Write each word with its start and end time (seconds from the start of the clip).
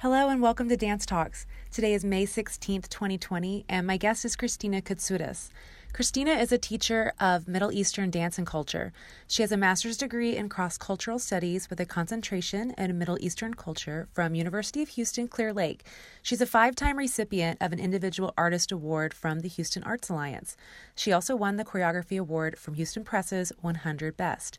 Hello 0.00 0.28
and 0.28 0.42
welcome 0.42 0.68
to 0.68 0.76
Dance 0.76 1.06
Talks. 1.06 1.46
Today 1.70 1.94
is 1.94 2.04
May 2.04 2.26
16th, 2.26 2.90
2020, 2.90 3.64
and 3.66 3.86
my 3.86 3.96
guest 3.96 4.26
is 4.26 4.36
Kristina 4.36 4.82
Koutsoudas. 4.82 5.48
Kristina 5.94 6.38
is 6.38 6.52
a 6.52 6.58
teacher 6.58 7.14
of 7.18 7.48
Middle 7.48 7.72
Eastern 7.72 8.10
dance 8.10 8.36
and 8.36 8.46
culture. 8.46 8.92
She 9.26 9.40
has 9.40 9.52
a 9.52 9.56
master's 9.56 9.96
degree 9.96 10.36
in 10.36 10.50
cross 10.50 10.76
cultural 10.76 11.18
studies 11.18 11.70
with 11.70 11.80
a 11.80 11.86
concentration 11.86 12.74
in 12.76 12.98
Middle 12.98 13.16
Eastern 13.22 13.54
culture 13.54 14.06
from 14.12 14.34
University 14.34 14.82
of 14.82 14.90
Houston 14.90 15.28
Clear 15.28 15.54
Lake. 15.54 15.86
She's 16.22 16.42
a 16.42 16.46
five 16.46 16.76
time 16.76 16.98
recipient 16.98 17.56
of 17.62 17.72
an 17.72 17.80
Individual 17.80 18.34
Artist 18.36 18.70
Award 18.70 19.14
from 19.14 19.40
the 19.40 19.48
Houston 19.48 19.82
Arts 19.84 20.10
Alliance. 20.10 20.58
She 20.94 21.10
also 21.10 21.34
won 21.34 21.56
the 21.56 21.64
Choreography 21.64 22.20
Award 22.20 22.58
from 22.58 22.74
Houston 22.74 23.02
Press's 23.02 23.50
100 23.62 24.14
Best. 24.14 24.58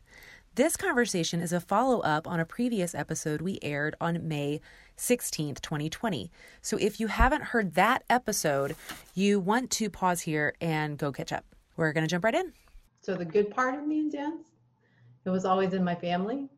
This 0.58 0.76
conversation 0.76 1.40
is 1.40 1.52
a 1.52 1.60
follow 1.60 2.00
up 2.00 2.26
on 2.26 2.40
a 2.40 2.44
previous 2.44 2.92
episode 2.92 3.40
we 3.40 3.60
aired 3.62 3.94
on 4.00 4.26
May 4.26 4.60
16th, 4.98 5.60
2020. 5.60 6.30
So 6.60 6.76
if 6.76 7.00
you 7.00 7.06
haven't 7.06 7.42
heard 7.44 7.74
that 7.74 8.04
episode, 8.10 8.76
you 9.14 9.40
want 9.40 9.70
to 9.72 9.88
pause 9.88 10.20
here 10.20 10.54
and 10.60 10.98
go 10.98 11.12
catch 11.12 11.32
up. 11.32 11.44
We're 11.76 11.92
going 11.92 12.04
to 12.04 12.10
jump 12.10 12.24
right 12.24 12.34
in. 12.34 12.52
So, 13.00 13.14
the 13.14 13.24
good 13.24 13.50
part 13.50 13.74
of 13.78 13.86
me 13.86 14.00
in 14.00 14.10
dance, 14.10 14.48
it 15.24 15.30
was 15.30 15.44
always 15.44 15.72
in 15.72 15.84
my 15.84 15.94
family. 15.94 16.48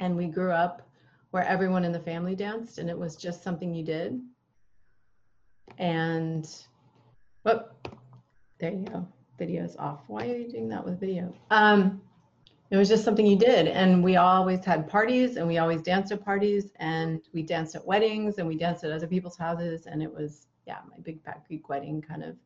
And 0.00 0.16
we 0.16 0.26
grew 0.26 0.50
up 0.50 0.88
where 1.30 1.44
everyone 1.44 1.84
in 1.84 1.92
the 1.92 2.00
family 2.00 2.34
danced, 2.34 2.78
and 2.78 2.88
it 2.90 2.98
was 2.98 3.16
just 3.16 3.42
something 3.42 3.74
you 3.74 3.84
did. 3.84 4.20
And, 5.78 6.48
whoop, 7.44 7.88
there 8.58 8.72
you 8.72 8.84
go. 8.84 9.06
Video's 9.38 9.76
off. 9.76 10.00
Why 10.08 10.28
are 10.28 10.36
you 10.36 10.50
doing 10.50 10.68
that 10.68 10.84
with 10.84 10.98
video? 10.98 11.34
Um, 11.50 12.00
it 12.72 12.78
was 12.78 12.88
just 12.88 13.04
something 13.04 13.26
you 13.26 13.36
did. 13.36 13.68
And 13.68 14.02
we 14.02 14.16
always 14.16 14.64
had 14.64 14.88
parties 14.88 15.36
and 15.36 15.46
we 15.46 15.58
always 15.58 15.82
danced 15.82 16.10
at 16.10 16.24
parties 16.24 16.72
and 16.76 17.20
we 17.34 17.42
danced 17.42 17.74
at 17.74 17.86
weddings 17.86 18.38
and 18.38 18.48
we 18.48 18.56
danced 18.56 18.82
at 18.82 18.90
other 18.90 19.06
people's 19.06 19.36
houses. 19.36 19.84
And 19.84 20.02
it 20.02 20.12
was 20.12 20.46
yeah 20.66 20.78
my 20.90 20.96
big 21.02 21.22
fat 21.22 21.42
greek 21.46 21.68
wedding 21.68 22.00
kind 22.00 22.22
of 22.24 22.36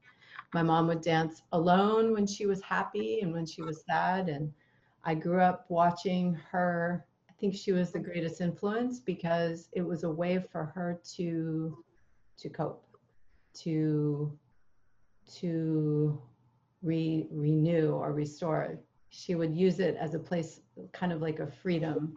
my 0.53 0.63
mom 0.63 0.89
would 0.89 1.03
dance 1.03 1.43
alone 1.53 2.13
when 2.13 2.27
she 2.27 2.47
was 2.47 2.61
happy 2.63 3.21
and 3.21 3.33
when 3.33 3.47
she 3.47 3.63
was 3.63 3.85
sad. 3.89 4.29
And 4.29 4.53
i 5.05 5.15
grew 5.15 5.41
up 5.41 5.65
watching 5.69 6.35
her. 6.51 7.07
I 7.31 7.33
think 7.39 7.55
she 7.55 7.71
was 7.71 7.93
the 7.93 8.01
greatest 8.01 8.41
influence 8.41 8.99
because 8.99 9.69
it 9.75 9.83
was 9.83 10.03
a 10.03 10.11
way 10.11 10.45
for 10.51 10.65
her 10.75 11.01
to 11.15 11.85
to 12.37 12.49
cope 12.49 12.85
to 13.61 14.37
to 15.37 16.21
re, 16.83 17.27
renew 17.31 17.93
or 17.93 18.13
restore 18.13 18.79
she 19.17 19.34
would 19.34 19.56
use 19.56 19.81
it 19.81 19.97
as 19.97 20.14
a 20.14 20.19
place 20.19 20.61
kind 20.92 21.12
of 21.12 21.22
like 21.22 21.41
a 21.41 21.47
freedom. 21.47 22.14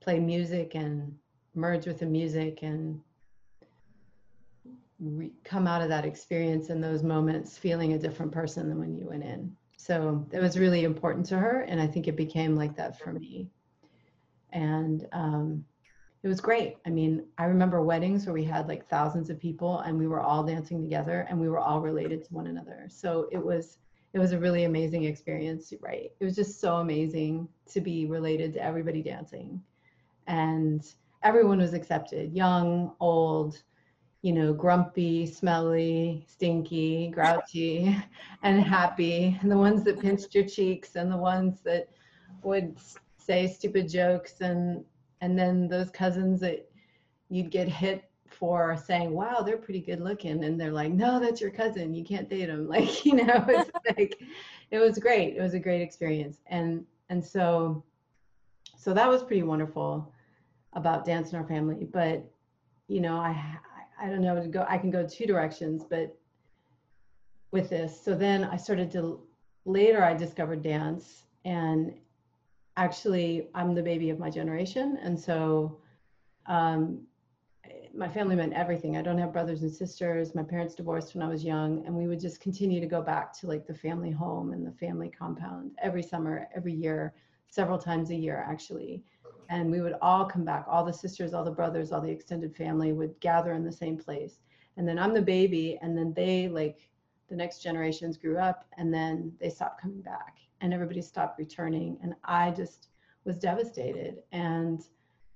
Play 0.00 0.18
music 0.18 0.74
and 0.74 1.14
merge 1.54 1.86
with 1.86 1.98
the 1.98 2.06
music 2.06 2.60
and 2.62 3.00
re- 4.98 5.32
come 5.44 5.66
out 5.66 5.82
of 5.82 5.88
that 5.90 6.06
experience 6.06 6.70
in 6.70 6.80
those 6.80 7.02
moments 7.02 7.58
feeling 7.58 7.92
a 7.92 7.98
different 7.98 8.32
person 8.32 8.68
than 8.68 8.78
when 8.78 8.96
you 8.96 9.08
went 9.08 9.22
in. 9.22 9.54
So 9.76 10.26
it 10.32 10.40
was 10.40 10.58
really 10.58 10.84
important 10.84 11.26
to 11.26 11.38
her 11.38 11.60
and 11.62 11.80
i 11.80 11.86
think 11.86 12.08
it 12.08 12.16
became 12.16 12.56
like 12.56 12.74
that 12.76 12.98
for 12.98 13.12
me. 13.12 13.50
And 14.52 15.06
um, 15.12 15.64
it 16.22 16.28
was 16.28 16.40
great. 16.40 16.78
I 16.86 16.90
mean 16.90 17.26
i 17.36 17.44
remember 17.44 17.82
weddings 17.82 18.24
where 18.24 18.34
we 18.34 18.44
had 18.44 18.66
like 18.66 18.88
thousands 18.88 19.28
of 19.28 19.38
people 19.38 19.80
and 19.80 19.98
we 19.98 20.06
were 20.06 20.20
all 20.20 20.42
dancing 20.42 20.80
together 20.80 21.26
and 21.28 21.38
we 21.38 21.50
were 21.50 21.58
all 21.58 21.80
related 21.82 22.24
to 22.24 22.34
one 22.34 22.46
another. 22.46 22.86
So 22.88 23.28
it 23.30 23.44
was 23.44 23.78
it 24.14 24.20
was 24.20 24.30
a 24.30 24.38
really 24.38 24.62
amazing 24.62 25.04
experience, 25.04 25.72
right? 25.80 26.12
It 26.20 26.24
was 26.24 26.36
just 26.36 26.60
so 26.60 26.76
amazing 26.76 27.48
to 27.72 27.80
be 27.80 28.06
related 28.06 28.54
to 28.54 28.62
everybody 28.62 29.02
dancing. 29.02 29.60
And 30.28 30.86
everyone 31.24 31.58
was 31.58 31.74
accepted 31.74 32.32
young, 32.32 32.92
old, 33.00 33.60
you 34.22 34.32
know, 34.32 34.54
grumpy, 34.54 35.26
smelly, 35.26 36.24
stinky, 36.28 37.08
grouchy, 37.08 37.96
and 38.44 38.62
happy. 38.62 39.36
And 39.42 39.50
the 39.50 39.58
ones 39.58 39.82
that 39.82 40.00
pinched 40.00 40.32
your 40.32 40.46
cheeks 40.46 40.94
and 40.94 41.10
the 41.10 41.16
ones 41.16 41.60
that 41.64 41.88
would 42.44 42.78
say 43.18 43.48
stupid 43.48 43.88
jokes 43.88 44.40
and 44.40 44.84
and 45.22 45.38
then 45.38 45.66
those 45.68 45.90
cousins 45.90 46.40
that 46.40 46.68
you'd 47.30 47.50
get 47.50 47.66
hit 47.66 48.04
for 48.38 48.76
saying, 48.76 49.10
wow, 49.10 49.40
they're 49.40 49.56
pretty 49.56 49.80
good 49.80 50.00
looking. 50.00 50.44
And 50.44 50.60
they're 50.60 50.72
like, 50.72 50.92
no, 50.92 51.18
that's 51.20 51.40
your 51.40 51.50
cousin. 51.50 51.94
You 51.94 52.04
can't 52.04 52.28
date 52.28 52.48
him. 52.48 52.68
Like, 52.74 53.04
you 53.04 53.14
know, 53.14 53.44
it's 53.48 53.70
like, 53.96 54.20
it 54.70 54.78
was 54.78 54.98
great. 54.98 55.36
It 55.36 55.40
was 55.40 55.54
a 55.54 55.58
great 55.58 55.80
experience. 55.80 56.38
And, 56.46 56.84
and 57.08 57.24
so, 57.24 57.84
so 58.76 58.92
that 58.92 59.08
was 59.08 59.22
pretty 59.22 59.42
wonderful 59.42 60.12
about 60.72 61.04
dance 61.04 61.32
in 61.32 61.38
our 61.38 61.46
family. 61.46 61.86
But, 61.90 62.24
you 62.88 63.00
know, 63.00 63.16
I, 63.16 63.58
I 64.00 64.08
don't 64.08 64.22
know 64.22 64.40
to 64.40 64.48
go, 64.48 64.66
I 64.68 64.78
can 64.78 64.90
go 64.90 65.06
two 65.06 65.26
directions, 65.26 65.84
but 65.88 66.16
with 67.52 67.70
this. 67.70 68.02
So 68.04 68.14
then 68.14 68.44
I 68.44 68.56
started 68.56 68.90
to, 68.92 69.20
later 69.64 70.02
I 70.02 70.14
discovered 70.14 70.62
dance 70.62 71.24
and 71.44 71.94
actually 72.76 73.48
I'm 73.54 73.74
the 73.74 73.82
baby 73.82 74.10
of 74.10 74.18
my 74.18 74.30
generation. 74.30 74.98
And 75.02 75.18
so, 75.18 75.78
um, 76.46 77.06
my 77.96 78.08
family 78.08 78.34
meant 78.34 78.52
everything. 78.52 78.96
I 78.96 79.02
don't 79.02 79.18
have 79.18 79.32
brothers 79.32 79.62
and 79.62 79.72
sisters. 79.72 80.34
My 80.34 80.42
parents 80.42 80.74
divorced 80.74 81.14
when 81.14 81.22
I 81.22 81.28
was 81.28 81.44
young, 81.44 81.84
and 81.86 81.94
we 81.94 82.06
would 82.06 82.20
just 82.20 82.40
continue 82.40 82.80
to 82.80 82.86
go 82.86 83.00
back 83.00 83.32
to 83.38 83.46
like 83.46 83.66
the 83.66 83.74
family 83.74 84.10
home 84.10 84.52
and 84.52 84.66
the 84.66 84.72
family 84.72 85.08
compound 85.08 85.72
every 85.80 86.02
summer, 86.02 86.48
every 86.54 86.72
year, 86.72 87.14
several 87.48 87.78
times 87.78 88.10
a 88.10 88.14
year 88.14 88.44
actually. 88.48 89.02
And 89.48 89.70
we 89.70 89.80
would 89.80 89.94
all 90.02 90.24
come 90.24 90.44
back, 90.44 90.64
all 90.68 90.84
the 90.84 90.92
sisters, 90.92 91.34
all 91.34 91.44
the 91.44 91.50
brothers, 91.50 91.92
all 91.92 92.00
the 92.00 92.10
extended 92.10 92.56
family 92.56 92.92
would 92.92 93.18
gather 93.20 93.52
in 93.52 93.64
the 93.64 93.72
same 93.72 93.96
place. 93.96 94.38
And 94.76 94.88
then 94.88 94.98
I'm 94.98 95.14
the 95.14 95.22
baby, 95.22 95.78
and 95.82 95.96
then 95.96 96.12
they 96.14 96.48
like 96.48 96.90
the 97.28 97.36
next 97.36 97.62
generations 97.62 98.16
grew 98.16 98.38
up, 98.38 98.64
and 98.76 98.92
then 98.92 99.32
they 99.40 99.50
stopped 99.50 99.80
coming 99.80 100.00
back, 100.00 100.38
and 100.60 100.74
everybody 100.74 101.00
stopped 101.00 101.38
returning, 101.38 101.98
and 102.02 102.14
I 102.24 102.50
just 102.50 102.88
was 103.24 103.36
devastated. 103.36 104.22
And 104.32 104.82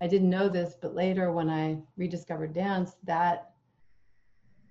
I 0.01 0.07
didn't 0.07 0.31
know 0.31 0.49
this, 0.49 0.77
but 0.81 0.95
later 0.95 1.33
when 1.33 1.51
I 1.51 1.79
rediscovered 1.97 2.53
dance, 2.53 2.97
that 3.05 3.53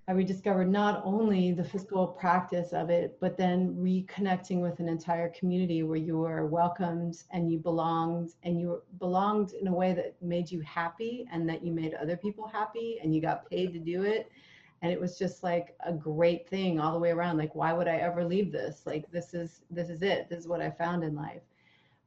I 0.08 0.12
rediscovered 0.12 0.70
not 0.70 1.02
only 1.04 1.52
the 1.52 1.62
physical 1.62 2.06
practice 2.06 2.72
of 2.72 2.88
it, 2.88 3.18
but 3.20 3.36
then 3.36 3.74
reconnecting 3.74 4.62
with 4.62 4.80
an 4.80 4.88
entire 4.88 5.28
community 5.28 5.82
where 5.82 5.98
you 5.98 6.16
were 6.16 6.46
welcomed 6.46 7.24
and 7.30 7.52
you 7.52 7.58
belonged 7.58 8.30
and 8.42 8.58
you 8.58 8.82
belonged 8.98 9.52
in 9.52 9.68
a 9.68 9.74
way 9.74 9.92
that 9.92 10.16
made 10.22 10.50
you 10.50 10.62
happy 10.62 11.26
and 11.30 11.46
that 11.50 11.62
you 11.62 11.72
made 11.72 11.92
other 11.92 12.16
people 12.16 12.48
happy 12.48 12.98
and 13.02 13.14
you 13.14 13.20
got 13.20 13.50
paid 13.50 13.74
to 13.74 13.78
do 13.78 14.04
it. 14.04 14.32
And 14.80 14.90
it 14.90 14.98
was 14.98 15.18
just 15.18 15.42
like 15.42 15.76
a 15.84 15.92
great 15.92 16.48
thing 16.48 16.80
all 16.80 16.94
the 16.94 16.98
way 16.98 17.10
around. 17.10 17.36
Like, 17.36 17.54
why 17.54 17.74
would 17.74 17.88
I 17.88 17.96
ever 17.96 18.24
leave 18.24 18.50
this? 18.50 18.84
Like, 18.86 19.10
this 19.10 19.34
is, 19.34 19.60
this 19.70 19.90
is 19.90 20.00
it. 20.00 20.30
This 20.30 20.38
is 20.38 20.48
what 20.48 20.62
I 20.62 20.70
found 20.70 21.04
in 21.04 21.14
life. 21.14 21.42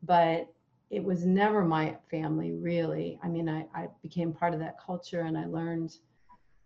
But 0.01 0.51
it 0.91 1.03
was 1.03 1.25
never 1.25 1.63
my 1.63 1.95
family 2.11 2.51
really. 2.51 3.17
I 3.23 3.29
mean 3.29 3.49
I, 3.49 3.65
I 3.73 3.87
became 4.03 4.33
part 4.33 4.53
of 4.53 4.59
that 4.59 4.75
culture 4.85 5.21
and 5.21 5.37
i 5.37 5.45
learned 5.45 5.91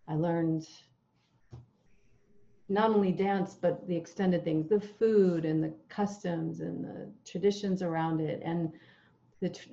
i 0.08 0.14
learned 0.14 0.66
not 2.68 2.90
only 2.90 3.12
dance 3.12 3.54
but 3.54 3.86
the 3.86 3.96
extended 3.96 4.44
things 4.44 4.68
the 4.68 4.80
food 4.80 5.44
and 5.44 5.62
the 5.62 5.72
customs 5.88 6.60
and 6.60 6.84
the 6.84 7.08
traditions 7.24 7.80
around 7.82 8.20
it 8.20 8.42
and 8.44 8.72
the 9.40 9.48
tr- 9.48 9.68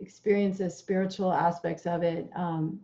experiences 0.00 0.76
spiritual 0.76 1.32
aspects 1.32 1.86
of 1.86 2.02
it 2.02 2.28
um, 2.36 2.78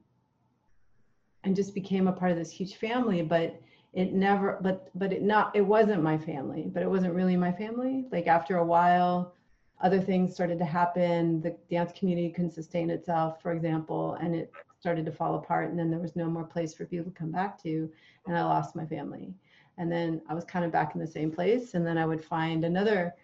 and 1.45 1.55
just 1.55 1.75
became 1.75 2.09
a 2.09 2.13
part 2.13 2.33
of 2.33 2.39
this 2.39 2.51
huge 2.51 2.77
family 2.77 3.21
but 3.23 3.61
it 3.93 4.13
never 4.13 4.59
but 4.63 4.89
but 4.95 5.13
it 5.13 5.23
not 5.23 5.55
it 5.55 5.61
wasn't 5.61 6.03
my 6.03 6.19
family 6.19 6.69
but 6.73 6.83
it 6.83 6.91
wasn't 6.91 7.15
really 7.15 7.37
my 7.37 7.53
family. 7.53 8.07
Like 8.11 8.27
after 8.27 8.57
a 8.57 8.65
while 8.65 9.35
other 9.85 10.01
things 10.01 10.35
started 10.35 10.59
to 10.59 10.65
happen. 10.65 11.43
The 11.43 11.55
dance 11.71 11.93
community 11.97 12.31
couldn't 12.31 12.53
sustain 12.53 12.89
itself, 12.89 13.43
for 13.43 13.53
example, 13.53 14.15
and 14.15 14.35
it 14.35 14.51
started 14.81 15.05
to 15.05 15.13
fall 15.13 15.35
apart. 15.35 15.69
And 15.69 15.79
then 15.79 15.91
there 15.91 16.01
was 16.01 16.17
no 16.17 16.27
more 16.27 16.45
place 16.45 16.73
for 16.73 16.87
people 16.87 17.05
to 17.05 17.19
come 17.19 17.31
back 17.31 17.63
to, 17.63 17.91
and 18.27 18.37
I 18.37 18.43
lost 18.43 18.75
my 18.75 18.87
family. 18.87 19.35
And 19.77 19.93
then 19.93 20.23
I 20.27 20.33
was 20.33 20.45
kind 20.45 20.65
of 20.65 20.73
back 20.73 20.95
in 20.95 21.01
the 21.03 21.07
same 21.07 21.31
place. 21.31 21.75
And 21.75 21.87
then 21.87 21.99
I 21.99 22.07
would 22.07 22.25
find 22.25 22.65
another 22.65 23.15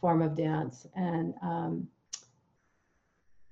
form 0.00 0.20
of 0.20 0.36
dance, 0.36 0.86
and 0.94 1.34
um, 1.40 1.88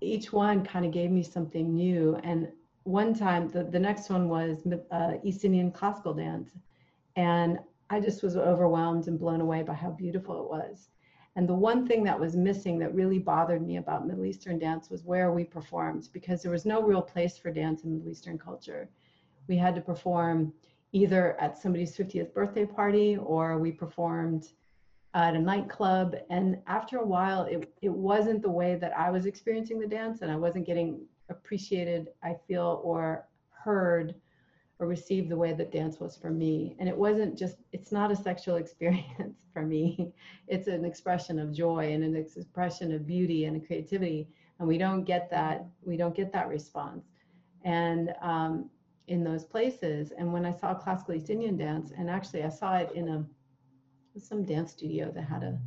each 0.00 0.32
one 0.32 0.64
kind 0.64 0.84
of 0.84 0.92
gave 0.92 1.10
me 1.10 1.22
something 1.22 1.72
new. 1.72 2.16
And 2.24 2.48
one 2.82 3.14
time, 3.14 3.48
the, 3.48 3.62
the 3.62 3.78
next 3.78 4.10
one 4.10 4.28
was 4.28 4.58
uh, 4.90 5.14
East 5.22 5.44
Indian 5.44 5.70
classical 5.70 6.14
dance. 6.14 6.50
And 7.14 7.58
I 7.90 8.00
just 8.00 8.22
was 8.22 8.36
overwhelmed 8.36 9.06
and 9.06 9.18
blown 9.18 9.40
away 9.40 9.62
by 9.62 9.74
how 9.74 9.90
beautiful 9.90 10.42
it 10.42 10.50
was. 10.50 10.88
And 11.36 11.46
the 11.46 11.54
one 11.54 11.86
thing 11.86 12.02
that 12.04 12.18
was 12.18 12.34
missing 12.34 12.78
that 12.78 12.94
really 12.94 13.18
bothered 13.18 13.64
me 13.64 13.76
about 13.76 14.06
Middle 14.06 14.24
Eastern 14.24 14.58
dance 14.58 14.88
was 14.88 15.04
where 15.04 15.32
we 15.32 15.44
performed 15.44 16.08
because 16.12 16.42
there 16.42 16.50
was 16.50 16.64
no 16.64 16.82
real 16.82 17.02
place 17.02 17.36
for 17.36 17.50
dance 17.50 17.84
in 17.84 17.92
Middle 17.92 18.10
Eastern 18.10 18.38
culture. 18.38 18.88
We 19.46 19.56
had 19.56 19.74
to 19.74 19.82
perform 19.82 20.54
either 20.92 21.38
at 21.38 21.58
somebody's 21.58 21.94
50th 21.94 22.32
birthday 22.32 22.64
party 22.64 23.18
or 23.18 23.58
we 23.58 23.70
performed 23.70 24.48
at 25.12 25.34
a 25.34 25.38
nightclub 25.38 26.14
and 26.30 26.58
after 26.66 26.98
a 26.98 27.04
while 27.04 27.44
it, 27.44 27.72
it 27.82 27.92
wasn't 27.92 28.42
the 28.42 28.50
way 28.50 28.76
that 28.76 28.96
i 28.96 29.10
was 29.10 29.24
experiencing 29.24 29.78
the 29.78 29.86
dance 29.86 30.20
and 30.20 30.30
i 30.30 30.36
wasn't 30.36 30.66
getting 30.66 31.00
appreciated 31.30 32.08
i 32.22 32.34
feel 32.46 32.80
or 32.84 33.26
heard 33.50 34.14
or 34.78 34.86
received 34.86 35.28
the 35.28 35.36
way 35.36 35.52
that 35.52 35.72
dance 35.72 35.98
was 36.00 36.16
for 36.16 36.30
me 36.30 36.76
and 36.78 36.88
it 36.88 36.96
wasn't 36.96 37.36
just 37.36 37.56
it's 37.72 37.92
not 37.92 38.10
a 38.10 38.16
sexual 38.16 38.56
experience 38.64 39.38
for 39.52 39.62
me 39.62 40.12
it's 40.48 40.68
an 40.68 40.84
expression 40.84 41.38
of 41.38 41.52
joy 41.52 41.92
and 41.92 42.04
an 42.04 42.16
expression 42.16 42.92
of 42.92 43.06
beauty 43.06 43.44
and 43.44 43.66
creativity 43.66 44.28
and 44.58 44.68
we 44.68 44.78
don't 44.78 45.04
get 45.04 45.30
that 45.30 45.66
we 45.82 45.96
don't 45.96 46.14
get 46.14 46.32
that 46.32 46.48
response 46.48 47.04
and 47.64 48.14
um, 48.22 48.68
in 49.08 49.22
those 49.24 49.44
places 49.44 50.12
and 50.18 50.32
when 50.32 50.44
i 50.44 50.52
saw 50.52 50.74
classical 50.74 51.14
east 51.14 51.30
indian 51.30 51.56
dance 51.56 51.92
and 51.96 52.10
actually 52.10 52.42
i 52.42 52.48
saw 52.48 52.76
it 52.76 52.90
in 52.94 53.08
a 53.08 53.24
some 54.18 54.44
dance 54.44 54.72
studio 54.72 55.10
that 55.12 55.22
had 55.22 55.42
a, 55.42 55.58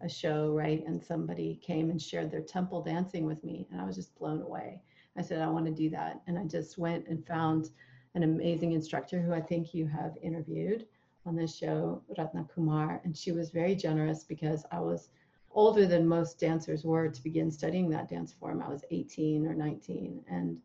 a 0.00 0.08
show, 0.08 0.52
right? 0.52 0.84
And 0.86 1.02
somebody 1.02 1.60
came 1.62 1.90
and 1.90 2.00
shared 2.00 2.30
their 2.30 2.42
temple 2.42 2.82
dancing 2.82 3.26
with 3.26 3.42
me, 3.44 3.66
and 3.70 3.80
I 3.80 3.84
was 3.84 3.96
just 3.96 4.16
blown 4.18 4.42
away. 4.42 4.82
I 5.16 5.22
said, 5.22 5.40
I 5.40 5.48
want 5.48 5.66
to 5.66 5.72
do 5.72 5.90
that. 5.90 6.20
And 6.26 6.38
I 6.38 6.44
just 6.44 6.78
went 6.78 7.06
and 7.08 7.26
found 7.26 7.70
an 8.16 8.22
amazing 8.22 8.72
instructor 8.72 9.20
who 9.20 9.34
I 9.34 9.40
think 9.40 9.74
you 9.74 9.86
have 9.86 10.16
interviewed 10.22 10.86
on 11.26 11.36
this 11.36 11.54
show, 11.54 12.02
Ratna 12.16 12.46
Kumar. 12.52 13.02
And 13.04 13.14
she 13.14 13.30
was 13.30 13.50
very 13.50 13.74
generous 13.74 14.24
because 14.24 14.64
I 14.72 14.80
was 14.80 15.10
older 15.50 15.86
than 15.86 16.08
most 16.08 16.40
dancers 16.40 16.82
were 16.82 17.08
to 17.08 17.22
begin 17.22 17.50
studying 17.50 17.90
that 17.90 18.08
dance 18.08 18.32
form. 18.32 18.62
I 18.62 18.70
was 18.70 18.84
18 18.90 19.46
or 19.46 19.54
19. 19.54 20.24
And 20.30 20.56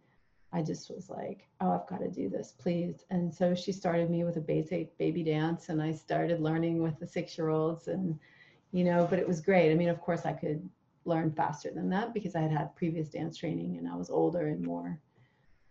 I 0.53 0.61
just 0.61 0.89
was 0.89 1.09
like, 1.09 1.49
oh, 1.59 1.71
I've 1.71 1.87
got 1.87 1.99
to 1.99 2.09
do 2.09 2.29
this, 2.29 2.53
please. 2.57 3.03
And 3.09 3.33
so 3.33 3.53
she 3.53 3.73
started 3.73 4.09
me 4.09 4.23
with 4.23 4.37
a 4.37 4.41
basic 4.41 4.97
baby 4.97 5.23
dance, 5.23 5.69
and 5.69 5.81
I 5.81 5.91
started 5.91 6.41
learning 6.41 6.81
with 6.81 6.99
the 6.99 7.07
six 7.07 7.37
year 7.37 7.49
olds. 7.49 7.87
And, 7.87 8.17
you 8.71 8.85
know, 8.85 9.07
but 9.09 9.19
it 9.19 9.27
was 9.27 9.41
great. 9.41 9.71
I 9.71 9.75
mean, 9.75 9.89
of 9.89 9.99
course, 9.99 10.25
I 10.25 10.33
could 10.33 10.67
learn 11.03 11.31
faster 11.31 11.71
than 11.71 11.89
that 11.89 12.13
because 12.13 12.35
I 12.35 12.41
had 12.41 12.51
had 12.51 12.75
previous 12.75 13.09
dance 13.09 13.37
training 13.37 13.77
and 13.77 13.87
I 13.87 13.95
was 13.95 14.09
older 14.09 14.47
and 14.47 14.63
more 14.63 14.99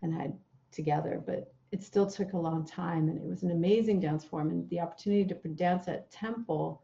and 0.01 0.13
had 0.13 0.37
together, 0.71 1.23
but 1.25 1.53
it 1.71 1.83
still 1.83 2.05
took 2.05 2.33
a 2.33 2.37
long 2.37 2.65
time. 2.65 3.09
And 3.09 3.17
it 3.17 3.23
was 3.23 3.43
an 3.43 3.51
amazing 3.51 3.99
dance 3.99 4.23
form. 4.23 4.49
And 4.49 4.69
the 4.69 4.79
opportunity 4.79 5.25
to 5.25 5.35
dance 5.49 5.87
at 5.87 6.11
Temple 6.11 6.81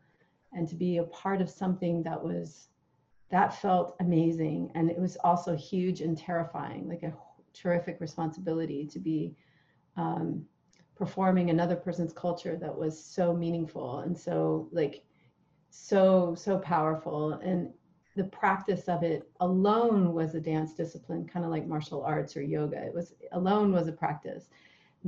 and 0.54 0.68
to 0.68 0.76
be 0.76 0.98
a 0.98 1.04
part 1.04 1.42
of 1.42 1.50
something 1.50 2.04
that 2.04 2.22
was 2.22 2.70
that 3.30 3.54
felt 3.54 3.96
amazing 4.00 4.72
and 4.76 4.90
it 4.90 4.98
was 4.98 5.18
also 5.18 5.56
huge 5.56 6.02
and 6.02 6.18
terrifying 6.18 6.88
like 6.88 7.04
a 7.04 7.14
terrific 7.54 8.00
responsibility 8.00 8.86
to 8.86 9.00
be 9.00 9.36
um, 9.98 10.46
performing 10.96 11.50
another 11.50 11.76
person's 11.76 12.14
culture 12.14 12.56
that 12.56 12.76
was 12.76 13.02
so 13.02 13.34
meaningful 13.34 14.00
and 14.00 14.18
so 14.18 14.68
like 14.72 15.04
so 15.70 16.34
so 16.36 16.58
powerful 16.60 17.34
and 17.34 17.70
the 18.16 18.24
practice 18.24 18.88
of 18.88 19.04
it 19.04 19.30
alone 19.42 20.14
was 20.14 20.34
a 20.34 20.40
dance 20.40 20.74
discipline 20.74 21.28
kind 21.28 21.46
of 21.46 21.52
like 21.52 21.68
martial 21.68 22.04
arts 22.04 22.38
or 22.38 22.42
yoga 22.42 22.82
it 22.82 22.94
was 22.94 23.14
alone 23.34 23.72
was 23.72 23.88
a 23.88 23.92
practice 23.92 24.48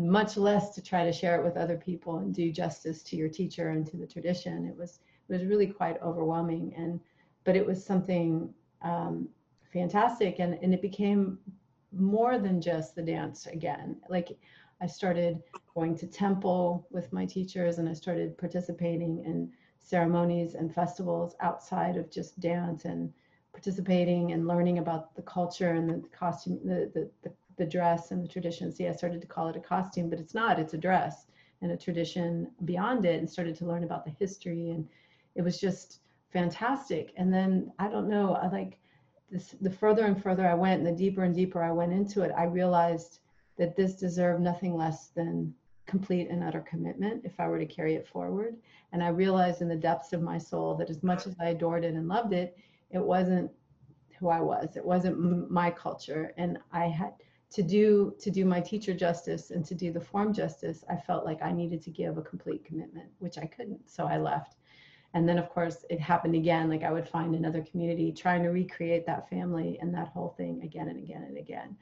much 0.07 0.37
less 0.37 0.73
to 0.75 0.81
try 0.81 1.03
to 1.03 1.11
share 1.11 1.39
it 1.39 1.43
with 1.43 1.57
other 1.57 1.77
people 1.77 2.17
and 2.17 2.33
do 2.33 2.51
justice 2.51 3.03
to 3.03 3.15
your 3.15 3.29
teacher 3.29 3.69
and 3.69 3.85
to 3.85 3.97
the 3.97 4.07
tradition 4.07 4.65
it 4.65 4.77
was 4.77 4.99
it 5.27 5.33
was 5.33 5.45
really 5.45 5.67
quite 5.67 6.01
overwhelming 6.01 6.73
and 6.77 6.99
but 7.43 7.55
it 7.55 7.65
was 7.65 7.83
something 7.83 8.53
um, 8.81 9.27
fantastic 9.73 10.39
and 10.39 10.57
and 10.61 10.73
it 10.73 10.81
became 10.81 11.37
more 11.91 12.37
than 12.37 12.61
just 12.61 12.95
the 12.95 13.01
dance 13.01 13.47
again. 13.47 13.97
Like 14.09 14.37
I 14.81 14.87
started 14.87 15.41
going 15.73 15.97
to 15.97 16.07
temple 16.07 16.87
with 16.91 17.11
my 17.11 17.25
teachers 17.25 17.79
and 17.79 17.89
I 17.89 17.93
started 17.93 18.37
participating 18.37 19.23
in 19.25 19.51
ceremonies 19.79 20.55
and 20.55 20.73
festivals 20.73 21.35
outside 21.39 21.97
of 21.97 22.11
just 22.11 22.39
dance 22.39 22.85
and 22.85 23.11
participating 23.51 24.31
and 24.33 24.47
learning 24.47 24.77
about 24.77 25.15
the 25.15 25.21
culture 25.23 25.71
and 25.71 25.89
the 25.89 26.07
costume, 26.09 26.59
the, 26.63 26.91
the, 26.93 27.09
the, 27.23 27.33
the 27.59 27.65
dress 27.65 28.09
and 28.09 28.23
the 28.23 28.27
traditions. 28.27 28.77
See, 28.77 28.87
I 28.87 28.91
started 28.93 29.21
to 29.21 29.27
call 29.27 29.49
it 29.49 29.55
a 29.55 29.59
costume, 29.59 30.09
but 30.09 30.19
it's 30.19 30.33
not, 30.33 30.57
it's 30.57 30.73
a 30.73 30.77
dress 30.77 31.27
and 31.61 31.71
a 31.71 31.77
tradition 31.77 32.49
beyond 32.65 33.05
it 33.05 33.19
and 33.19 33.29
started 33.29 33.55
to 33.57 33.65
learn 33.65 33.83
about 33.83 34.05
the 34.05 34.11
history 34.11 34.71
and 34.71 34.87
it 35.35 35.43
was 35.43 35.59
just 35.59 35.99
fantastic. 36.31 37.13
And 37.17 37.31
then 37.31 37.71
I 37.77 37.87
don't 37.89 38.09
know, 38.09 38.33
I 38.35 38.47
like 38.47 38.79
this, 39.29 39.55
the 39.61 39.69
further 39.69 40.05
and 40.05 40.21
further 40.21 40.47
I 40.47 40.53
went 40.55 40.79
and 40.79 40.87
the 40.87 41.03
deeper 41.03 41.23
and 41.23 41.35
deeper 41.35 41.61
I 41.61 41.71
went 41.71 41.93
into 41.93 42.21
it, 42.21 42.31
I 42.35 42.45
realized 42.45 43.19
that 43.57 43.75
this 43.75 43.95
deserved 43.95 44.41
nothing 44.41 44.75
less 44.75 45.09
than 45.09 45.53
complete 45.85 46.29
and 46.29 46.43
utter 46.43 46.61
commitment 46.61 47.25
if 47.25 47.39
I 47.39 47.47
were 47.47 47.59
to 47.59 47.65
carry 47.65 47.95
it 47.95 48.07
forward. 48.07 48.55
And 48.93 49.03
I 49.03 49.09
realized 49.09 49.61
in 49.61 49.67
the 49.67 49.75
depths 49.75 50.13
of 50.13 50.21
my 50.21 50.37
soul 50.37 50.75
that 50.75 50.89
as 50.89 51.03
much 51.03 51.27
as 51.27 51.35
I 51.39 51.49
adored 51.49 51.83
it 51.83 51.95
and 51.95 52.07
loved 52.07 52.31
it, 52.31 52.57
it 52.91 53.03
wasn't 53.03 53.51
who 54.17 54.29
I 54.29 54.39
was. 54.39 54.75
It 54.75 54.85
wasn't 54.85 55.49
my 55.51 55.71
culture. 55.71 56.33
And 56.37 56.57
I 56.71 56.85
had 56.85 57.13
to 57.51 57.63
do 57.63 58.13
to 58.19 58.29
do 58.29 58.45
my 58.45 58.61
teacher 58.61 58.93
justice 58.93 59.51
and 59.51 59.65
to 59.65 59.75
do 59.75 59.91
the 59.91 60.01
form 60.01 60.33
justice, 60.33 60.83
I 60.89 60.95
felt 60.95 61.25
like 61.25 61.41
I 61.41 61.51
needed 61.51 61.81
to 61.83 61.89
give 61.89 62.17
a 62.17 62.21
complete 62.21 62.63
commitment, 62.63 63.09
which 63.19 63.37
I 63.37 63.45
couldn't. 63.45 63.89
So 63.89 64.05
I 64.05 64.17
left 64.17 64.55
and 65.13 65.27
then 65.27 65.37
of 65.37 65.49
course 65.49 65.85
it 65.89 65.99
happened 65.99 66.35
again 66.35 66.69
like 66.69 66.83
i 66.83 66.91
would 66.91 67.07
find 67.07 67.35
another 67.35 67.63
community 67.63 68.11
trying 68.11 68.43
to 68.43 68.49
recreate 68.49 69.05
that 69.05 69.29
family 69.29 69.77
and 69.81 69.93
that 69.93 70.07
whole 70.09 70.33
thing 70.37 70.61
again 70.63 70.87
and 70.89 70.99
again 70.99 71.23
and 71.23 71.37
again 71.37 71.75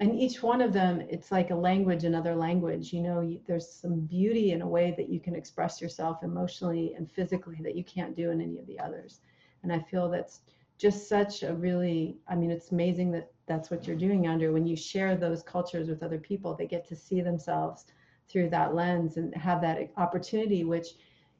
and 0.00 0.18
each 0.18 0.42
one 0.42 0.60
of 0.60 0.72
them 0.72 1.00
it's 1.08 1.30
like 1.30 1.50
a 1.50 1.54
language 1.54 2.04
another 2.04 2.34
language 2.34 2.92
you 2.92 3.00
know 3.00 3.20
you, 3.20 3.40
there's 3.46 3.68
some 3.68 4.00
beauty 4.00 4.52
in 4.52 4.62
a 4.62 4.66
way 4.66 4.94
that 4.96 5.08
you 5.08 5.20
can 5.20 5.34
express 5.34 5.80
yourself 5.80 6.22
emotionally 6.22 6.94
and 6.96 7.10
physically 7.10 7.58
that 7.62 7.76
you 7.76 7.84
can't 7.84 8.16
do 8.16 8.30
in 8.30 8.40
any 8.40 8.58
of 8.58 8.66
the 8.66 8.78
others 8.80 9.20
and 9.62 9.72
i 9.72 9.78
feel 9.78 10.08
that's 10.08 10.40
just 10.78 11.08
such 11.08 11.42
a 11.42 11.54
really 11.54 12.16
i 12.28 12.34
mean 12.34 12.50
it's 12.50 12.72
amazing 12.72 13.10
that 13.10 13.30
that's 13.46 13.70
what 13.70 13.86
you're 13.86 13.96
doing 13.96 14.26
andrew. 14.26 14.52
When 14.52 14.66
you 14.66 14.76
share 14.76 15.16
those 15.16 15.42
cultures 15.42 15.88
with 15.88 16.02
other 16.02 16.18
people 16.18 16.54
they 16.54 16.66
get 16.66 16.86
to 16.88 16.96
see 16.96 17.20
themselves 17.20 17.86
through 18.28 18.50
that 18.50 18.74
lens 18.74 19.16
and 19.16 19.34
have 19.34 19.60
that 19.60 19.90
opportunity 19.96 20.64
which 20.64 20.94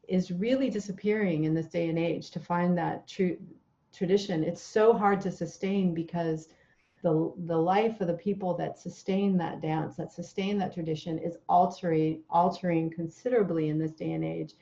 is 0.08 0.30
really 0.30 0.70
disappearing 0.70 1.44
in 1.44 1.54
this 1.54 1.66
day 1.66 1.88
and 1.88 1.98
age 1.98 2.30
to 2.30 2.40
find 2.40 2.76
that 2.76 3.08
true 3.08 3.36
tradition. 3.94 4.42
It's 4.44 4.62
so 4.62 4.92
hard 4.92 5.20
to 5.22 5.30
sustain 5.30 5.94
because 5.94 6.48
the 7.02 7.32
the 7.46 7.56
life 7.56 8.00
of 8.00 8.06
the 8.06 8.14
people 8.14 8.54
that 8.54 8.78
sustain 8.78 9.36
that 9.36 9.60
dance 9.60 9.96
that 9.96 10.12
sustain 10.12 10.58
that 10.58 10.72
tradition 10.72 11.18
is 11.18 11.36
altering 11.48 12.22
altering 12.30 12.90
considerably 12.90 13.68
in 13.68 13.78
this 13.78 13.92
day 13.92 14.12
and 14.12 14.24
age 14.24 14.54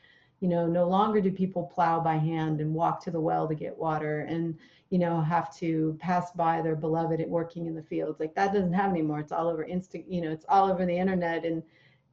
you 0.42 0.48
know 0.48 0.66
no 0.66 0.88
longer 0.88 1.20
do 1.20 1.30
people 1.30 1.70
plow 1.72 2.00
by 2.00 2.16
hand 2.16 2.60
and 2.60 2.74
walk 2.74 3.00
to 3.04 3.12
the 3.12 3.20
well 3.20 3.46
to 3.46 3.54
get 3.54 3.78
water 3.78 4.22
and 4.22 4.58
you 4.90 4.98
know 4.98 5.20
have 5.20 5.54
to 5.56 5.96
pass 6.00 6.32
by 6.32 6.60
their 6.60 6.74
beloved 6.74 7.20
at 7.20 7.28
working 7.28 7.66
in 7.66 7.76
the 7.76 7.82
fields. 7.82 8.18
Like 8.18 8.34
that 8.34 8.52
doesn't 8.52 8.72
happen 8.72 8.90
anymore. 8.90 9.20
It's 9.20 9.30
all 9.30 9.48
over 9.48 9.64
insta 9.64 10.04
you 10.08 10.20
know 10.20 10.32
it's 10.32 10.44
all 10.48 10.68
over 10.68 10.84
the 10.84 10.98
internet 10.98 11.44
and 11.44 11.62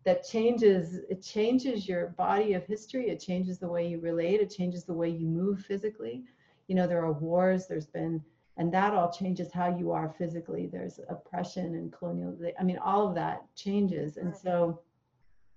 that 0.06 0.24
changes 0.24 1.00
it 1.10 1.24
changes 1.24 1.89
your 1.89 2.10
body 2.10 2.53
of 2.53 2.68
history. 2.68 3.10
It 3.10 3.20
changes 3.20 3.58
the 3.58 3.68
way 3.68 3.88
you 3.88 4.00
relate. 4.00 4.42
It 4.42 4.53
changes 4.56 4.84
the 4.84 4.94
way 4.94 5.10
you 5.10 5.25
move 5.25 5.62
physically. 5.62 6.24
You 6.68 6.75
know 6.75 6.86
there 6.86 7.03
are 7.03 7.13
wars. 7.13 7.65
There's 7.65 7.88
been 7.88 8.22
and 8.58 8.72
that 8.74 8.94
all 8.94 9.12
changes 9.12 9.51
how 9.51 9.75
you 9.75 9.92
are 9.92 10.13
physically. 10.20 10.68
There's 10.68 11.00
oppression 11.10 11.74
and 11.74 11.92
colonial 11.92 12.38
i 12.60 12.63
mean 12.63 12.77
all 12.77 13.08
of 13.08 13.15
that 13.15 13.44
changes. 13.56 14.18
And 14.18 14.36
so 14.36 14.80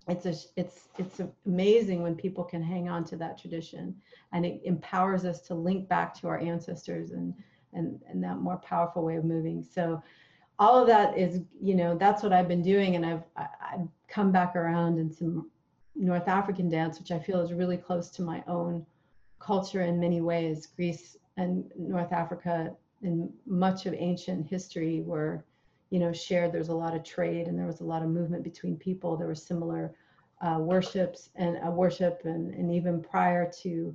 it's 0.09 0.27
a, 0.27 0.35
it's 0.57 0.89
it's 0.99 1.21
amazing 1.47 2.03
when 2.03 2.15
people 2.15 2.45
can 2.45 2.63
hang 2.63 2.89
on 2.89 3.05
to 3.05 3.17
that 3.17 3.39
tradition 3.39 3.95
and 4.33 4.45
it 4.45 4.61
empowers 4.65 5.25
us 5.25 5.41
to 5.43 5.55
link 5.55 5.89
back 5.89 6.13
to 6.21 6.29
our 6.29 6.39
ancestors 6.39 7.13
and 7.13 7.35
and 7.73 8.01
and 8.09 8.23
that 8.23 8.39
more 8.39 8.57
powerful 8.59 9.05
way 9.05 9.17
of 9.17 9.25
moving. 9.25 9.63
So 9.63 10.03
all 10.59 10.81
of 10.81 10.87
that 10.87 11.17
is 11.17 11.41
you 11.61 11.75
know 11.75 11.97
that's 11.97 12.23
what 12.23 12.33
i've 12.33 12.47
been 12.47 12.63
doing 12.63 12.95
and 12.95 13.07
i've 13.07 13.23
i've 13.37 13.89
come 14.07 14.31
back 14.31 14.55
around 14.55 14.99
into 14.99 15.49
north 15.95 16.29
african 16.29 16.69
dance 16.69 16.99
which 16.99 17.11
i 17.11 17.19
feel 17.19 17.41
is 17.41 17.55
really 17.55 17.79
close 17.79 18.11
to 18.11 18.21
my 18.21 18.45
own 18.47 18.85
culture 19.43 19.83
in 19.83 19.99
many 19.99 20.21
ways. 20.21 20.67
Greece 20.67 21.17
and 21.37 21.65
north 21.77 22.13
africa 22.13 22.75
and 23.03 23.31
much 23.47 23.87
of 23.87 23.95
ancient 23.95 24.49
history 24.49 25.01
were 25.01 25.45
you 25.93 25.99
know 25.99 26.13
shared 26.13 26.51
there's 26.51 26.71
a 26.71 26.75
lot 26.75 26.97
of 26.97 27.05
trade 27.05 27.47
and 27.47 27.59
there 27.59 27.67
was 27.67 27.81
a 27.81 27.85
lot 27.85 28.03
of 28.03 28.09
movement 28.09 28.43
between 28.43 28.77
people 28.77 29.15
there 29.15 29.27
were 29.27 29.35
similar 29.35 29.95
uh, 30.41 30.57
worships 30.59 31.29
and 31.37 31.59
uh, 31.65 31.71
worship 31.71 32.23
and, 32.25 32.53
and 32.55 32.73
even 32.73 33.03
prior 33.03 33.51
to 33.63 33.95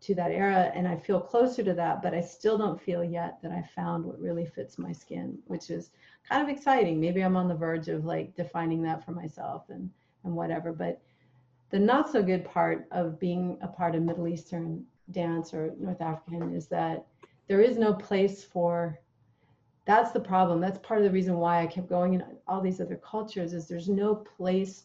to 0.00 0.14
that 0.14 0.30
era 0.30 0.70
and 0.74 0.86
I 0.88 0.96
feel 0.96 1.20
closer 1.20 1.62
to 1.62 1.74
that, 1.74 2.00
but 2.02 2.14
I 2.14 2.22
still 2.22 2.56
don't 2.56 2.80
feel 2.80 3.04
yet 3.04 3.38
that 3.42 3.52
I 3.52 3.62
found 3.74 4.04
what 4.04 4.18
really 4.18 4.46
fits 4.46 4.78
my 4.78 4.92
skin, 4.92 5.36
which 5.46 5.68
is 5.68 5.90
kind 6.26 6.42
of 6.42 6.48
exciting. 6.48 6.98
Maybe 6.98 7.22
I'm 7.22 7.36
on 7.36 7.48
the 7.48 7.54
verge 7.54 7.88
of 7.88 8.06
like 8.06 8.34
defining 8.34 8.82
that 8.84 9.04
for 9.04 9.12
myself 9.12 9.64
and 9.68 9.90
and 10.24 10.34
whatever. 10.34 10.72
But 10.72 11.00
the 11.70 11.78
not 11.78 12.10
so 12.10 12.22
good 12.22 12.44
part 12.44 12.86
of 12.92 13.18
being 13.18 13.58
a 13.62 13.68
part 13.68 13.94
of 13.94 14.02
Middle 14.02 14.28
Eastern 14.28 14.84
dance 15.10 15.52
or 15.52 15.74
North 15.78 16.00
African 16.00 16.54
is 16.54 16.66
that 16.68 17.06
there 17.48 17.60
is 17.60 17.76
no 17.76 17.92
place 17.92 18.42
for 18.44 18.98
that's 19.86 20.12
the 20.12 20.20
problem. 20.20 20.60
That's 20.60 20.78
part 20.78 21.00
of 21.00 21.04
the 21.04 21.10
reason 21.10 21.36
why 21.36 21.62
I 21.62 21.66
kept 21.66 21.88
going 21.88 22.14
in 22.14 22.24
all 22.46 22.60
these 22.60 22.80
other 22.80 22.96
cultures 22.96 23.52
is 23.52 23.66
there's 23.66 23.88
no 23.88 24.14
place 24.14 24.84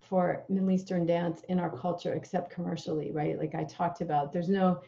for 0.00 0.44
Middle 0.48 0.70
Eastern 0.70 1.04
dance 1.04 1.42
in 1.48 1.58
our 1.58 1.70
culture 1.76 2.14
except 2.14 2.50
commercially, 2.50 3.10
right? 3.12 3.38
Like 3.38 3.54
I 3.54 3.64
talked 3.64 4.00
about, 4.00 4.32
there's 4.32 4.48
no 4.48 4.80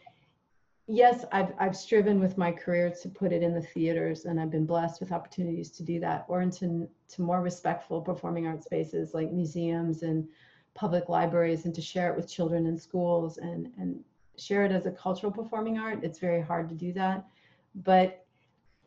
yes, 0.89 1.23
I've 1.31 1.53
I've 1.59 1.77
striven 1.77 2.19
with 2.19 2.37
my 2.37 2.51
career 2.51 2.91
to 3.01 3.09
put 3.09 3.31
it 3.31 3.43
in 3.43 3.53
the 3.53 3.61
theaters, 3.61 4.25
and 4.25 4.39
I've 4.39 4.49
been 4.49 4.65
blessed 4.65 4.99
with 4.99 5.11
opportunities 5.11 5.69
to 5.71 5.83
do 5.83 5.99
that, 5.99 6.25
or 6.27 6.41
into 6.41 6.89
to 7.09 7.21
more 7.21 7.41
respectful 7.41 8.01
performing 8.01 8.47
arts 8.47 8.65
spaces 8.65 9.13
like 9.13 9.31
museums 9.31 10.01
and 10.01 10.27
public 10.73 11.07
libraries, 11.07 11.65
and 11.65 11.75
to 11.75 11.81
share 11.81 12.09
it 12.09 12.15
with 12.15 12.29
children 12.29 12.65
in 12.65 12.77
schools 12.77 13.37
and 13.37 13.71
and 13.77 14.03
share 14.37 14.65
it 14.65 14.71
as 14.71 14.85
a 14.85 14.91
cultural 14.91 15.31
performing 15.31 15.77
art. 15.77 16.03
It's 16.03 16.19
very 16.19 16.41
hard 16.41 16.67
to 16.69 16.75
do 16.75 16.91
that, 16.93 17.25
but 17.75 18.25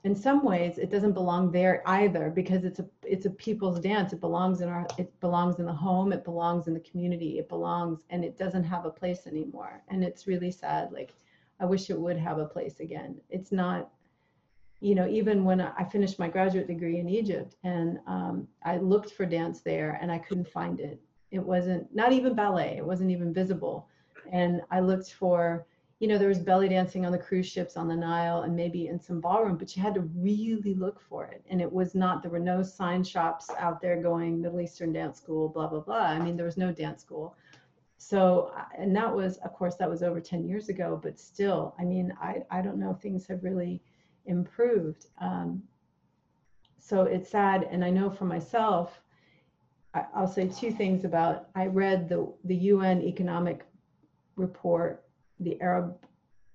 in 0.04 0.16
some 0.16 0.44
ways 0.44 0.78
it 0.78 0.90
doesn't 0.90 1.12
belong 1.12 1.50
there 1.50 1.82
either 1.86 2.30
because 2.30 2.64
it's 2.64 2.80
a 2.80 2.86
it's 3.04 3.26
a 3.26 3.30
people's 3.30 3.78
dance 3.78 4.12
it 4.12 4.20
belongs 4.20 4.60
in 4.60 4.68
our 4.68 4.86
it 4.98 5.18
belongs 5.20 5.58
in 5.58 5.66
the 5.66 5.72
home 5.72 6.12
it 6.12 6.24
belongs 6.24 6.66
in 6.66 6.74
the 6.74 6.80
community 6.80 7.38
it 7.38 7.48
belongs 7.48 8.00
and 8.10 8.24
it 8.24 8.36
doesn't 8.36 8.64
have 8.64 8.84
a 8.84 8.90
place 8.90 9.26
anymore 9.26 9.82
and 9.88 10.02
it's 10.02 10.26
really 10.26 10.50
sad 10.50 10.90
like 10.92 11.12
I 11.62 11.64
wish 11.64 11.90
it 11.90 11.98
would 11.98 12.18
have 12.18 12.38
a 12.38 12.44
place 12.44 12.80
again. 12.80 13.16
It's 13.30 13.52
not, 13.52 13.88
you 14.80 14.96
know, 14.96 15.06
even 15.06 15.44
when 15.44 15.60
I 15.60 15.84
finished 15.84 16.18
my 16.18 16.28
graduate 16.28 16.66
degree 16.66 16.98
in 16.98 17.08
Egypt 17.08 17.54
and 17.62 18.00
um, 18.08 18.48
I 18.64 18.78
looked 18.78 19.12
for 19.12 19.24
dance 19.24 19.60
there 19.60 19.96
and 20.02 20.10
I 20.10 20.18
couldn't 20.18 20.48
find 20.48 20.80
it. 20.80 21.00
It 21.30 21.38
wasn't, 21.38 21.94
not 21.94 22.12
even 22.12 22.34
ballet, 22.34 22.78
it 22.78 22.84
wasn't 22.84 23.12
even 23.12 23.32
visible. 23.32 23.86
And 24.32 24.60
I 24.72 24.80
looked 24.80 25.12
for, 25.12 25.66
you 26.02 26.08
know, 26.08 26.18
there 26.18 26.28
was 26.28 26.40
belly 26.40 26.68
dancing 26.68 27.06
on 27.06 27.12
the 27.12 27.18
cruise 27.18 27.46
ships 27.46 27.76
on 27.76 27.86
the 27.86 27.94
Nile 27.94 28.42
and 28.42 28.56
maybe 28.56 28.88
in 28.88 29.00
some 29.00 29.20
ballroom, 29.20 29.56
but 29.56 29.76
you 29.76 29.82
had 29.82 29.94
to 29.94 30.00
really 30.16 30.74
look 30.74 31.00
for 31.00 31.24
it. 31.26 31.44
And 31.48 31.60
it 31.60 31.72
was 31.72 31.94
not, 31.94 32.22
there 32.22 32.30
were 32.30 32.40
no 32.40 32.62
sign 32.62 33.04
shops 33.04 33.48
out 33.56 33.80
there 33.80 34.02
going 34.02 34.42
Middle 34.42 34.60
Eastern 34.60 34.92
dance 34.92 35.18
school, 35.18 35.48
blah, 35.48 35.68
blah, 35.68 35.80
blah. 35.80 35.96
I 35.96 36.18
mean, 36.18 36.36
there 36.36 36.44
was 36.44 36.56
no 36.56 36.72
dance 36.72 37.02
school 37.02 37.36
so 38.02 38.52
and 38.76 38.96
that 38.96 39.14
was 39.14 39.36
of 39.38 39.52
course 39.52 39.76
that 39.76 39.88
was 39.88 40.02
over 40.02 40.20
10 40.20 40.44
years 40.44 40.68
ago 40.68 40.98
but 41.00 41.20
still 41.20 41.72
i 41.78 41.84
mean 41.84 42.12
i 42.20 42.42
i 42.50 42.60
don't 42.60 42.76
know 42.76 42.90
if 42.90 42.98
things 43.00 43.28
have 43.28 43.44
really 43.44 43.80
improved 44.26 45.06
um, 45.20 45.62
so 46.80 47.02
it's 47.02 47.30
sad 47.30 47.68
and 47.70 47.84
i 47.84 47.90
know 47.90 48.10
for 48.10 48.24
myself 48.24 49.00
I, 49.94 50.04
i'll 50.16 50.26
say 50.26 50.48
two 50.48 50.72
things 50.72 51.04
about 51.04 51.48
i 51.54 51.66
read 51.66 52.08
the 52.08 52.26
the 52.42 52.56
un 52.56 53.00
economic 53.02 53.64
report 54.34 55.01
the 55.42 55.60
arab 55.60 55.96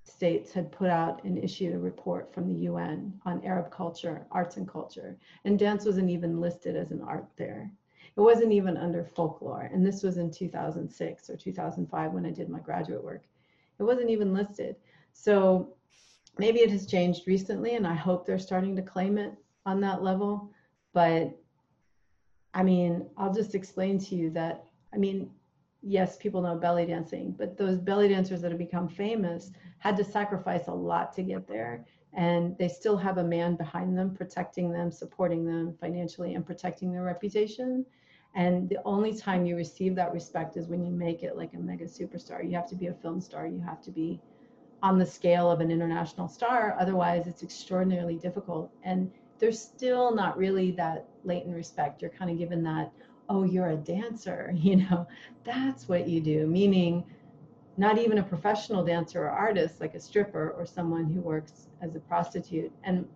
states 0.04 0.54
had 0.54 0.72
put 0.72 0.90
out 0.90 1.24
and 1.26 1.38
issued 1.38 1.74
a 1.74 1.78
report 1.78 2.34
from 2.34 2.48
the 2.48 2.68
un 2.68 3.14
on 3.26 3.44
arab 3.44 3.70
culture 3.70 4.26
arts 4.32 4.58
and 4.58 4.68
culture 4.68 5.18
and 5.46 5.60
dance 5.60 5.86
wasn't 5.86 6.10
even 6.10 6.40
listed 6.40 6.76
as 6.76 6.92
an 6.92 7.02
art 7.02 7.28
there 7.38 7.72
it 8.18 8.22
wasn't 8.22 8.52
even 8.52 8.78
under 8.78 9.04
folklore. 9.04 9.70
And 9.72 9.86
this 9.86 10.02
was 10.02 10.18
in 10.18 10.32
2006 10.32 11.30
or 11.30 11.38
2005 11.38 12.12
when 12.12 12.26
I 12.26 12.32
did 12.32 12.50
my 12.50 12.60
graduate 12.60 13.04
work. 13.04 13.24
It 13.80 13.84
wasn't 13.84 14.10
even 14.10 14.34
listed. 14.34 14.76
So 15.14 15.76
maybe 16.40 16.60
it 16.60 16.72
has 16.72 16.88
changed 16.88 17.28
recently, 17.28 17.76
and 17.76 17.86
I 17.86 17.94
hope 17.94 18.26
they're 18.26 18.40
starting 18.40 18.76
to 18.76 18.82
claim 18.82 19.20
it 19.20 19.34
on 19.68 19.80
that 19.82 20.02
level. 20.02 20.50
But 20.94 21.38
I 22.56 22.64
mean, 22.64 23.06
I'll 23.18 23.34
just 23.34 23.54
explain 23.54 24.00
to 24.00 24.16
you 24.16 24.32
that, 24.32 24.64
I 24.92 24.98
mean, 24.98 25.30
yes, 25.88 26.18
people 26.18 26.42
know 26.42 26.56
belly 26.56 26.86
dancing, 26.86 27.34
but 27.38 27.58
those 27.58 27.80
belly 27.80 28.10
dancers 28.10 28.42
that 28.42 28.52
have 28.52 28.60
become 28.60 28.90
famous 28.90 29.52
had 29.80 29.96
to 29.98 30.04
sacrifice 30.04 30.68
a 30.68 30.74
lot 30.74 31.14
to 31.14 31.24
get 31.24 31.48
there. 31.48 31.86
And 32.14 32.58
they 32.58 32.68
still 32.68 32.98
have 32.98 33.18
a 33.18 33.24
man 33.24 33.56
behind 33.56 33.98
them, 33.98 34.14
protecting 34.14 34.72
them, 34.72 34.92
supporting 34.92 35.46
them 35.46 35.76
financially, 35.80 36.34
and 36.34 36.46
protecting 36.46 36.92
their 36.92 37.04
reputation. 37.04 37.86
And 38.36 38.70
the 38.70 38.80
only 38.86 39.16
time 39.16 39.46
you 39.46 39.56
receive 39.56 39.96
that 39.96 40.14
respect 40.14 40.58
is 40.58 40.68
when 40.68 40.84
you 40.84 40.92
make 40.92 41.24
it 41.24 41.38
like 41.38 41.54
a 41.54 41.58
mega 41.58 41.86
superstar. 41.86 42.44
You 42.44 42.56
have 42.56 42.70
to 42.70 42.76
be 42.76 42.88
a 42.88 42.94
film 42.94 43.22
star. 43.22 43.48
You 43.48 43.62
have 43.62 43.82
to 43.84 43.92
be 43.92 44.20
on 44.84 45.00
the 45.00 45.06
scale 45.06 45.50
of 45.50 45.60
an 45.60 45.72
international 45.72 46.28
star. 46.28 46.76
Otherwise, 46.80 47.28
it's 47.28 47.44
extraordinarily 47.44 48.18
difficult. 48.18 48.72
And 48.84 49.12
there's 49.40 49.60
still 49.60 50.14
not 50.14 50.38
really 50.38 50.72
that 50.72 51.06
latent 51.24 51.56
respect. 51.56 52.02
You're 52.02 52.12
kind 52.12 52.32
of 52.32 52.38
given 52.38 52.64
that, 52.64 52.92
oh, 53.30 53.44
you're 53.44 53.70
a 53.70 53.76
dancer, 53.78 54.52
you 54.56 54.78
know, 54.78 55.08
that's 55.44 55.88
what 55.88 56.08
you 56.08 56.22
do. 56.22 56.48
Meaning, 56.48 57.04
not 57.78 58.00
even 58.00 58.18
a 58.18 58.24
professional 58.24 58.84
dancer 58.84 59.24
or 59.24 59.30
artist 59.30 59.80
like 59.80 59.94
a 59.94 60.00
stripper 60.00 60.52
or 60.58 60.66
someone 60.66 61.06
who 61.06 61.22
works 61.22 61.68
as 61.82 61.96
a 61.96 62.00
prostitute. 62.00 62.72
And 62.84 63.08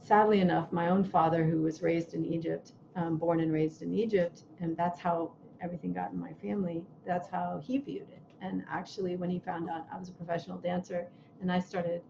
sadly 0.00 0.40
enough, 0.40 0.70
my 0.70 0.88
own 0.88 1.02
father, 1.02 1.44
who 1.44 1.62
was 1.62 1.82
raised 1.82 2.14
in 2.14 2.24
Egypt, 2.24 2.72
um, 2.94 3.16
born 3.16 3.40
and 3.40 3.52
raised 3.52 3.82
in 3.82 3.92
Egypt, 3.92 4.44
and 4.60 4.76
that's 4.76 5.00
how 5.00 5.32
everything 5.60 5.92
got 5.92 6.12
in 6.12 6.20
my 6.20 6.32
family. 6.34 6.84
That's 7.06 7.28
how 7.28 7.60
he 7.64 7.78
viewed 7.78 8.02
it. 8.02 8.22
And 8.40 8.64
actually, 8.70 9.16
when 9.16 9.30
he 9.30 9.38
found 9.38 9.70
out 9.70 9.86
I 9.92 9.98
was 9.98 10.08
a 10.08 10.12
professional 10.12 10.58
dancer 10.58 11.06
and 11.40 11.50
I 11.50 11.60
started 11.60 12.02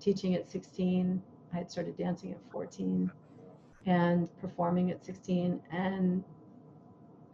teaching 0.00 0.34
at 0.34 0.50
16, 0.50 1.22
I 1.52 1.56
had 1.56 1.70
started 1.70 1.96
dancing 1.96 2.32
at 2.32 2.38
14 2.50 3.10
and 3.86 4.28
performing 4.40 4.90
at 4.90 5.04
16. 5.04 5.60
And 5.70 6.24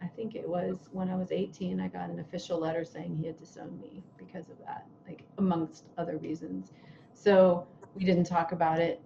I 0.01 0.07
think 0.07 0.35
it 0.35 0.47
was 0.47 0.89
when 0.91 1.09
I 1.09 1.15
was 1.15 1.31
18, 1.31 1.79
I 1.79 1.87
got 1.87 2.09
an 2.09 2.19
official 2.19 2.59
letter 2.59 2.83
saying 2.83 3.17
he 3.19 3.27
had 3.27 3.39
disowned 3.39 3.79
me 3.79 4.03
because 4.17 4.49
of 4.49 4.57
that, 4.65 4.85
like 5.07 5.23
amongst 5.37 5.85
other 5.97 6.17
reasons. 6.17 6.71
So 7.13 7.67
we 7.95 8.03
didn't 8.03 8.25
talk 8.25 8.51
about 8.51 8.79
it. 8.79 9.01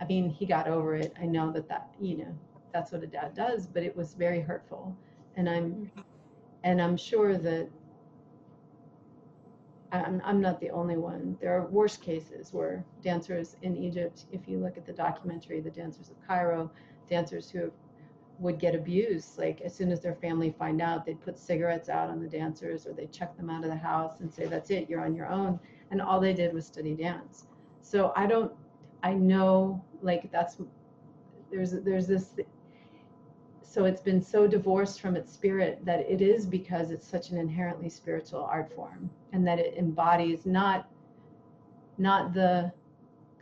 I 0.00 0.06
mean, 0.06 0.28
he 0.28 0.44
got 0.44 0.66
over 0.66 0.96
it. 0.96 1.14
I 1.20 1.26
know 1.26 1.52
that 1.52 1.68
that, 1.68 1.88
you 2.00 2.18
know, 2.18 2.38
that's 2.72 2.90
what 2.90 3.02
a 3.02 3.06
dad 3.06 3.34
does, 3.34 3.66
but 3.66 3.82
it 3.82 3.96
was 3.96 4.14
very 4.14 4.40
hurtful. 4.40 4.96
And 5.36 5.48
I'm 5.48 5.90
and 6.64 6.80
I'm 6.80 6.96
sure 6.96 7.36
that 7.38 7.68
I'm, 9.94 10.20
I'm 10.24 10.40
not 10.40 10.60
the 10.60 10.70
only 10.70 10.96
one. 10.96 11.36
There 11.40 11.56
are 11.56 11.66
worse 11.66 11.96
cases 11.96 12.52
where 12.52 12.84
dancers 13.02 13.56
in 13.62 13.76
Egypt, 13.76 14.24
if 14.32 14.48
you 14.48 14.58
look 14.58 14.76
at 14.76 14.86
the 14.86 14.92
documentary, 14.92 15.60
the 15.60 15.70
dancers 15.70 16.10
of 16.10 16.16
Cairo, 16.26 16.70
dancers 17.08 17.50
who 17.50 17.70
would 18.38 18.58
get 18.58 18.74
abused. 18.74 19.38
Like 19.38 19.60
as 19.60 19.74
soon 19.74 19.92
as 19.92 20.00
their 20.00 20.14
family 20.14 20.54
find 20.58 20.82
out, 20.82 21.06
they'd 21.06 21.20
put 21.20 21.38
cigarettes 21.38 21.88
out 21.88 22.10
on 22.10 22.20
the 22.20 22.28
dancers 22.28 22.86
or 22.86 22.92
they'd 22.92 23.12
chuck 23.12 23.36
them 23.36 23.50
out 23.50 23.62
of 23.62 23.70
the 23.70 23.76
house 23.76 24.20
and 24.20 24.32
say, 24.32 24.46
that's 24.46 24.70
it, 24.70 24.88
you're 24.90 25.04
on 25.04 25.14
your 25.14 25.28
own. 25.28 25.60
And 25.90 26.02
all 26.02 26.18
they 26.18 26.32
did 26.32 26.52
was 26.52 26.66
study 26.66 26.94
dance. 26.94 27.46
So 27.82 28.12
I 28.16 28.26
don't, 28.26 28.52
I 29.02 29.14
know 29.14 29.84
like 30.02 30.30
that's, 30.32 30.56
there's, 31.50 31.72
there's 31.72 32.06
this 32.06 32.34
so 33.62 33.86
it's 33.86 34.00
been 34.00 34.22
so 34.22 34.46
divorced 34.46 35.00
from 35.00 35.16
its 35.16 35.32
spirit 35.32 35.84
that 35.84 36.08
it 36.08 36.22
is 36.22 36.46
because 36.46 36.92
it's 36.92 37.08
such 37.08 37.30
an 37.30 37.38
inherently 37.38 37.88
spiritual 37.88 38.44
art 38.44 38.72
form 38.72 39.10
and 39.34 39.46
that 39.46 39.58
it 39.58 39.74
embodies 39.76 40.46
not 40.46 40.88
not 41.98 42.32
the 42.32 42.72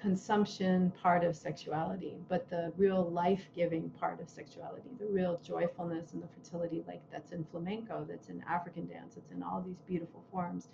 consumption 0.00 0.92
part 1.00 1.22
of 1.22 1.36
sexuality 1.36 2.16
but 2.28 2.48
the 2.50 2.72
real 2.76 3.08
life-giving 3.10 3.88
part 3.90 4.20
of 4.20 4.28
sexuality 4.28 4.88
the 4.98 5.06
real 5.06 5.38
joyfulness 5.44 6.12
and 6.14 6.22
the 6.22 6.26
fertility 6.28 6.82
like 6.88 7.00
that's 7.12 7.30
in 7.32 7.44
flamenco 7.44 8.04
that's 8.08 8.28
in 8.28 8.42
african 8.48 8.86
dance 8.88 9.16
it's 9.16 9.30
in 9.30 9.42
all 9.44 9.62
these 9.64 9.80
beautiful 9.86 10.24
forms. 10.32 10.68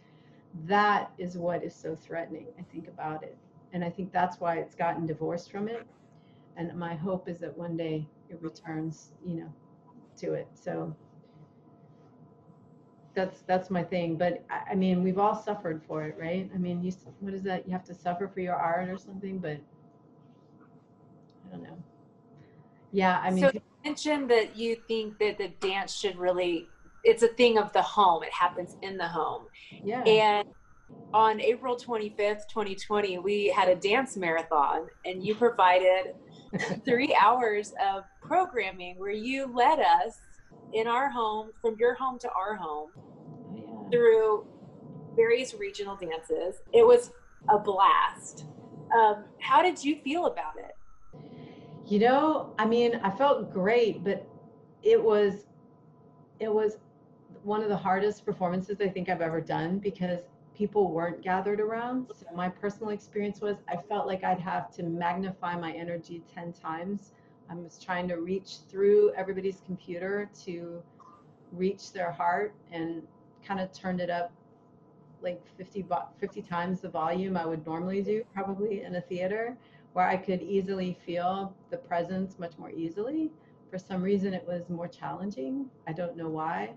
That 0.67 1.11
is 1.19 1.37
what 1.37 1.63
is 1.63 1.75
so 1.75 1.95
threatening 1.95 2.47
i 2.59 2.63
think 2.73 2.89
about 2.89 3.23
it. 3.23 3.37
And 3.75 3.85
i 3.85 3.91
think 3.91 4.13
that's 4.13 4.41
why 4.41 4.57
it's 4.59 4.75
gotten 4.75 5.07
divorced 5.07 5.51
from 5.51 5.69
it. 5.69 5.87
And 6.57 6.75
my 6.79 6.95
hope 6.95 7.29
is 7.29 7.39
that 7.41 7.57
one 7.57 7.77
day 7.77 8.07
it 8.31 8.39
returns, 8.41 9.13
you 9.27 9.35
know, 9.35 9.53
to 10.19 10.33
it. 10.35 10.49
So 10.55 10.95
that's 13.19 13.43
that's 13.43 13.69
my 13.69 13.83
thing. 13.83 14.17
But 14.17 14.45
I, 14.51 14.73
I 14.73 14.75
mean, 14.75 15.03
we've 15.03 15.19
all 15.19 15.35
suffered 15.35 15.83
for 15.87 16.05
it, 16.05 16.17
right? 16.19 16.49
I 16.55 16.59
mean, 16.59 16.83
you 16.83 16.93
what 17.21 17.35
is 17.35 17.43
that? 17.43 17.67
You 17.67 17.73
have 17.73 17.85
to 17.85 17.95
suffer 17.95 18.29
for 18.29 18.41
your 18.41 18.55
art 18.55 18.89
or 18.89 18.97
something, 18.97 19.39
but 19.39 19.59
I 21.47 21.51
don't 21.51 21.63
know. 21.63 21.79
Yeah, 22.93 23.21
I 23.23 23.31
mean. 23.31 23.45
So 23.45 23.51
you 23.53 23.61
mentioned 23.85 24.31
that 24.31 24.57
you 24.57 24.77
think 24.87 25.19
that 25.19 25.39
the 25.39 25.49
dance 25.61 25.95
should 25.95 26.17
really 26.17 26.69
it's 27.05 27.23
a 27.23 27.29
thing 27.29 27.59
of 27.59 27.73
the 27.73 27.83
home. 27.83 28.23
It 28.23 28.33
happens 28.33 28.77
in 28.83 28.97
the 28.97 29.09
home. 29.09 29.47
Yeah. 29.83 30.03
And 30.03 30.49
on 31.13 31.41
April 31.41 31.77
25th, 31.77 32.49
2020, 32.49 33.19
we 33.19 33.49
had 33.49 33.69
a 33.69 33.77
dance 33.77 34.17
marathon 34.17 34.87
and 35.05 35.25
you 35.25 35.35
provided 35.35 36.15
three 36.85 37.17
hours 37.21 37.73
of 37.85 38.05
programming 38.23 38.99
where 38.99 39.11
you 39.11 39.53
led 39.53 39.81
us 39.81 40.21
in 40.73 40.87
our 40.87 41.09
home, 41.09 41.51
from 41.61 41.77
your 41.79 41.95
home 41.95 42.19
to 42.21 42.31
our 42.31 42.55
home, 42.55 42.91
yeah. 43.55 43.63
through 43.91 44.47
various 45.17 45.55
regional 45.55 45.97
dances. 45.97 46.61
It 46.73 46.87
was 46.87 47.11
a 47.49 47.59
blast. 47.59 48.45
Um, 48.97 49.25
how 49.41 49.63
did 49.63 49.83
you 49.83 49.97
feel 50.03 50.27
about 50.27 50.55
it? 50.59 50.77
You 51.87 52.01
know, 52.01 52.55
I 52.59 52.67
mean, 52.67 53.01
I 53.03 53.11
felt 53.11 53.53
great, 53.53 54.05
but 54.05 54.29
it 54.83 55.03
was, 55.03 55.47
it 56.39 56.53
was 56.53 56.77
one 57.43 57.63
of 57.63 57.69
the 57.69 57.77
hardest 57.77 58.25
performances 58.25 58.79
I 58.81 58.89
think 58.89 59.09
I've 59.09 59.23
ever 59.23 59.41
done 59.41 59.79
because 59.79 60.21
people 60.55 60.91
weren't 60.91 61.23
gathered 61.23 61.61
around. 61.61 62.11
So 62.15 62.27
my 62.35 62.49
personal 62.49 62.91
experience 62.91 63.41
was 63.41 63.57
I 63.69 63.77
felt 63.77 64.07
like 64.07 64.25
I'd 64.25 64.41
have 64.41 64.71
to 64.75 64.83
magnify 64.83 65.57
my 65.57 65.73
energy 65.73 66.23
10 66.35 66.53
times. 66.53 67.13
I 67.51 67.55
was 67.55 67.79
trying 67.83 68.09
to 68.09 68.17
reach 68.17 68.59
through 68.69 69.13
everybody's 69.15 69.63
computer 69.65 70.31
to 70.45 70.83
reach 71.53 71.93
their 71.93 72.13
heart 72.13 72.55
and 72.71 73.03
kind 73.45 73.61
of 73.61 73.73
turned 73.73 74.01
it 74.01 74.11
up 74.11 74.33
like 75.23 75.41
50, 75.57 75.87
50 76.21 76.43
times 76.43 76.81
the 76.81 76.89
volume 76.89 77.37
I 77.37 77.47
would 77.47 77.67
normally 77.67 78.03
do, 78.03 78.23
probably 78.35 78.83
in 78.83 78.97
a 78.97 79.01
theater, 79.01 79.57
where 79.93 80.07
I 80.07 80.17
could 80.17 80.43
easily 80.43 80.97
feel 81.05 81.55
the 81.71 81.77
presence 81.77 82.39
much 82.39 82.53
more 82.59 82.71
easily. 82.71 83.31
For 83.71 83.79
some 83.79 84.03
reason, 84.03 84.33
it 84.35 84.47
was 84.47 84.69
more 84.69 84.89
challenging. 84.89 85.67
I 85.87 85.93
don't 85.93 86.17
know 86.17 86.29
why. 86.29 86.71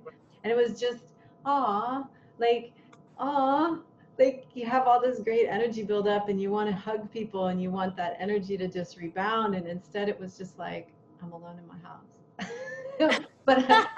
And 0.44 0.52
it 0.52 0.56
was 0.56 0.80
just, 0.80 1.04
ah, 1.46 2.08
like, 2.40 2.72
ah, 3.20 3.80
like 4.22 4.46
you 4.54 4.66
have 4.66 4.88
all 4.88 5.02
this 5.02 5.20
great 5.20 5.48
energy 5.48 5.84
build 5.84 6.08
up 6.08 6.30
and 6.30 6.40
you 6.42 6.52
want 6.52 6.70
to 6.70 6.76
hug 6.76 7.12
people 7.12 7.48
and 7.48 7.62
you 7.62 7.72
want 7.72 7.96
that 7.98 8.18
energy 8.20 8.58
to 8.58 8.68
just 8.68 8.98
rebound. 8.98 9.56
And 9.56 9.68
instead, 9.68 10.10
it 10.10 10.20
was 10.20 10.38
just 10.38 10.58
like, 10.60 10.90
I'm 11.22 11.32
alone 11.32 11.58
in 11.60 11.68
my 11.68 11.78
house. 11.88 13.20
but, 13.46 13.68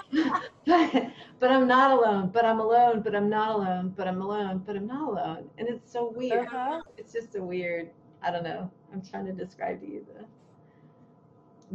but 0.65 1.11
but 1.39 1.51
I'm 1.51 1.67
not 1.67 1.91
alone. 1.91 2.29
But 2.33 2.45
I'm 2.45 2.59
alone. 2.59 3.01
But 3.01 3.15
I'm 3.15 3.29
not 3.29 3.55
alone. 3.55 3.93
But 3.95 4.07
I'm 4.07 4.21
alone. 4.21 4.63
But 4.65 4.77
I'm 4.77 4.87
not 4.87 5.09
alone. 5.09 5.49
And 5.57 5.67
it's 5.67 5.91
so 5.91 6.13
weird. 6.15 6.47
Uh-huh. 6.47 6.81
It's 6.97 7.11
just 7.11 7.35
a 7.35 7.43
weird. 7.43 7.89
I 8.21 8.31
don't 8.31 8.43
know. 8.43 8.71
I'm 8.93 9.01
trying 9.01 9.25
to 9.25 9.33
describe 9.33 9.81
to 9.81 9.87
you 9.87 10.05
the 10.07 10.25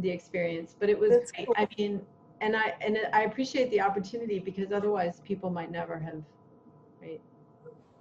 the 0.01 0.09
experience, 0.09 0.75
but 0.79 0.89
it 0.89 0.97
was. 0.97 1.31
Cool. 1.35 1.53
I 1.55 1.67
mean, 1.77 2.01
and 2.41 2.55
I 2.55 2.73
and 2.81 2.97
I 3.13 3.23
appreciate 3.23 3.69
the 3.69 3.81
opportunity 3.81 4.39
because 4.39 4.71
otherwise 4.71 5.21
people 5.23 5.49
might 5.49 5.71
never 5.71 5.99
have, 5.99 6.23
right, 7.01 7.21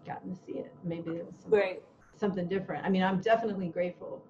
gotten 0.08 0.34
to 0.34 0.40
see 0.44 0.58
it. 0.58 0.74
Maybe 0.84 1.10
it 1.10 1.26
was 1.26 1.34
something, 1.40 1.58
right. 1.58 1.82
something 2.16 2.48
different. 2.48 2.84
I 2.84 2.88
mean, 2.88 3.02
I'm 3.02 3.20
definitely 3.20 3.68
grateful 3.68 4.22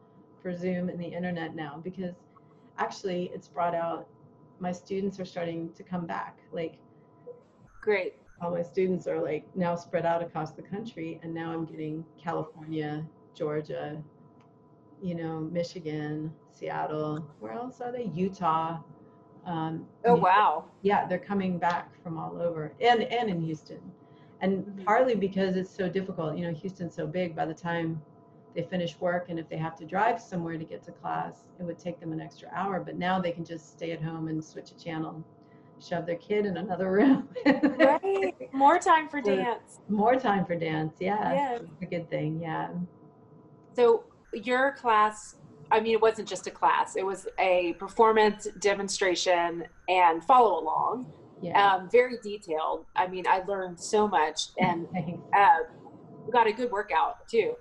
for 0.42 0.54
Zoom 0.54 0.88
and 0.88 1.00
the 1.00 1.06
internet 1.06 1.54
now 1.54 1.80
because 1.82 2.14
actually 2.78 3.30
it's 3.34 3.48
brought 3.48 3.74
out 3.74 4.08
my 4.60 4.72
students 4.72 5.20
are 5.20 5.24
starting 5.24 5.72
to 5.74 5.82
come 5.82 6.06
back. 6.06 6.38
Like, 6.52 6.78
great. 7.80 8.14
All 8.40 8.50
my 8.50 8.62
students 8.62 9.06
are 9.06 9.20
like 9.20 9.44
now 9.56 9.74
spread 9.74 10.06
out 10.06 10.22
across 10.22 10.52
the 10.52 10.62
country, 10.62 11.18
and 11.22 11.34
now 11.34 11.52
I'm 11.52 11.64
getting 11.64 12.04
California, 12.22 13.04
Georgia, 13.34 14.00
you 15.02 15.14
know, 15.16 15.40
Michigan, 15.40 16.32
Seattle. 16.52 17.26
Where 17.40 17.52
else 17.52 17.80
are 17.80 17.90
they? 17.90 18.10
Utah. 18.14 18.78
Um, 19.44 19.86
oh 20.04 20.14
wow! 20.14 20.66
Yeah, 20.82 21.06
they're 21.06 21.18
coming 21.18 21.58
back 21.58 22.00
from 22.02 22.18
all 22.18 22.40
over, 22.40 22.72
and 22.80 23.02
and 23.02 23.30
in 23.30 23.40
Houston, 23.40 23.80
and 24.40 24.64
mm-hmm. 24.64 24.84
partly 24.84 25.14
because 25.14 25.56
it's 25.56 25.74
so 25.74 25.88
difficult. 25.88 26.36
You 26.36 26.46
know, 26.46 26.54
Houston's 26.54 26.94
so 26.94 27.06
big. 27.06 27.34
By 27.34 27.46
the 27.46 27.54
time 27.54 28.00
they 28.54 28.62
finish 28.62 28.98
work 29.00 29.26
and 29.28 29.38
if 29.38 29.48
they 29.48 29.56
have 29.56 29.76
to 29.76 29.84
drive 29.84 30.20
somewhere 30.20 30.58
to 30.58 30.64
get 30.64 30.82
to 30.84 30.92
class, 30.92 31.48
it 31.58 31.62
would 31.62 31.78
take 31.78 32.00
them 32.00 32.12
an 32.12 32.20
extra 32.20 32.48
hour. 32.54 32.80
But 32.80 32.96
now 32.96 33.20
they 33.20 33.32
can 33.32 33.44
just 33.44 33.72
stay 33.72 33.92
at 33.92 34.02
home 34.02 34.28
and 34.28 34.44
switch 34.44 34.70
a 34.70 34.82
channel, 34.82 35.24
shove 35.80 36.06
their 36.06 36.16
kid 36.16 36.46
in 36.46 36.56
another 36.56 36.90
room. 36.92 37.28
right. 37.46 38.34
More 38.52 38.78
time 38.78 39.08
for 39.08 39.20
dance. 39.22 39.80
More 39.88 40.16
time 40.16 40.44
for 40.44 40.56
dance. 40.56 40.96
Yeah. 41.00 41.32
yeah. 41.32 41.58
A 41.82 41.86
good 41.86 42.08
thing. 42.10 42.40
Yeah. 42.40 42.68
So 43.74 44.04
your 44.32 44.72
class, 44.72 45.36
I 45.70 45.80
mean, 45.80 45.92
it 45.92 46.00
wasn't 46.00 46.28
just 46.28 46.46
a 46.46 46.50
class, 46.50 46.96
it 46.96 47.04
was 47.04 47.28
a 47.38 47.74
performance 47.74 48.48
demonstration 48.60 49.64
and 49.88 50.24
follow 50.24 50.60
along. 50.60 51.12
Yeah. 51.40 51.74
Um, 51.74 51.88
very 51.90 52.16
detailed. 52.22 52.86
I 52.96 53.06
mean, 53.06 53.26
I 53.28 53.42
learned 53.42 53.78
so 53.78 54.08
much 54.08 54.48
and 54.58 54.86
uh, 55.36 55.58
got 56.32 56.46
a 56.46 56.52
good 56.52 56.70
workout 56.70 57.28
too 57.28 57.54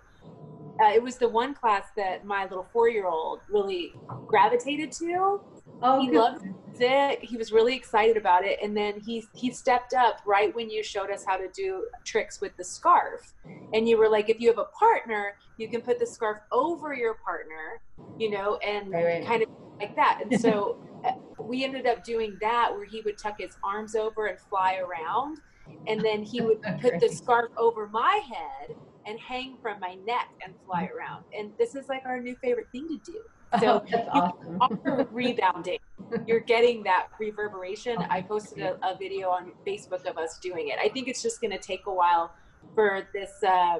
uh, 0.79 0.91
it 0.91 1.01
was 1.01 1.17
the 1.17 1.27
one 1.27 1.53
class 1.53 1.85
that 1.95 2.25
my 2.25 2.43
little 2.43 2.67
four 2.71 2.89
year 2.89 3.07
old 3.07 3.39
really 3.49 3.93
gravitated 4.27 4.91
to. 4.91 5.41
Oh, 5.81 6.01
he 6.01 6.07
good. 6.07 6.15
loved 6.15 6.45
it. 6.79 7.23
He 7.23 7.37
was 7.37 7.51
really 7.51 7.75
excited 7.75 8.17
about 8.17 8.45
it, 8.45 8.59
and 8.61 8.75
then 8.75 8.99
he 8.99 9.25
he 9.33 9.51
stepped 9.51 9.93
up 9.93 10.21
right 10.25 10.53
when 10.55 10.69
you 10.69 10.83
showed 10.83 11.11
us 11.11 11.23
how 11.25 11.37
to 11.37 11.47
do 11.53 11.85
tricks 12.03 12.41
with 12.41 12.55
the 12.57 12.63
scarf, 12.63 13.33
and 13.73 13.87
you 13.87 13.97
were 13.97 14.09
like, 14.09 14.29
if 14.29 14.39
you 14.39 14.47
have 14.49 14.59
a 14.59 14.69
partner, 14.79 15.35
you 15.57 15.67
can 15.69 15.81
put 15.81 15.99
the 15.99 16.05
scarf 16.05 16.39
over 16.51 16.93
your 16.93 17.15
partner, 17.15 17.81
you 18.17 18.29
know, 18.29 18.57
and 18.57 18.91
right, 18.91 19.05
right. 19.05 19.25
kind 19.25 19.43
of 19.43 19.49
like 19.79 19.95
that. 19.95 20.21
And 20.23 20.39
so 20.39 20.77
uh, 21.05 21.11
we 21.39 21.63
ended 21.63 21.85
up 21.85 22.03
doing 22.03 22.37
that 22.41 22.71
where 22.71 22.85
he 22.85 23.01
would 23.01 23.17
tuck 23.17 23.39
his 23.39 23.57
arms 23.63 23.95
over 23.95 24.27
and 24.27 24.39
fly 24.39 24.77
around, 24.77 25.39
and 25.87 26.01
then 26.01 26.23
he 26.23 26.41
would 26.41 26.61
put 26.81 26.99
the 26.99 27.09
scarf 27.09 27.51
over 27.57 27.87
my 27.87 28.21
head 28.27 28.75
and 29.05 29.19
hang 29.19 29.57
from 29.61 29.79
my 29.79 29.95
neck 30.05 30.29
and 30.43 30.53
fly 30.65 30.89
around. 30.95 31.23
And 31.37 31.51
this 31.57 31.75
is 31.75 31.87
like 31.87 32.05
our 32.05 32.19
new 32.19 32.35
favorite 32.41 32.67
thing 32.71 32.87
to 32.87 33.11
do. 33.11 33.19
So 33.61 33.81
oh, 34.13 34.57
awesome. 34.59 35.07
rebounding. 35.09 35.79
You're 36.25 36.41
getting 36.41 36.83
that 36.83 37.07
reverberation. 37.17 37.95
Oh, 37.97 38.05
I 38.09 38.21
posted 38.21 38.59
a, 38.59 38.75
a, 38.85 38.97
video 38.97 39.29
on 39.29 39.53
Facebook 39.65 40.05
of 40.05 40.17
us 40.17 40.37
doing 40.39 40.67
it. 40.67 40.77
I 40.83 40.89
think 40.89 41.07
it's 41.07 41.23
just 41.23 41.39
going 41.39 41.51
to 41.51 41.57
take 41.57 41.85
a 41.85 41.93
while 41.93 42.33
for 42.75 43.07
this 43.13 43.41
uh, 43.47 43.77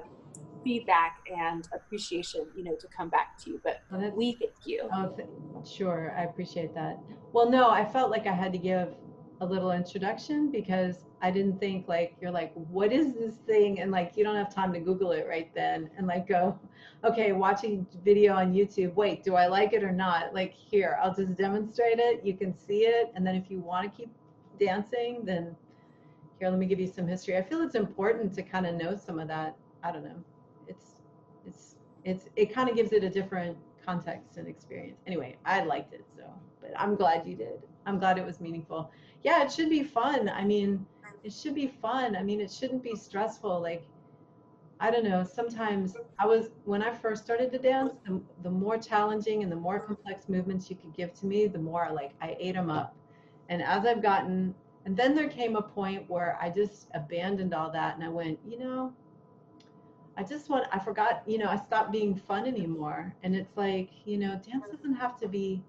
feedback 0.67 1.19
and 1.34 1.65
appreciation, 1.73 2.45
you 2.53 2.62
know, 2.62 2.75
to 2.75 2.88
come 2.88 3.08
back 3.08 3.38
to 3.38 3.51
you. 3.51 3.62
But 3.63 3.84
oh, 3.89 3.99
well, 3.99 4.12
we 4.12 4.34
thank 4.34 4.51
you. 4.65 4.89
Oh, 4.93 5.13
th- 5.15 5.30
sure. 5.65 6.13
I 6.17 6.23
appreciate 6.23 6.75
that. 6.75 6.99
Well, 7.32 7.49
no, 7.49 7.69
I 7.69 7.86
felt 7.86 8.12
like 8.12 8.27
I 8.27 8.34
had 8.34 8.51
to 8.51 8.58
give 8.58 8.89
a 9.39 9.45
little 9.45 9.71
introduction 9.71 10.51
because 10.51 11.06
I 11.21 11.32
didn't 11.32 11.60
think 11.60 11.88
like 11.88 12.15
you're 12.19 12.32
like 12.32 12.51
what 12.53 12.91
is 12.91 13.13
this 13.13 13.36
thing 13.45 13.80
and 13.80 13.91
like 13.91 14.13
you 14.15 14.23
don't 14.23 14.36
have 14.36 14.53
time 14.53 14.73
to 14.73 14.80
google 14.80 15.12
it 15.12 15.27
right 15.30 15.53
then 15.53 15.91
and 15.95 16.08
like 16.08 16.27
go 16.27 16.60
okay 17.03 17.34
watching 17.34 17.86
video 18.03 18.34
on 18.34 18.51
YouTube 18.51 18.95
wait 18.95 19.23
do 19.23 19.36
I 19.36 19.45
like 19.45 19.73
it 19.73 19.84
or 19.84 19.91
not 19.91 20.34
like 20.34 20.53
here 20.53 20.97
I'll 20.99 21.13
just 21.13 21.36
demonstrate 21.36 21.99
it 21.99 22.25
you 22.25 22.36
can 22.36 22.58
see 22.58 22.82
it 22.88 23.12
and 23.15 23.25
then 23.25 23.36
if 23.36 23.51
you 23.51 23.60
want 23.60 23.84
to 23.91 23.95
keep 23.95 24.10
dancing 24.60 25.21
then 25.23 25.56
here 26.39 26.49
let 26.49 26.58
me 26.58 26.65
give 26.65 26.80
you 26.80 26.88
some 26.88 27.08
history 27.08 27.38
I 27.38 27.43
feel 27.43 27.62
it's 27.62 27.75
important 27.75 28.34
to 28.34 28.41
kind 28.41 28.65
of 28.65 28.73
know 28.73 28.95
some 28.95 29.19
of 29.19 29.27
that 29.27 29.56
I 29.84 29.91
don't 29.91 30.03
know 30.03 30.23
it's 30.67 30.95
it's 31.45 31.75
it's 32.03 32.25
it 32.36 32.53
kind 32.53 32.69
of 32.69 32.75
gives 32.75 32.91
it 32.91 33.03
a 33.03 33.10
different 33.10 33.58
context 33.86 34.38
and 34.38 34.47
experience 34.47 35.01
anyway 35.08 35.36
I 35.45 35.63
liked 35.63 35.93
it 35.93 36.06
so 36.15 36.23
but 36.62 36.71
I'm 36.77 36.95
glad 36.95 37.25
you 37.25 37.36
did 37.36 37.60
I'm 37.86 37.99
glad 37.99 38.17
it 38.17 38.25
was 38.25 38.39
meaningful 38.41 38.91
yeah, 39.23 39.43
it 39.43 39.51
should 39.51 39.69
be 39.69 39.84
fun. 39.84 40.30
I 40.30 40.43
mean, 40.43 40.86
it 41.23 41.34
should 41.34 41.56
be 41.56 41.67
fun. 41.67 42.15
I 42.15 42.23
mean, 42.23 42.39
it 42.39 42.51
shouldn't 42.51 42.84
be 42.84 42.95
stressful. 42.95 43.62
Like, 43.62 43.84
I 44.80 44.91
don't 44.91 45.03
know. 45.03 45.23
Sometimes 45.23 45.95
I 46.19 46.25
was, 46.25 46.49
when 46.65 46.84
I 46.84 46.93
first 46.93 47.23
started 47.23 47.51
to 47.51 47.58
dance, 47.58 47.93
the, 48.06 48.21
the 48.43 48.51
more 48.51 48.77
challenging 48.77 49.43
and 49.43 49.51
the 49.51 49.56
more 49.56 49.80
complex 49.80 50.30
movements 50.30 50.69
you 50.69 50.75
could 50.75 50.93
give 50.95 51.13
to 51.15 51.25
me, 51.25 51.47
the 51.47 51.60
more 51.60 51.89
like 51.93 52.12
I 52.21 52.38
ate 52.39 52.56
them 52.56 52.69
up. 52.69 52.95
And 53.49 53.62
as 53.62 53.86
I've 53.86 54.01
gotten, 54.01 54.53
and 54.86 54.95
then 54.95 55.15
there 55.15 55.27
came 55.27 55.56
a 55.56 55.62
point 55.62 56.10
where 56.10 56.38
I 56.41 56.49
just 56.49 56.88
abandoned 56.93 57.53
all 57.53 57.71
that 57.71 57.95
and 57.95 58.03
I 58.03 58.10
went, 58.10 58.39
you 58.47 58.60
know, 58.60 58.93
I 60.17 60.23
just 60.23 60.49
want, 60.49 60.65
I 60.71 60.80
forgot, 60.80 61.23
you 61.27 61.38
know, 61.38 61.47
I 61.49 61.58
stopped 61.58 61.91
being 61.91 62.15
fun 62.15 62.45
anymore. 62.47 63.15
And 63.23 63.36
it's 63.36 63.56
like, 63.56 63.89
you 64.06 64.17
know, 64.17 64.32
dance 64.32 64.65
doesn't 64.71 64.95
have 64.95 65.17
to 65.19 65.27
be 65.27 65.63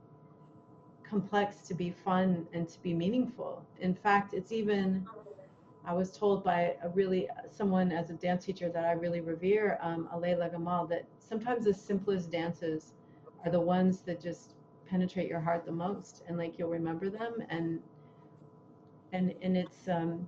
complex 1.09 1.69
to 1.69 1.75
be 1.75 1.91
fun 1.91 2.47
and 2.53 2.69
to 2.69 2.83
be 2.83 2.95
meaningful. 2.95 3.65
In 3.81 3.95
fact, 3.95 4.35
it's 4.35 4.53
even, 4.53 5.07
I 5.85 5.93
was 5.95 6.11
told 6.17 6.45
by 6.45 6.77
a 6.83 6.89
really, 6.91 7.29
someone 7.51 7.93
as 7.93 8.11
a 8.11 8.15
dance 8.15 8.45
teacher 8.47 8.71
that 8.71 8.85
I 8.85 8.93
really 8.93 9.21
revere, 9.21 9.79
um, 9.83 10.09
Alayla 10.15 10.53
Gamal, 10.55 10.89
that 10.91 11.05
sometimes 11.19 11.65
the 11.65 11.75
simplest 11.75 12.31
dances 12.31 12.95
are 13.45 13.51
the 13.51 13.61
ones 13.61 14.01
that 14.03 14.21
just 14.21 14.55
penetrate 14.89 15.29
your 15.29 15.41
heart 15.41 15.67
the 15.67 15.73
most 15.73 16.23
and 16.29 16.39
like 16.39 16.59
you'll 16.59 16.71
remember 16.71 17.11
them 17.11 17.35
and 17.51 17.81
and 19.13 19.35
and 19.43 19.57
it's 19.57 19.89
um 19.89 20.27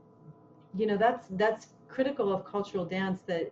you 0.75 0.87
know 0.87 0.97
that's 0.97 1.27
that's 1.31 1.69
critical 1.89 2.33
of 2.33 2.45
cultural 2.45 2.85
dance 2.85 3.23
that 3.27 3.51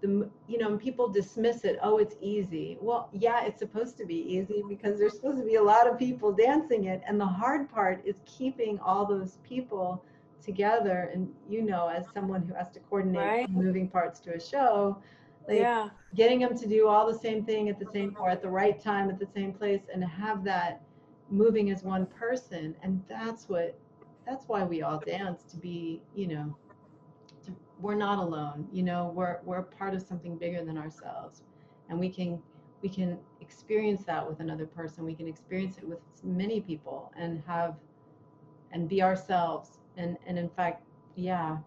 the 0.00 0.28
you 0.46 0.58
know 0.58 0.76
people 0.76 1.08
dismiss 1.08 1.64
it 1.64 1.78
oh 1.82 1.98
it's 1.98 2.16
easy 2.20 2.76
well 2.80 3.08
yeah 3.12 3.44
it's 3.44 3.58
supposed 3.58 3.96
to 3.96 4.04
be 4.04 4.16
easy 4.16 4.62
because 4.68 4.98
there's 4.98 5.14
supposed 5.14 5.38
to 5.38 5.44
be 5.44 5.54
a 5.54 5.62
lot 5.62 5.86
of 5.86 5.98
people 5.98 6.32
dancing 6.32 6.84
it 6.84 7.00
and 7.06 7.20
the 7.20 7.26
hard 7.26 7.70
part 7.70 8.02
is 8.04 8.16
keeping 8.26 8.78
all 8.80 9.06
those 9.06 9.38
people 9.48 10.04
together 10.42 11.10
and 11.12 11.28
you 11.48 11.62
know 11.62 11.88
as 11.88 12.04
someone 12.12 12.42
who 12.42 12.54
has 12.54 12.70
to 12.70 12.78
coordinate 12.80 13.20
right. 13.20 13.50
moving 13.50 13.88
parts 13.88 14.20
to 14.20 14.34
a 14.34 14.40
show 14.40 14.96
like 15.48 15.58
yeah. 15.58 15.88
getting 16.14 16.40
them 16.40 16.56
to 16.56 16.68
do 16.68 16.88
all 16.88 17.10
the 17.10 17.18
same 17.18 17.44
thing 17.44 17.68
at 17.68 17.78
the 17.78 17.86
same 17.92 18.16
or 18.20 18.28
at 18.28 18.42
the 18.42 18.48
right 18.48 18.80
time 18.80 19.08
at 19.08 19.18
the 19.18 19.28
same 19.34 19.52
place 19.52 19.82
and 19.92 20.04
have 20.04 20.44
that 20.44 20.82
moving 21.30 21.70
as 21.70 21.82
one 21.82 22.06
person 22.06 22.74
and 22.82 23.02
that's 23.08 23.48
what 23.48 23.78
that's 24.26 24.46
why 24.46 24.62
we 24.62 24.82
all 24.82 24.98
dance 24.98 25.42
to 25.44 25.56
be 25.56 26.02
you 26.14 26.28
know 26.28 26.54
we're 27.80 27.94
not 27.94 28.18
alone 28.18 28.66
you 28.72 28.82
know 28.82 29.12
we're 29.14 29.38
we're 29.44 29.62
part 29.62 29.94
of 29.94 30.02
something 30.02 30.36
bigger 30.36 30.64
than 30.64 30.78
ourselves. 30.78 31.42
And 31.88 31.98
we 31.98 32.08
can 32.08 32.40
we 32.82 32.88
can 32.88 33.18
experience 33.40 34.04
that 34.04 34.26
with 34.26 34.40
another 34.40 34.66
person. 34.66 35.04
We 35.04 35.14
can 35.14 35.28
experience 35.28 35.78
it 35.78 35.88
with 35.88 35.98
many 36.22 36.60
people 36.60 37.12
and 37.16 37.42
have 37.46 37.76
and 38.72 38.88
be 38.88 39.02
ourselves. 39.02 39.78
And 39.96 40.16
and 40.26 40.38
in 40.38 40.48
fact 40.48 40.82
yeah 41.16 41.58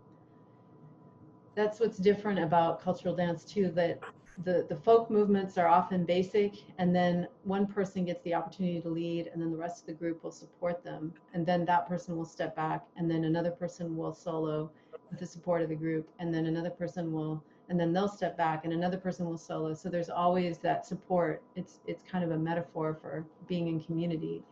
that's 1.55 1.79
what's 1.79 1.97
different 1.97 2.39
about 2.39 2.81
cultural 2.81 3.15
dance 3.15 3.43
too 3.43 3.69
that 3.71 3.99
the 4.45 4.65
the 4.69 4.75
folk 4.75 5.09
movements 5.09 5.57
are 5.57 5.67
often 5.67 6.05
basic 6.05 6.53
and 6.77 6.95
then 6.95 7.27
one 7.43 7.67
person 7.67 8.05
gets 8.05 8.21
the 8.23 8.33
opportunity 8.33 8.79
to 8.79 8.89
lead 8.89 9.27
and 9.27 9.41
then 9.41 9.51
the 9.51 9.57
rest 9.57 9.81
of 9.81 9.87
the 9.87 9.93
group 9.93 10.23
will 10.23 10.31
support 10.31 10.83
them. 10.83 11.13
And 11.33 11.45
then 11.45 11.65
that 11.65 11.87
person 11.87 12.15
will 12.15 12.25
step 12.25 12.55
back 12.55 12.85
and 12.95 13.09
then 13.09 13.25
another 13.25 13.51
person 13.51 13.97
will 13.97 14.13
solo 14.13 14.71
with 15.09 15.19
the 15.19 15.25
support 15.25 15.61
of 15.61 15.69
the 15.69 15.75
group 15.75 16.07
and 16.19 16.33
then 16.33 16.45
another 16.45 16.69
person 16.69 17.11
will 17.11 17.43
and 17.69 17.79
then 17.79 17.93
they'll 17.93 18.07
step 18.07 18.35
back 18.35 18.65
and 18.65 18.73
another 18.73 18.97
person 18.97 19.27
will 19.27 19.37
solo. 19.37 19.75
So 19.75 19.89
there's 19.89 20.09
always 20.09 20.57
that 20.59 20.87
support. 20.87 21.43
It's 21.55 21.79
it's 21.85 22.03
kind 22.03 22.23
of 22.23 22.31
a 22.31 22.37
metaphor 22.37 22.97
for 23.01 23.25
being 23.47 23.67
in 23.67 23.79
community. 23.81 24.43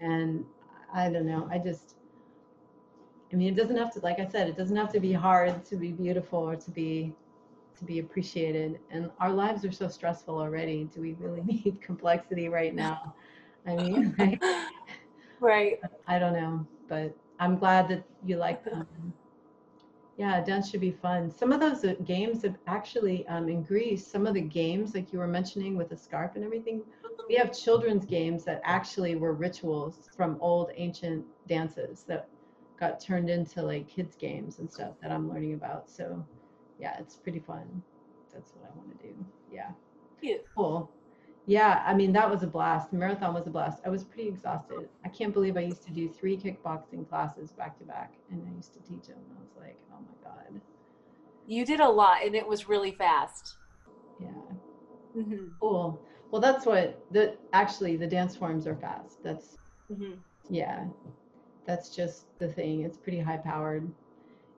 And 0.00 0.44
i 0.94 1.10
don't 1.10 1.26
know 1.26 1.46
i 1.52 1.58
just 1.58 1.96
i 3.30 3.36
mean 3.36 3.52
it 3.52 3.56
doesn't 3.56 3.76
have 3.76 3.92
to 3.92 4.00
like 4.00 4.18
i 4.18 4.26
said 4.26 4.48
it 4.48 4.56
doesn't 4.56 4.74
have 4.74 4.90
to 4.90 4.98
be 5.00 5.12
hard 5.12 5.62
to 5.62 5.76
be 5.76 5.92
beautiful 5.92 6.38
or 6.38 6.56
to 6.56 6.70
be 6.70 7.12
to 7.76 7.84
be 7.84 8.00
appreciated. 8.00 8.80
And 8.90 9.10
our 9.20 9.30
lives 9.32 9.64
are 9.64 9.70
so 9.70 9.86
stressful 9.86 10.36
already. 10.36 10.88
Do 10.92 11.00
we 11.00 11.12
really 11.14 11.42
need 11.46 11.78
complexity 11.80 12.48
right 12.48 12.74
now? 12.74 13.14
I 13.66 13.76
mean 13.76 14.14
right? 14.18 14.40
Right. 15.40 15.80
I 16.06 16.18
don't 16.18 16.32
know 16.32 16.66
but 16.88 17.14
i'm 17.38 17.56
glad 17.58 17.88
that 17.88 18.02
you 18.24 18.36
like 18.36 18.64
them 18.64 18.86
yeah, 20.18 20.42
dance 20.42 20.68
should 20.68 20.80
be 20.80 20.90
fun. 20.90 21.30
Some 21.30 21.52
of 21.52 21.60
those 21.60 21.84
uh, 21.84 21.94
games 22.04 22.42
have 22.42 22.56
actually 22.66 23.26
um, 23.28 23.48
in 23.48 23.62
Greece, 23.62 24.04
some 24.04 24.26
of 24.26 24.34
the 24.34 24.40
games 24.40 24.92
like 24.92 25.12
you 25.12 25.20
were 25.20 25.28
mentioning 25.28 25.76
with 25.76 25.88
the 25.88 25.96
scarf 25.96 26.32
and 26.34 26.44
everything, 26.44 26.82
we 27.28 27.36
have 27.36 27.56
children's 27.56 28.04
games 28.04 28.44
that 28.44 28.60
actually 28.64 29.14
were 29.14 29.32
rituals 29.32 30.10
from 30.16 30.36
old 30.40 30.72
ancient 30.74 31.24
dances 31.46 32.04
that 32.08 32.28
got 32.80 32.98
turned 32.98 33.30
into 33.30 33.62
like 33.62 33.86
kids 33.88 34.16
games 34.16 34.58
and 34.58 34.70
stuff 34.70 34.94
that 35.02 35.12
I'm 35.12 35.32
learning 35.32 35.54
about. 35.54 35.88
So 35.88 36.24
yeah, 36.80 36.96
it's 36.98 37.14
pretty 37.14 37.40
fun. 37.40 37.80
That's 38.34 38.52
what 38.54 38.70
I 38.72 38.76
want 38.76 39.00
to 39.00 39.06
do. 39.06 39.14
Yeah. 39.52 39.70
Cute. 40.20 40.44
Cool. 40.56 40.90
Yeah, 41.48 41.82
I 41.86 41.94
mean 41.94 42.12
that 42.12 42.30
was 42.30 42.42
a 42.42 42.46
blast. 42.46 42.90
The 42.90 42.98
marathon 42.98 43.32
was 43.32 43.46
a 43.46 43.50
blast. 43.50 43.80
I 43.86 43.88
was 43.88 44.04
pretty 44.04 44.28
exhausted. 44.28 44.86
I 45.04 45.08
can't 45.08 45.32
believe 45.32 45.56
I 45.56 45.60
used 45.60 45.82
to 45.86 45.90
do 45.90 46.06
three 46.08 46.36
kickboxing 46.36 47.08
classes 47.08 47.52
back 47.52 47.78
to 47.78 47.84
back, 47.84 48.12
and 48.30 48.46
I 48.46 48.54
used 48.54 48.74
to 48.74 48.80
teach 48.80 49.06
them. 49.08 49.16
I 49.34 49.40
was 49.40 49.52
like, 49.58 49.78
oh 49.90 49.96
my 50.00 50.30
god. 50.30 50.60
You 51.46 51.64
did 51.64 51.80
a 51.80 51.88
lot, 51.88 52.22
and 52.22 52.34
it 52.34 52.46
was 52.46 52.68
really 52.68 52.92
fast. 52.92 53.56
Yeah. 54.20 54.28
Mm-hmm. 55.16 55.46
Cool. 55.58 55.98
Well, 56.30 56.42
that's 56.42 56.66
what 56.66 57.02
the 57.12 57.38
actually 57.54 57.96
the 57.96 58.06
dance 58.06 58.36
forms 58.36 58.66
are 58.66 58.76
fast. 58.76 59.22
That's 59.24 59.56
Mm-hmm. 59.90 60.20
yeah. 60.50 60.84
That's 61.66 61.88
just 61.96 62.26
the 62.38 62.48
thing. 62.48 62.82
It's 62.82 62.98
pretty 62.98 63.20
high 63.20 63.38
powered. 63.38 63.90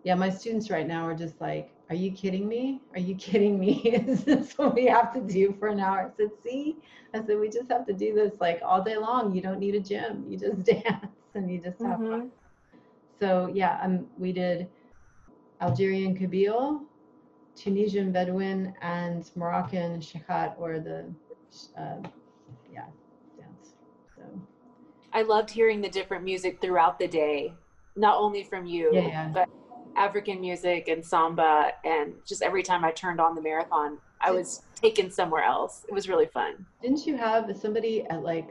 Yeah, 0.03 0.17
my 0.17 0.29
students 0.31 0.71
right 0.71 0.87
now 0.87 1.07
are 1.07 1.15
just 1.15 1.41
like, 1.41 1.73
are 1.91 1.97
you 1.97 2.13
kidding 2.13 2.49
me? 2.49 2.81
Are 2.95 3.01
you 3.01 3.15
kidding 3.17 3.59
me? 3.59 3.81
Is 3.85 4.25
this 4.25 4.57
what 4.57 4.75
we 4.75 4.87
have 4.87 5.13
to 5.15 5.21
do 5.21 5.55
for 5.59 5.69
an 5.69 5.81
hour? 5.81 6.11
I 6.13 6.17
said, 6.17 6.31
see, 6.43 6.77
I 7.13 7.19
said, 7.19 7.39
we 7.39 7.49
just 7.51 7.71
have 7.71 7.87
to 7.87 7.93
do 7.93 8.15
this 8.15 8.33
like 8.41 8.61
all 8.65 8.83
day 8.83 8.97
long. 8.97 9.35
You 9.35 9.43
don't 9.43 9.59
need 9.59 9.75
a 9.75 9.81
gym. 9.81 10.25
You 10.29 10.39
just 10.39 10.63
dance 10.65 11.07
and 11.35 11.51
you 11.51 11.61
just 11.61 11.83
have 11.83 11.99
Mhm. 11.99 12.11
fun. 12.11 12.31
So 13.21 13.51
yeah, 13.53 13.81
um, 13.83 14.07
we 14.19 14.33
did 14.33 14.69
Algerian 15.61 16.17
Kabyle, 16.17 16.87
Tunisian 17.55 18.13
Bedouin, 18.13 18.73
and 18.81 19.31
Moroccan 19.37 20.01
Shekhat, 20.01 20.59
or 20.59 20.79
the, 20.79 21.05
uh, 21.77 21.97
yeah, 22.73 22.87
dance. 23.37 23.75
So 24.17 24.23
I 25.13 25.23
loved 25.23 25.51
hearing 25.51 25.81
the 25.83 25.91
different 25.91 26.25
music 26.25 26.61
throughout 26.61 26.99
the 26.99 27.09
day, 27.09 27.55
not 27.97 28.17
only 28.19 28.45
from 28.45 28.65
you, 28.65 28.91
Yeah, 28.95 29.09
yeah. 29.09 29.29
but 29.35 29.49
African 29.97 30.41
music 30.41 30.89
and 30.89 31.05
samba. 31.05 31.73
And 31.85 32.15
just 32.27 32.43
every 32.43 32.63
time 32.63 32.85
I 32.85 32.91
turned 32.93 33.21
on 33.21 33.35
the 33.35 33.43
marathon, 33.43 33.99
I 34.21 34.31
was 34.31 34.63
taken 34.75 35.11
somewhere 35.11 35.43
else. 35.45 35.85
It 35.89 35.95
was 35.95 36.09
really 36.09 36.27
fun. 36.27 36.67
didn't 36.83 37.07
you 37.07 37.17
have 37.17 37.55
somebody 37.57 38.05
at 38.11 38.23
like 38.23 38.51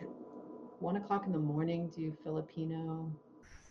one 0.80 0.96
o'clock 0.96 1.26
in 1.26 1.32
the 1.32 1.38
morning 1.40 1.92
do 1.96 2.16
Filipino 2.24 3.12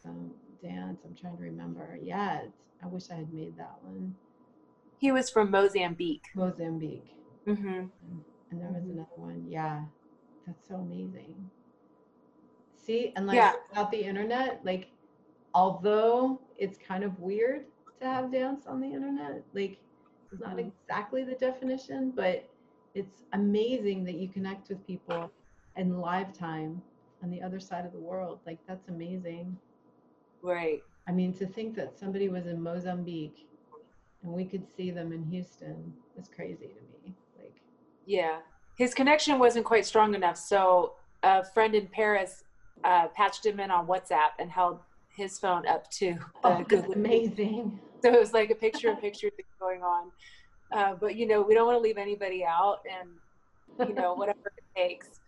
um, 0.04 0.30
dance? 0.62 1.00
I'm 1.04 1.14
trying 1.14 1.36
to 1.36 1.42
remember. 1.42 1.98
Yeah, 2.02 2.42
I 2.82 2.86
wish 2.86 3.10
I 3.10 3.14
had 3.16 3.32
made 3.32 3.56
that 3.56 3.76
one. 3.82 4.14
He 4.98 5.12
was 5.12 5.30
from 5.30 5.50
Mozambique. 5.50 6.24
Mozambique. 6.34 7.14
Mm-hmm. 7.46 7.66
And 8.50 8.60
there 8.60 8.68
was 8.72 8.82
Mhm. 8.82 8.92
another 8.92 9.08
one. 9.16 9.44
Yeah. 9.48 9.84
That's 10.46 10.66
so 10.66 10.76
amazing. 10.76 11.50
See, 12.76 13.12
and 13.16 13.26
like 13.26 13.36
Yeah. 13.36 13.52
without 13.68 13.90
the 13.90 14.02
internet, 14.02 14.64
like 14.64 14.88
although 15.58 16.40
it's 16.56 16.78
kind 16.78 17.02
of 17.02 17.18
weird 17.18 17.64
to 18.00 18.06
have 18.06 18.30
dance 18.30 18.68
on 18.68 18.80
the 18.80 18.86
internet, 18.86 19.42
like 19.54 19.80
it's 20.30 20.40
not 20.40 20.56
Mhm. 20.56 20.68
exactly 20.68 21.24
the 21.24 21.34
definition, 21.34 22.12
but 22.12 22.48
it's 22.94 23.24
amazing 23.32 24.04
that 24.04 24.14
you 24.14 24.28
connect 24.28 24.68
with 24.68 24.86
people 24.86 25.32
in 25.74 25.98
live 25.98 26.32
time 26.32 26.80
on 27.24 27.30
the 27.30 27.42
other 27.42 27.58
side 27.58 27.84
of 27.84 27.92
the 27.92 27.98
world. 27.98 28.38
Like 28.46 28.64
that's 28.66 28.86
amazing. 28.88 29.58
Right. 30.42 30.80
I 31.08 31.12
mean, 31.12 31.32
to 31.34 31.46
think 31.46 31.74
that 31.74 31.98
somebody 31.98 32.28
was 32.28 32.46
in 32.46 32.62
Mozambique 32.62 33.48
and 34.22 34.32
we 34.32 34.44
could 34.44 34.64
see 34.76 34.92
them 34.92 35.10
in 35.12 35.24
Houston 35.24 35.92
is 36.16 36.28
crazy 36.28 36.68
to 36.68 36.80
me. 37.02 37.16
Like 37.36 37.60
Yeah. 38.06 38.42
His 38.76 38.94
connection 38.94 39.40
wasn't 39.40 39.66
quite 39.66 39.84
strong 39.86 40.14
enough. 40.14 40.36
So 40.36 40.94
a 41.24 41.42
friend 41.44 41.74
in 41.74 41.88
Paris 41.88 42.44
uh, 42.84 43.08
patched 43.08 43.44
him 43.44 43.58
in 43.58 43.72
on 43.72 43.88
WhatsApp 43.88 44.34
and 44.38 44.52
held 44.52 44.84
his 45.18 45.38
phone 45.38 45.66
up 45.66 45.90
to 45.90 46.12
the 46.14 46.20
Oh, 46.44 46.64
that's 46.68 46.94
amazing. 46.94 47.80
So 48.00 48.14
it 48.14 48.20
was 48.20 48.32
like 48.32 48.50
a 48.50 48.54
picture 48.54 48.90
in 48.90 48.96
picture 48.98 49.28
thing 49.28 49.44
going 49.58 49.82
on. 49.82 50.12
Uh, 50.70 50.94
but 50.94 51.16
you 51.16 51.26
know, 51.26 51.42
we 51.42 51.52
don't 51.52 51.66
want 51.66 51.76
to 51.76 51.82
leave 51.82 51.98
anybody 51.98 52.44
out 52.44 52.78
and 52.88 53.88
you 53.88 53.92
know, 53.92 54.14
whatever 54.16 54.52
it 54.56 54.64
takes. 54.76 55.18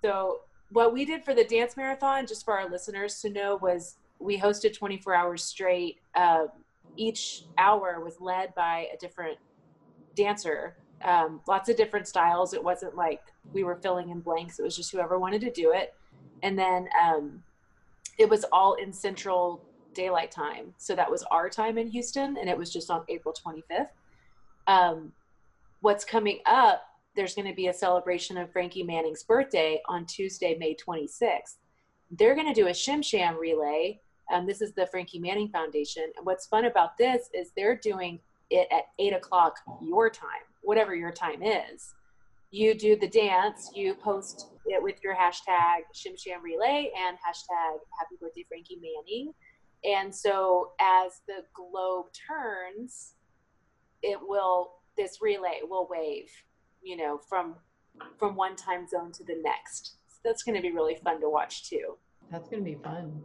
So 0.00 0.40
what 0.70 0.94
we 0.94 1.04
did 1.04 1.22
for 1.22 1.34
the 1.34 1.44
dance 1.44 1.76
marathon, 1.76 2.26
just 2.26 2.46
for 2.46 2.58
our 2.58 2.66
listeners 2.70 3.20
to 3.20 3.28
know, 3.28 3.56
was 3.60 3.96
we 4.18 4.38
hosted 4.38 4.74
24 4.74 5.14
hours 5.14 5.44
straight. 5.44 5.98
Um, 6.14 6.48
each 6.96 7.44
hour 7.58 8.00
was 8.02 8.22
led 8.22 8.54
by 8.54 8.88
a 8.94 8.96
different 8.96 9.36
dancer. 10.14 10.78
Um, 11.04 11.40
lots 11.46 11.68
of 11.68 11.76
different 11.76 12.08
styles. 12.08 12.54
It 12.54 12.64
wasn't 12.64 12.96
like 12.96 13.20
we 13.52 13.64
were 13.64 13.76
filling 13.76 14.08
in 14.08 14.20
blanks. 14.20 14.58
It 14.58 14.62
was 14.62 14.74
just 14.74 14.92
whoever 14.92 15.18
wanted 15.18 15.42
to 15.42 15.50
do 15.50 15.72
it. 15.72 15.94
And 16.42 16.58
then 16.58 16.88
um, 17.02 17.42
it 18.18 18.28
was 18.28 18.44
all 18.52 18.74
in 18.74 18.92
Central 18.92 19.64
Daylight 19.94 20.30
Time. 20.30 20.74
So 20.78 20.94
that 20.94 21.10
was 21.10 21.22
our 21.24 21.48
time 21.48 21.78
in 21.78 21.88
Houston, 21.88 22.36
and 22.36 22.48
it 22.48 22.56
was 22.56 22.72
just 22.72 22.90
on 22.90 23.04
April 23.08 23.34
25th. 23.34 23.88
Um, 24.66 25.12
what's 25.80 26.04
coming 26.04 26.38
up, 26.46 26.82
there's 27.14 27.34
going 27.34 27.48
to 27.48 27.54
be 27.54 27.68
a 27.68 27.74
celebration 27.74 28.38
of 28.38 28.50
Frankie 28.52 28.82
Manning's 28.82 29.22
birthday 29.22 29.80
on 29.88 30.06
Tuesday, 30.06 30.56
May 30.58 30.74
26th. 30.74 31.56
They're 32.10 32.34
going 32.34 32.52
to 32.52 32.58
do 32.58 32.68
a 32.68 32.72
Shim 32.72 33.04
Sham 33.04 33.36
relay. 33.38 34.00
Um, 34.32 34.46
this 34.46 34.62
is 34.62 34.72
the 34.72 34.86
Frankie 34.86 35.18
Manning 35.18 35.48
Foundation. 35.48 36.04
And 36.16 36.24
what's 36.24 36.46
fun 36.46 36.66
about 36.66 36.96
this 36.96 37.28
is 37.34 37.50
they're 37.56 37.76
doing 37.76 38.20
it 38.50 38.68
at 38.70 38.84
8 38.98 39.14
o'clock 39.14 39.56
your 39.80 40.08
time, 40.10 40.28
whatever 40.62 40.94
your 40.94 41.12
time 41.12 41.42
is. 41.42 41.94
You 42.54 42.74
do 42.74 42.96
the 42.96 43.08
dance, 43.08 43.70
you 43.74 43.94
post 43.94 44.48
it 44.66 44.82
with 44.82 44.96
your 45.02 45.14
hashtag 45.14 45.84
Shim 45.94 46.18
Sham 46.18 46.42
Relay 46.42 46.90
and 46.94 47.16
hashtag 47.16 47.78
Happy 47.98 48.16
Birthday 48.20 48.44
Frankie 48.46 48.76
Manning. 48.76 49.32
And 49.84 50.14
so 50.14 50.72
as 50.78 51.22
the 51.26 51.44
globe 51.54 52.06
turns, 52.28 53.14
it 54.02 54.18
will 54.20 54.72
this 54.98 55.22
relay 55.22 55.60
will 55.62 55.88
wave, 55.90 56.28
you 56.82 56.98
know, 56.98 57.18
from 57.26 57.54
from 58.18 58.36
one 58.36 58.54
time 58.54 58.86
zone 58.86 59.12
to 59.12 59.24
the 59.24 59.40
next. 59.42 59.96
So 60.08 60.18
that's 60.22 60.42
going 60.42 60.54
to 60.56 60.60
be 60.60 60.72
really 60.72 60.96
fun 60.96 61.22
to 61.22 61.30
watch 61.30 61.70
too. 61.70 61.96
That's 62.30 62.48
gonna 62.50 62.62
be 62.62 62.78
fun. 62.84 63.22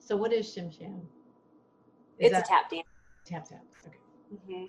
So 0.00 0.16
what 0.16 0.32
is 0.32 0.46
Shim 0.46 0.76
Sham? 0.76 1.02
Is 2.18 2.30
It's 2.30 2.32
that 2.32 2.44
a 2.44 2.48
tap 2.48 2.70
dance. 2.70 2.86
tap 3.24 3.48
tap? 3.48 3.64
Okay. 3.86 3.96
hmm 4.48 4.64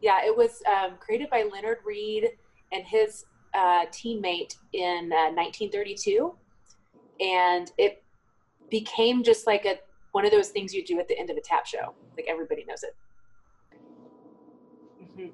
Yeah, 0.00 0.24
it 0.24 0.36
was 0.36 0.62
um, 0.66 0.96
created 0.98 1.30
by 1.30 1.44
Leonard 1.50 1.78
Reed 1.84 2.28
and 2.72 2.84
his 2.84 3.24
uh, 3.54 3.86
teammate 3.86 4.56
in 4.72 5.10
uh, 5.12 5.30
1932, 5.32 6.34
and 7.20 7.70
it 7.78 8.02
became 8.70 9.22
just 9.22 9.46
like 9.46 9.64
a 9.64 9.76
one 10.12 10.24
of 10.24 10.30
those 10.30 10.48
things 10.50 10.72
you 10.72 10.84
do 10.84 11.00
at 11.00 11.08
the 11.08 11.18
end 11.18 11.30
of 11.30 11.36
a 11.36 11.40
tap 11.40 11.66
show. 11.66 11.94
Like 12.16 12.26
everybody 12.28 12.64
knows 12.68 12.82
it. 12.82 12.96
hmm 15.16 15.26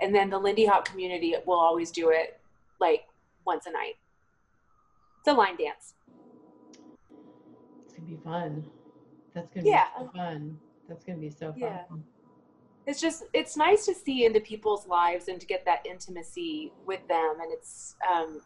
And 0.00 0.14
then 0.14 0.30
the 0.30 0.38
Lindy 0.38 0.66
Hop 0.66 0.84
community 0.84 1.34
will 1.46 1.58
always 1.58 1.90
do 1.90 2.10
it 2.10 2.40
like 2.80 3.02
once 3.44 3.66
a 3.66 3.72
night. 3.72 3.94
It's 5.20 5.28
a 5.28 5.32
line 5.32 5.56
dance. 5.56 5.94
It's 7.84 7.94
gonna 7.94 8.08
be 8.08 8.16
fun. 8.16 8.64
That's 9.34 9.50
gonna 9.50 9.66
Yeah. 9.66 9.86
be 9.98 10.04
so 10.04 10.10
fun. 10.12 10.60
That's 10.88 11.04
gonna 11.04 11.18
be 11.18 11.30
so 11.30 11.52
fun. 11.52 11.60
Yeah. 11.60 11.84
It's 12.86 13.00
just 13.00 13.24
it's 13.32 13.56
nice 13.56 13.84
to 13.86 13.94
see 13.94 14.24
into 14.24 14.40
people's 14.40 14.86
lives 14.86 15.28
and 15.28 15.40
to 15.40 15.46
get 15.46 15.64
that 15.64 15.84
intimacy 15.88 16.72
with 16.86 17.06
them 17.08 17.34
and 17.40 17.52
it's 17.52 17.96
um, 18.12 18.40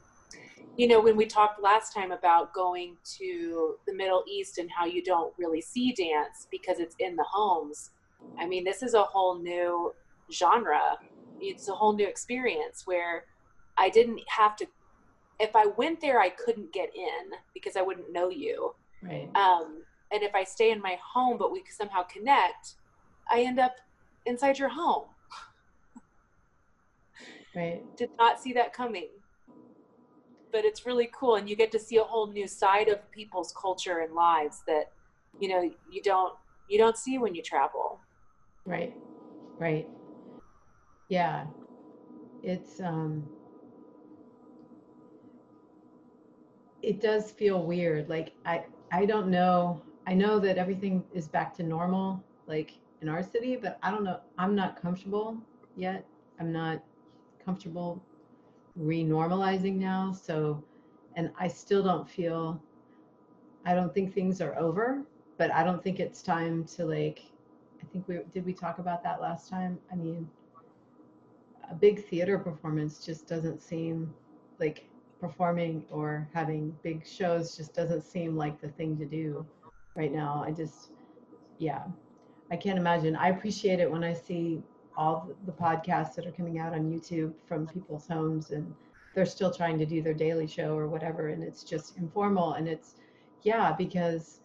you 0.76 0.88
know 0.88 1.00
when 1.00 1.16
we 1.16 1.26
talked 1.26 1.62
last 1.62 1.92
time 1.92 2.12
about 2.12 2.52
going 2.54 2.96
to 3.04 3.76
the 3.86 3.94
middle 3.94 4.24
east 4.28 4.58
and 4.58 4.70
how 4.70 4.86
you 4.86 5.02
don't 5.02 5.34
really 5.38 5.60
see 5.60 5.92
dance 5.92 6.46
because 6.50 6.78
it's 6.78 6.96
in 6.98 7.16
the 7.16 7.24
homes 7.30 7.90
i 8.38 8.46
mean 8.46 8.64
this 8.64 8.82
is 8.82 8.94
a 8.94 9.02
whole 9.02 9.38
new 9.38 9.92
genre 10.32 10.96
it's 11.40 11.68
a 11.68 11.72
whole 11.72 11.92
new 11.92 12.06
experience 12.06 12.86
where 12.86 13.24
I 13.80 13.88
didn't 13.88 14.20
have 14.28 14.56
to. 14.56 14.66
If 15.40 15.56
I 15.56 15.66
went 15.66 16.00
there, 16.00 16.20
I 16.20 16.28
couldn't 16.28 16.72
get 16.72 16.90
in 16.94 17.32
because 17.54 17.76
I 17.76 17.82
wouldn't 17.82 18.12
know 18.12 18.28
you. 18.28 18.74
Right. 19.02 19.28
Um, 19.34 19.82
and 20.12 20.22
if 20.22 20.34
I 20.34 20.44
stay 20.44 20.70
in 20.70 20.82
my 20.82 20.98
home, 21.02 21.38
but 21.38 21.50
we 21.50 21.62
somehow 21.70 22.02
connect, 22.02 22.74
I 23.30 23.40
end 23.40 23.58
up 23.58 23.76
inside 24.26 24.58
your 24.58 24.68
home. 24.68 25.04
Right. 27.54 27.82
Did 27.96 28.10
not 28.18 28.40
see 28.40 28.52
that 28.54 28.72
coming. 28.72 29.08
But 30.52 30.64
it's 30.64 30.84
really 30.84 31.08
cool, 31.14 31.36
and 31.36 31.48
you 31.48 31.54
get 31.54 31.70
to 31.72 31.78
see 31.78 31.96
a 31.98 32.02
whole 32.02 32.32
new 32.32 32.48
side 32.48 32.88
of 32.88 33.10
people's 33.12 33.54
culture 33.60 34.00
and 34.00 34.14
lives 34.14 34.62
that, 34.66 34.92
you 35.40 35.48
know, 35.48 35.62
you 35.88 36.02
don't 36.02 36.34
you 36.68 36.78
don't 36.78 36.96
see 36.96 37.18
when 37.18 37.34
you 37.34 37.42
travel. 37.42 38.00
Right. 38.64 38.94
Right. 39.58 39.88
Yeah. 41.08 41.46
It's 42.42 42.80
um 42.80 43.28
it 46.82 47.00
does 47.00 47.30
feel 47.30 47.62
weird. 47.62 48.08
Like 48.08 48.32
I 48.44 48.64
I 48.92 49.06
don't 49.06 49.28
know. 49.28 49.82
I 50.06 50.14
know 50.14 50.40
that 50.40 50.58
everything 50.58 51.04
is 51.14 51.28
back 51.28 51.54
to 51.56 51.62
normal 51.62 52.24
like 52.46 52.72
in 53.02 53.08
our 53.08 53.22
city, 53.22 53.56
but 53.56 53.78
I 53.82 53.90
don't 53.90 54.04
know. 54.04 54.20
I'm 54.38 54.54
not 54.54 54.80
comfortable 54.80 55.38
yet. 55.76 56.04
I'm 56.38 56.52
not 56.52 56.82
comfortable 57.44 58.02
renormalizing 58.78 59.76
now. 59.76 60.12
So 60.12 60.62
and 61.16 61.30
I 61.38 61.48
still 61.48 61.82
don't 61.82 62.08
feel 62.08 62.62
I 63.64 63.74
don't 63.74 63.92
think 63.92 64.14
things 64.14 64.40
are 64.40 64.58
over, 64.58 65.02
but 65.36 65.52
I 65.52 65.62
don't 65.64 65.82
think 65.82 66.00
it's 66.00 66.22
time 66.22 66.64
to 66.76 66.84
like 66.86 67.22
I 67.82 67.86
think 67.92 68.06
we 68.08 68.20
did 68.32 68.44
we 68.44 68.52
talk 68.52 68.78
about 68.78 69.02
that 69.04 69.20
last 69.20 69.48
time? 69.48 69.78
I 69.90 69.96
mean, 69.96 70.28
a 71.70 71.74
big 71.74 72.04
theater 72.06 72.38
performance 72.38 73.04
just 73.04 73.26
doesn't 73.26 73.62
seem 73.62 74.12
like 74.58 74.88
performing 75.20 75.84
or 75.90 76.28
having 76.32 76.74
big 76.82 77.06
shows 77.06 77.56
just 77.56 77.74
doesn't 77.74 78.02
seem 78.02 78.36
like 78.36 78.60
the 78.60 78.68
thing 78.68 78.96
to 78.98 79.04
do 79.04 79.46
right 79.94 80.12
now. 80.12 80.42
I 80.46 80.52
just 80.52 80.90
yeah. 81.58 81.82
I 82.50 82.56
can't 82.56 82.78
imagine. 82.78 83.14
I 83.14 83.28
appreciate 83.28 83.80
it 83.80 83.90
when 83.90 84.02
I 84.02 84.12
see 84.12 84.62
all 84.96 85.30
the 85.46 85.52
podcasts 85.52 86.14
that 86.16 86.26
are 86.26 86.32
coming 86.32 86.58
out 86.58 86.74
on 86.74 86.90
YouTube 86.90 87.32
from 87.46 87.66
people's 87.66 88.06
homes 88.08 88.50
and 88.50 88.74
they're 89.14 89.26
still 89.26 89.52
trying 89.52 89.78
to 89.78 89.86
do 89.86 90.02
their 90.02 90.14
daily 90.14 90.46
show 90.46 90.76
or 90.76 90.88
whatever 90.88 91.28
and 91.28 91.42
it's 91.42 91.62
just 91.62 91.96
informal 91.96 92.54
and 92.54 92.68
it's 92.68 92.96
yeah 93.42 93.72
because 93.72 94.40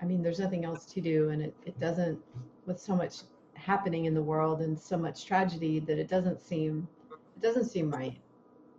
I 0.00 0.04
mean 0.04 0.22
there's 0.22 0.38
nothing 0.38 0.64
else 0.64 0.84
to 0.86 1.00
do 1.00 1.30
and 1.30 1.42
it, 1.42 1.54
it 1.64 1.78
doesn't 1.78 2.18
with 2.66 2.80
so 2.80 2.94
much 2.94 3.18
happening 3.54 4.04
in 4.04 4.14
the 4.14 4.22
world 4.22 4.60
and 4.60 4.78
so 4.78 4.96
much 4.96 5.24
tragedy 5.24 5.80
that 5.80 5.98
it 5.98 6.08
doesn't 6.08 6.40
seem 6.40 6.86
it 7.10 7.42
doesn't 7.42 7.64
seem 7.64 7.90
right 7.90 8.16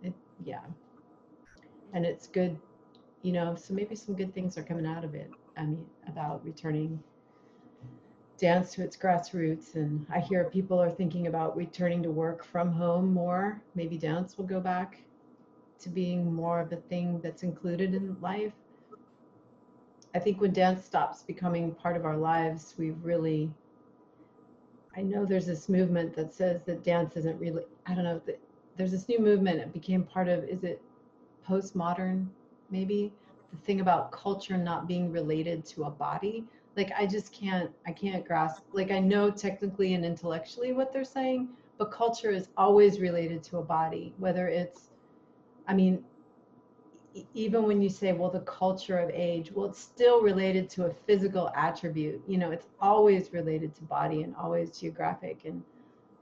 it 0.02 0.14
yeah 0.44 0.64
and 1.92 2.06
it's 2.06 2.26
good 2.28 2.58
you 3.22 3.32
know 3.32 3.54
so 3.54 3.74
maybe 3.74 3.94
some 3.94 4.14
good 4.14 4.32
things 4.34 4.56
are 4.56 4.62
coming 4.62 4.86
out 4.86 5.04
of 5.04 5.14
it 5.14 5.30
i 5.58 5.64
mean 5.64 5.84
about 6.08 6.42
returning 6.44 7.02
dance 8.40 8.72
to 8.74 8.82
its 8.82 8.96
grassroots 8.96 9.74
and 9.74 10.06
i 10.12 10.18
hear 10.18 10.44
people 10.44 10.80
are 10.80 10.90
thinking 10.90 11.26
about 11.26 11.56
returning 11.56 12.02
to 12.02 12.10
work 12.10 12.44
from 12.44 12.72
home 12.72 13.12
more 13.12 13.60
maybe 13.74 13.98
dance 13.98 14.38
will 14.38 14.46
go 14.46 14.60
back 14.60 14.98
to 15.78 15.88
being 15.88 16.32
more 16.34 16.60
of 16.60 16.72
a 16.72 16.76
thing 16.76 17.20
that's 17.22 17.42
included 17.42 17.94
in 17.94 18.16
life 18.20 18.52
i 20.14 20.18
think 20.18 20.40
when 20.40 20.52
dance 20.52 20.84
stops 20.84 21.22
becoming 21.22 21.74
part 21.74 21.96
of 21.96 22.04
our 22.04 22.16
lives 22.16 22.74
we've 22.78 23.04
really 23.04 23.50
I 24.96 25.02
know 25.02 25.24
there's 25.24 25.46
this 25.46 25.68
movement 25.68 26.14
that 26.16 26.34
says 26.34 26.62
that 26.64 26.82
dance 26.82 27.16
isn't 27.16 27.38
really, 27.38 27.64
I 27.86 27.94
don't 27.94 28.04
know, 28.04 28.20
there's 28.76 28.90
this 28.90 29.08
new 29.08 29.20
movement. 29.20 29.60
It 29.60 29.72
became 29.72 30.02
part 30.02 30.28
of, 30.28 30.44
is 30.44 30.64
it 30.64 30.82
postmodern, 31.48 32.26
maybe? 32.70 33.12
The 33.52 33.58
thing 33.58 33.80
about 33.80 34.12
culture 34.12 34.56
not 34.56 34.88
being 34.88 35.12
related 35.12 35.64
to 35.66 35.84
a 35.84 35.90
body. 35.90 36.44
Like, 36.76 36.92
I 36.96 37.06
just 37.06 37.32
can't, 37.32 37.70
I 37.86 37.92
can't 37.92 38.26
grasp, 38.26 38.62
like, 38.72 38.90
I 38.90 39.00
know 39.00 39.30
technically 39.30 39.94
and 39.94 40.04
intellectually 40.04 40.72
what 40.72 40.92
they're 40.92 41.04
saying, 41.04 41.48
but 41.78 41.90
culture 41.90 42.30
is 42.30 42.48
always 42.56 43.00
related 43.00 43.42
to 43.44 43.58
a 43.58 43.62
body, 43.62 44.14
whether 44.18 44.48
it's, 44.48 44.90
I 45.66 45.74
mean, 45.74 46.04
even 47.34 47.64
when 47.64 47.82
you 47.82 47.88
say 47.88 48.12
well 48.12 48.30
the 48.30 48.40
culture 48.40 48.98
of 48.98 49.10
age 49.10 49.50
well 49.52 49.66
it's 49.66 49.80
still 49.80 50.22
related 50.22 50.68
to 50.70 50.86
a 50.86 50.92
physical 50.92 51.50
attribute 51.56 52.22
you 52.28 52.38
know 52.38 52.50
it's 52.50 52.68
always 52.80 53.32
related 53.32 53.74
to 53.74 53.82
body 53.84 54.22
and 54.22 54.34
always 54.36 54.78
geographic 54.78 55.40
and 55.44 55.62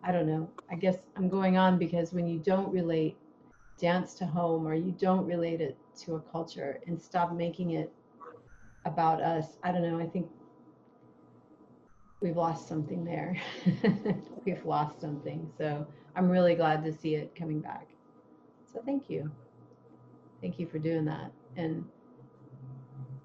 i 0.03 0.11
don't 0.11 0.27
know 0.27 0.49
i 0.71 0.75
guess 0.75 0.97
i'm 1.17 1.29
going 1.29 1.59
on 1.59 1.79
because 1.79 2.13
when 2.13 2.27
you 2.27 2.39
don't 2.39 2.73
relate 2.73 3.17
dance 3.79 4.15
to 4.15 4.25
home 4.25 4.67
or 4.67 4.75
you 4.75 4.93
don't 4.93 5.27
relate 5.27 5.61
it 5.61 5.77
to 5.97 6.15
a 6.15 6.21
culture 6.21 6.81
and 6.87 7.01
stop 7.01 7.33
making 7.35 7.73
it 7.73 7.93
about 8.87 9.21
us 9.21 9.59
i 9.63 9.71
don't 9.71 9.83
know 9.83 9.99
i 9.99 10.07
think 10.07 10.27
we've 12.21 12.37
lost 12.37 12.69
something 12.69 13.05
there. 13.05 13.37
We've 14.45 14.65
lost 14.65 15.01
something. 15.01 15.51
So 15.57 15.87
i'm 16.17 16.29
really 16.29 16.55
glad 16.55 16.83
to 16.85 16.93
see 16.93 17.15
it 17.15 17.35
coming 17.35 17.61
back. 17.61 17.87
So 18.73 18.81
thank 18.85 19.09
you. 19.09 19.31
Thank 20.41 20.59
you 20.59 20.67
for 20.67 20.79
doing 20.79 21.05
that. 21.05 21.31
And 21.57 21.85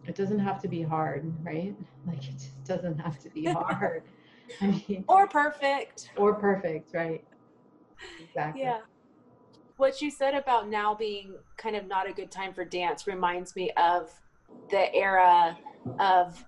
it 0.06 0.16
doesn't 0.16 0.40
have 0.40 0.62
to 0.62 0.68
be 0.68 0.82
hard 0.82 1.34
right? 1.44 1.76
Like 2.06 2.28
it 2.28 2.34
just 2.34 2.64
doesn't 2.66 3.00
have 3.00 3.20
to 3.20 3.30
be 3.30 3.46
hard. 3.54 4.04
I 4.62 4.68
mean, 4.68 5.06
or 5.08 5.28
perfect. 5.28 6.12
or 6.18 6.34
perfect 6.36 6.94
right? 6.94 7.24
Exactly. 8.22 8.64
Yeah. 8.64 8.82
What 9.78 10.02
you 10.02 10.12
said 10.12 10.36
about 10.36 10.70
now 10.70 10.94
being 10.94 11.36
kind 11.58 11.76
of 11.76 11.88
not 11.88 12.08
a 12.08 12.14
good 12.14 12.30
time 12.30 12.54
for 12.54 12.66
dance 12.66 13.08
reminds 13.08 13.56
me 13.56 13.72
of 13.72 14.12
the 14.70 14.94
era 14.94 15.58
of 15.98 16.44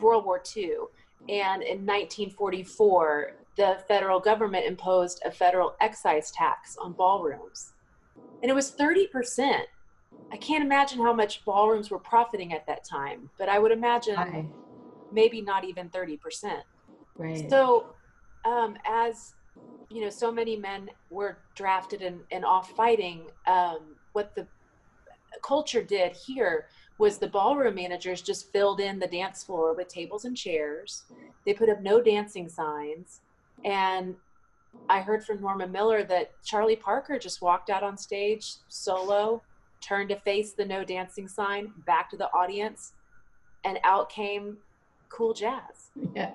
world 0.00 0.24
war 0.24 0.42
ii 0.56 0.70
and 1.28 1.62
in 1.62 1.86
1944 1.86 3.28
the 3.56 3.78
federal 3.86 4.18
government 4.18 4.66
imposed 4.66 5.20
a 5.24 5.30
federal 5.30 5.74
excise 5.80 6.30
tax 6.30 6.74
on 6.82 6.94
ballrooms 6.94 7.72
and 8.42 8.50
it 8.50 8.54
was 8.54 8.74
30%. 8.78 9.60
I 10.32 10.36
can't 10.36 10.64
imagine 10.64 10.98
how 10.98 11.12
much 11.12 11.44
ballrooms 11.44 11.90
were 11.90 11.98
profiting 11.98 12.52
at 12.52 12.66
that 12.66 12.84
time, 12.90 13.30
but 13.38 13.48
I 13.48 13.58
would 13.58 13.70
imagine 13.70 14.16
Hi. 14.16 14.50
maybe 15.10 15.40
not 15.40 15.64
even 15.64 15.90
30%. 15.90 16.18
Right. 17.18 17.50
So, 17.50 17.94
um, 18.44 18.76
as 18.84 19.34
you 19.90 20.00
know, 20.00 20.10
so 20.10 20.32
many 20.32 20.56
men 20.56 20.88
were 21.10 21.38
drafted 21.54 22.00
and, 22.00 22.22
and 22.30 22.44
off 22.44 22.72
fighting. 22.74 23.28
Um, 23.46 23.96
what 24.12 24.34
the 24.34 24.48
culture 25.44 25.82
did 25.82 26.16
here 26.16 26.66
was 26.98 27.18
the 27.18 27.26
ballroom 27.26 27.74
managers 27.74 28.22
just 28.22 28.52
filled 28.52 28.80
in 28.80 28.98
the 28.98 29.06
dance 29.06 29.42
floor 29.42 29.74
with 29.74 29.88
tables 29.88 30.24
and 30.24 30.36
chairs. 30.36 31.04
They 31.44 31.54
put 31.54 31.68
up 31.68 31.80
no 31.80 32.00
dancing 32.00 32.48
signs, 32.48 33.20
and 33.64 34.14
I 34.88 35.00
heard 35.00 35.24
from 35.24 35.40
Norma 35.40 35.66
Miller 35.66 36.04
that 36.04 36.32
Charlie 36.44 36.76
Parker 36.76 37.18
just 37.18 37.42
walked 37.42 37.70
out 37.70 37.82
on 37.82 37.96
stage 37.96 38.54
solo, 38.68 39.42
turned 39.80 40.10
to 40.10 40.16
face 40.20 40.52
the 40.52 40.64
no 40.64 40.84
dancing 40.84 41.28
sign, 41.28 41.72
back 41.86 42.10
to 42.10 42.16
the 42.16 42.30
audience, 42.32 42.92
and 43.64 43.78
out 43.84 44.08
came 44.08 44.58
cool 45.08 45.34
jazz. 45.34 45.90
Yeah. 46.14 46.32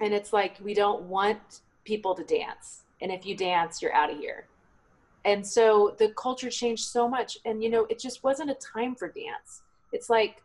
And 0.00 0.14
it's 0.14 0.32
like 0.32 0.56
we 0.62 0.74
don't 0.74 1.02
want 1.02 1.60
people 1.84 2.14
to 2.14 2.24
dance. 2.24 2.82
And 3.00 3.12
if 3.12 3.26
you 3.26 3.36
dance, 3.36 3.82
you're 3.82 3.94
out 3.94 4.10
of 4.10 4.18
here. 4.18 4.46
And 5.24 5.46
so 5.46 5.94
the 5.98 6.10
culture 6.10 6.50
changed 6.50 6.84
so 6.84 7.08
much. 7.08 7.38
And, 7.44 7.62
you 7.62 7.70
know, 7.70 7.86
it 7.88 7.98
just 7.98 8.22
wasn't 8.22 8.50
a 8.50 8.56
time 8.56 8.94
for 8.94 9.08
dance. 9.08 9.62
It's 9.92 10.10
like, 10.10 10.42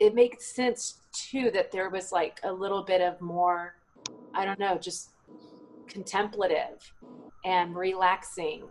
it 0.00 0.14
makes 0.14 0.54
sense 0.54 1.00
too 1.12 1.50
that 1.52 1.70
there 1.70 1.90
was 1.90 2.10
like 2.10 2.40
a 2.42 2.52
little 2.52 2.82
bit 2.82 3.00
of 3.00 3.20
more, 3.20 3.74
I 4.34 4.44
don't 4.44 4.58
know, 4.58 4.78
just 4.78 5.10
contemplative 5.88 6.92
and 7.44 7.74
relaxing 7.74 8.64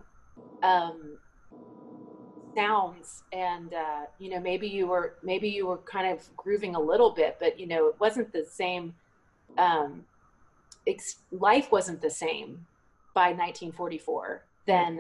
um, 0.64 1.18
sounds 2.56 3.24
and 3.32 3.74
uh, 3.74 4.02
you 4.18 4.30
know 4.30 4.40
maybe 4.40 4.68
you 4.68 4.88
were 4.88 5.16
maybe 5.24 5.48
you 5.50 5.68
were 5.68 5.78
kind 5.78 6.12
of 6.12 6.28
grooving 6.36 6.76
a 6.76 6.80
little 6.80 7.12
bit 7.12 7.38
but 7.40 7.60
you 7.60 7.68
know 7.68 7.88
it 7.88 7.96
wasn't 8.00 8.32
the 8.34 8.44
same 8.44 8.94
um, 9.58 10.04
ex- 10.88 11.20
life 11.32 11.72
wasn't 11.72 12.02
the 12.02 12.10
same 12.10 12.66
by 13.14 13.28
1944 13.30 14.44
than 14.66 15.00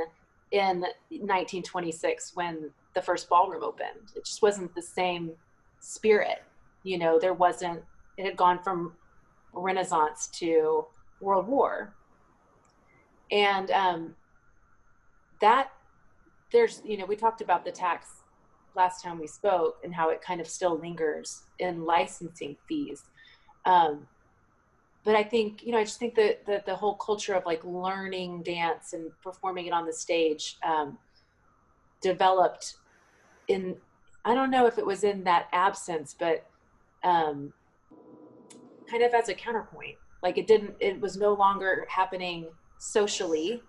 in 0.51 0.81
1926 1.09 2.31
when 2.35 2.71
the 2.95 3.01
first 3.01 3.29
ballroom 3.29 3.63
opened. 3.63 4.11
It 4.15 4.25
just 4.25 4.41
wasn't 4.41 4.73
the 4.75 4.81
same 4.81 5.31
spirit 5.79 6.43
you 6.83 6.97
know 6.97 7.19
there 7.19 7.33
wasn't 7.33 7.81
it 8.17 8.25
had 8.25 8.37
gone 8.37 8.59
from 8.59 8.93
renaissance 9.53 10.27
to 10.27 10.85
world 11.21 11.47
war. 11.47 11.93
And 13.31 13.71
um, 13.71 14.15
that 15.41 15.71
there's 16.51 16.81
you 16.85 16.97
know 16.97 17.05
we 17.05 17.15
talked 17.15 17.41
about 17.41 17.63
the 17.63 17.71
tax 17.71 18.07
last 18.75 19.03
time 19.03 19.19
we 19.19 19.27
spoke 19.27 19.77
and 19.83 19.93
how 19.93 20.09
it 20.09 20.21
kind 20.21 20.39
of 20.39 20.47
still 20.47 20.77
lingers 20.77 21.43
in 21.59 21.85
licensing 21.85 22.55
fees. 22.67 23.03
Um, 23.65 24.07
but 25.03 25.15
I 25.15 25.23
think 25.23 25.63
you 25.63 25.71
know 25.71 25.77
I 25.77 25.83
just 25.83 25.99
think 25.99 26.15
that 26.15 26.45
the, 26.45 26.61
the 26.65 26.75
whole 26.75 26.95
culture 26.95 27.33
of 27.33 27.45
like 27.45 27.63
learning 27.63 28.43
dance 28.43 28.93
and 28.93 29.11
performing 29.23 29.65
it 29.65 29.73
on 29.73 29.85
the 29.85 29.93
stage 29.93 30.57
um, 30.63 30.97
developed 32.01 32.75
in 33.47 33.75
I 34.25 34.35
don't 34.35 34.51
know 34.51 34.65
if 34.65 34.77
it 34.77 34.85
was 34.85 35.03
in 35.03 35.23
that 35.23 35.47
absence, 35.53 36.15
but 36.17 36.45
um, 37.03 37.53
kind 38.89 39.03
of 39.03 39.13
as 39.13 39.29
a 39.29 39.33
counterpoint. 39.33 39.95
Like 40.21 40.37
it 40.37 40.47
didn't, 40.47 40.75
it 40.79 40.99
was 40.99 41.17
no 41.17 41.33
longer 41.33 41.85
happening 41.89 42.47
socially. 42.77 43.63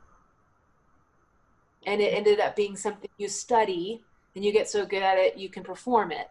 And 1.86 2.00
it 2.00 2.12
ended 2.12 2.40
up 2.40 2.56
being 2.56 2.76
something 2.76 3.08
you 3.18 3.28
study 3.28 4.02
and 4.34 4.44
you 4.44 4.52
get 4.52 4.68
so 4.68 4.84
good 4.84 5.02
at 5.02 5.18
it, 5.18 5.36
you 5.36 5.48
can 5.48 5.62
perform 5.62 6.12
it. 6.12 6.28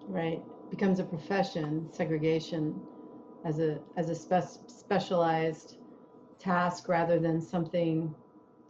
Right. 0.00 0.40
Becomes 0.70 0.98
a 0.98 1.04
profession, 1.04 1.88
segregation 1.92 2.80
as 3.44 3.58
a, 3.58 3.78
as 3.96 4.08
a 4.08 4.14
spe- 4.14 4.68
specialized 4.68 5.76
task 6.38 6.88
rather 6.88 7.18
than 7.18 7.40
something 7.40 8.14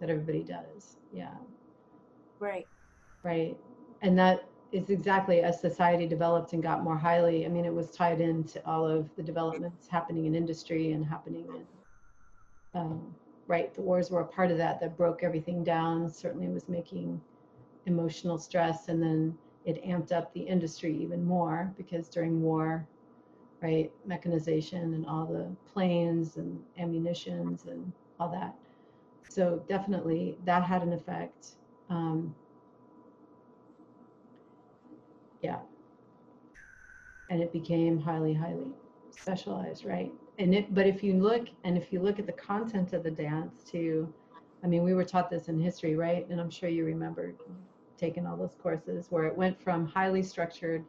that 0.00 0.10
everybody 0.10 0.42
does. 0.42 0.96
Yeah. 1.12 1.34
Right. 2.38 2.66
Right. 3.22 3.56
And 4.02 4.18
that 4.18 4.48
is 4.72 4.90
exactly 4.90 5.40
as 5.40 5.60
society 5.60 6.06
developed 6.06 6.54
and 6.54 6.62
got 6.62 6.82
more 6.82 6.96
highly. 6.96 7.44
I 7.44 7.48
mean, 7.48 7.64
it 7.64 7.72
was 7.72 7.90
tied 7.90 8.20
into 8.20 8.64
all 8.66 8.86
of 8.86 9.14
the 9.16 9.22
developments 9.22 9.86
happening 9.86 10.26
in 10.26 10.34
industry 10.34 10.92
and 10.92 11.04
happening 11.04 11.46
in, 11.46 12.80
um, 12.80 13.14
right, 13.46 13.72
the 13.74 13.82
wars 13.82 14.10
were 14.10 14.22
a 14.22 14.26
part 14.26 14.50
of 14.50 14.56
that, 14.58 14.80
that 14.80 14.96
broke 14.96 15.22
everything 15.22 15.62
down, 15.62 16.08
certainly 16.10 16.48
was 16.48 16.68
making 16.68 17.20
emotional 17.86 18.38
stress. 18.38 18.88
And 18.88 19.02
then 19.02 19.36
it 19.64 19.84
amped 19.84 20.10
up 20.10 20.32
the 20.32 20.40
industry 20.40 20.96
even 20.96 21.22
more 21.22 21.72
because 21.76 22.08
during 22.08 22.40
war, 22.40 22.88
right, 23.62 23.92
mechanization 24.04 24.94
and 24.94 25.06
all 25.06 25.24
the 25.26 25.54
planes 25.72 26.36
and 26.36 26.60
ammunitions 26.78 27.64
and 27.66 27.92
all 28.18 28.28
that. 28.30 28.54
So 29.28 29.62
definitely 29.68 30.36
that 30.44 30.62
had 30.64 30.82
an 30.82 30.92
effect. 30.92 31.52
Um, 31.88 32.34
yeah. 35.42 35.58
And 37.30 37.40
it 37.40 37.52
became 37.52 37.98
highly, 37.98 38.34
highly 38.34 38.66
specialized, 39.10 39.84
right? 39.84 40.12
And 40.38 40.54
it, 40.54 40.74
but 40.74 40.86
if 40.86 41.02
you 41.02 41.14
look, 41.14 41.48
and 41.64 41.78
if 41.78 41.92
you 41.92 42.00
look 42.00 42.18
at 42.18 42.26
the 42.26 42.32
content 42.32 42.92
of 42.92 43.04
the 43.04 43.10
dance 43.10 43.62
too, 43.64 44.12
I 44.64 44.66
mean, 44.66 44.82
we 44.82 44.94
were 44.94 45.04
taught 45.04 45.30
this 45.30 45.48
in 45.48 45.58
history, 45.58 45.96
right? 45.96 46.26
And 46.28 46.40
I'm 46.40 46.50
sure 46.50 46.68
you 46.68 46.84
remember 46.84 47.34
taking 47.96 48.26
all 48.26 48.36
those 48.36 48.56
courses 48.60 49.06
where 49.10 49.24
it 49.24 49.36
went 49.36 49.60
from 49.60 49.86
highly 49.86 50.22
structured 50.22 50.84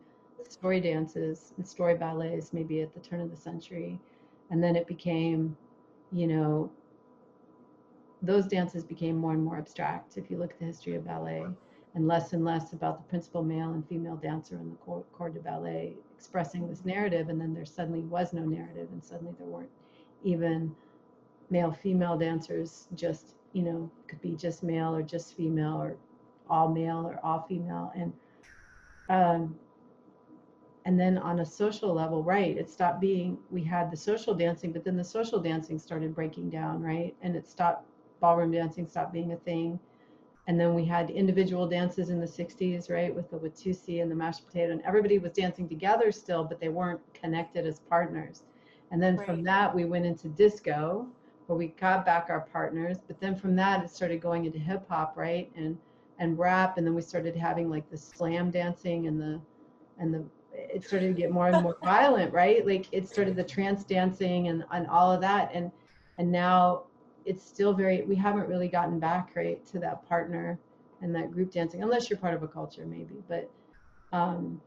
story 0.51 0.79
dances 0.79 1.53
and 1.57 1.67
story 1.67 1.95
ballets, 1.95 2.53
maybe 2.53 2.81
at 2.81 2.93
the 2.93 2.99
turn 2.99 3.21
of 3.21 3.31
the 3.31 3.37
century, 3.37 3.99
and 4.49 4.63
then 4.63 4.75
it 4.75 4.87
became, 4.87 5.55
you 6.11 6.27
know, 6.27 6.71
those 8.21 8.47
dances 8.47 8.83
became 8.83 9.17
more 9.17 9.33
and 9.33 9.43
more 9.43 9.57
abstract. 9.57 10.17
If 10.17 10.31
you 10.31 10.37
look 10.37 10.51
at 10.51 10.59
the 10.59 10.65
history 10.65 10.95
of 10.95 11.05
ballet, 11.05 11.45
and 11.95 12.07
less 12.07 12.33
and 12.33 12.43
less 12.43 12.73
about 12.73 12.97
the 12.97 13.09
principal 13.09 13.43
male 13.43 13.71
and 13.71 13.87
female 13.87 14.15
dancer 14.15 14.55
in 14.55 14.71
the 14.71 14.75
corps, 14.77 15.29
de 15.29 15.39
ballet 15.39 15.93
expressing 16.17 16.67
this 16.67 16.85
narrative 16.85 17.29
and 17.29 17.39
then 17.39 17.53
there 17.53 17.65
suddenly 17.65 18.01
was 18.01 18.33
no 18.33 18.43
narrative 18.43 18.87
and 18.91 19.03
suddenly 19.03 19.33
there 19.37 19.47
weren't 19.47 19.69
even 20.23 20.73
male 21.49 21.71
female 21.71 22.17
dancers 22.17 22.87
just 22.95 23.35
you 23.53 23.61
know 23.61 23.89
could 24.07 24.21
be 24.21 24.31
just 24.31 24.63
male 24.63 24.95
or 24.95 25.03
just 25.03 25.35
female 25.35 25.75
or 25.75 25.95
all 26.49 26.69
male 26.69 27.05
or 27.05 27.19
all 27.23 27.45
female 27.47 27.91
and 27.95 28.11
um 29.09 29.55
and 30.85 30.99
then 30.99 31.17
on 31.17 31.39
a 31.39 31.45
social 31.45 31.93
level 31.93 32.23
right 32.23 32.57
it 32.57 32.69
stopped 32.69 32.99
being 32.99 33.37
we 33.49 33.63
had 33.63 33.91
the 33.91 33.97
social 33.97 34.33
dancing 34.33 34.71
but 34.71 34.83
then 34.83 34.97
the 34.97 35.03
social 35.03 35.39
dancing 35.39 35.79
started 35.79 36.13
breaking 36.13 36.49
down 36.49 36.81
right? 36.81 37.15
And 37.21 37.35
it 37.35 37.47
stopped 37.47 37.85
ballroom 38.19 38.51
dancing 38.51 38.87
stopped 38.87 39.13
being 39.13 39.33
a 39.33 39.37
thing. 39.37 39.79
And 40.45 40.59
then 40.59 40.73
we 40.73 40.83
had 40.83 41.09
individual 41.09 41.67
dances 41.67 42.09
in 42.09 42.19
the 42.19 42.27
60s 42.27 42.89
right 42.89 43.13
with 43.13 43.29
the 43.29 43.37
watusi 43.37 44.01
and 44.01 44.11
the 44.11 44.15
mashed 44.15 44.45
potato 44.45 44.73
and 44.73 44.81
everybody 44.81 45.19
was 45.19 45.31
dancing 45.31 45.69
together 45.69 46.11
still 46.11 46.43
but 46.43 46.59
they 46.59 46.69
weren't 46.69 47.01
connected 47.13 47.65
as 47.65 47.79
partners. 47.79 48.43
And 48.91 49.01
then 49.01 49.17
right. 49.17 49.25
from 49.25 49.43
that 49.43 49.73
we 49.73 49.85
went 49.85 50.05
into 50.05 50.27
disco 50.27 51.07
where 51.47 51.57
we 51.57 51.67
got 51.67 52.05
back 52.05 52.27
our 52.29 52.41
partners 52.41 52.97
but 53.07 53.19
then 53.19 53.35
from 53.35 53.55
that 53.55 53.83
it 53.83 53.89
started 53.89 54.21
going 54.21 54.45
into 54.45 54.59
hip 54.59 54.83
hop 54.89 55.15
right 55.17 55.51
and 55.55 55.77
and 56.19 56.37
rap 56.37 56.77
and 56.77 56.85
then 56.85 56.93
we 56.93 57.01
started 57.01 57.35
having 57.35 57.69
like 57.69 57.89
the 57.89 57.97
slam 57.97 58.51
dancing 58.51 59.07
and 59.07 59.19
the 59.19 59.41
and 59.97 60.13
the 60.13 60.23
it 60.73 60.83
started 60.83 61.07
to 61.07 61.21
get 61.21 61.31
more 61.31 61.47
and 61.47 61.61
more 61.61 61.77
violent 61.83 62.33
right? 62.33 62.65
Like 62.65 62.87
it 62.91 63.07
started 63.07 63.35
the 63.35 63.43
trance 63.43 63.83
dancing 63.83 64.47
and 64.47 64.63
and 64.71 64.87
all 64.87 65.11
of 65.11 65.21
that. 65.21 65.51
And 65.53 65.71
and 66.17 66.31
now 66.31 66.83
it's 67.25 67.43
still 67.45 67.73
very 67.73 68.01
we 68.03 68.15
haven't 68.15 68.47
really 68.47 68.67
gotten 68.67 68.99
back 68.99 69.31
right 69.35 69.65
to 69.67 69.79
that 69.79 70.07
partner 70.09 70.59
and 71.01 71.13
that 71.15 71.31
group 71.31 71.51
dancing 71.51 71.83
unless 71.83 72.09
you're 72.09 72.19
part 72.19 72.33
of 72.33 72.43
a 72.43 72.47
culture 72.47 72.85
maybe. 72.85 73.23
But 73.27 73.49
um, 74.11 74.61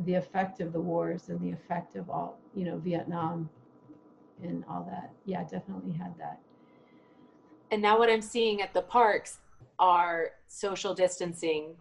the 0.00 0.14
effect 0.14 0.60
of 0.60 0.72
the 0.72 0.80
wars 0.80 1.28
and 1.28 1.40
the 1.40 1.50
effect 1.50 1.96
of 1.96 2.08
all 2.08 2.38
you 2.54 2.64
know 2.64 2.78
vietnam 2.78 3.48
and 4.42 4.64
all 4.68 4.86
that. 4.90 5.12
Yeah 5.26 5.42
definitely 5.42 5.92
had 5.92 6.16
that. 6.18 6.38
And 7.70 7.82
now 7.82 7.98
what 7.98 8.08
i'm 8.08 8.22
seeing 8.22 8.62
at 8.62 8.72
the 8.72 8.82
parks 8.82 9.38
are 9.78 10.30
social 10.48 10.94
distancing 10.94 11.74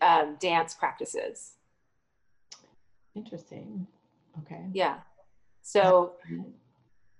um, 0.00 0.36
dance 0.40 0.74
practices 0.74 1.55
interesting 3.16 3.86
okay 4.38 4.66
yeah 4.72 4.98
so 5.62 6.12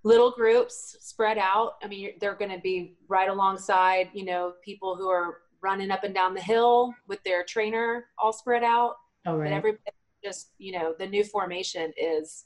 little 0.06 0.30
groups 0.30 0.96
spread 1.00 1.36
out. 1.36 1.78
I 1.82 1.88
mean, 1.88 2.12
they're 2.20 2.36
going 2.36 2.52
to 2.52 2.60
be 2.60 2.94
right 3.08 3.28
alongside, 3.28 4.08
you 4.14 4.24
know, 4.24 4.52
people 4.64 4.94
who 4.94 5.08
are 5.08 5.38
running 5.60 5.90
up 5.90 6.04
and 6.04 6.14
down 6.14 6.32
the 6.32 6.40
hill 6.40 6.94
with 7.08 7.20
their 7.24 7.42
trainer 7.42 8.06
all 8.16 8.32
spread 8.32 8.62
out. 8.62 8.94
Oh, 9.26 9.36
right. 9.36 9.50
But 9.50 9.56
everybody 9.56 9.90
just, 10.22 10.52
you 10.58 10.70
know, 10.70 10.94
the 10.96 11.08
new 11.08 11.24
formation 11.24 11.92
is 11.96 12.44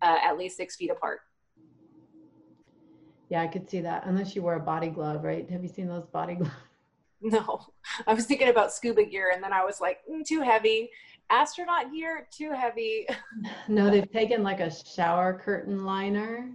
uh, 0.00 0.16
at 0.24 0.38
least 0.38 0.56
six 0.56 0.76
feet 0.76 0.90
apart. 0.90 1.20
Yeah, 3.28 3.42
I 3.42 3.46
could 3.46 3.68
see 3.68 3.82
that. 3.82 4.04
Unless 4.06 4.34
you 4.34 4.40
wear 4.40 4.56
a 4.56 4.60
body 4.60 4.88
glove, 4.88 5.22
right? 5.22 5.48
Have 5.50 5.62
you 5.62 5.68
seen 5.68 5.88
those 5.88 6.06
body 6.06 6.36
gloves? 6.36 6.54
No, 7.24 7.60
I 8.08 8.14
was 8.14 8.26
thinking 8.26 8.48
about 8.48 8.72
scuba 8.72 9.04
gear 9.04 9.30
and 9.32 9.40
then 9.40 9.52
I 9.52 9.64
was 9.64 9.80
like, 9.80 9.98
mm, 10.10 10.26
too 10.26 10.40
heavy. 10.40 10.90
Astronaut 11.30 11.92
gear, 11.92 12.26
too 12.30 12.52
heavy. 12.52 13.06
no, 13.68 13.90
they've 13.90 14.10
taken 14.10 14.42
like 14.42 14.60
a 14.60 14.70
shower 14.70 15.38
curtain 15.42 15.84
liner 15.84 16.50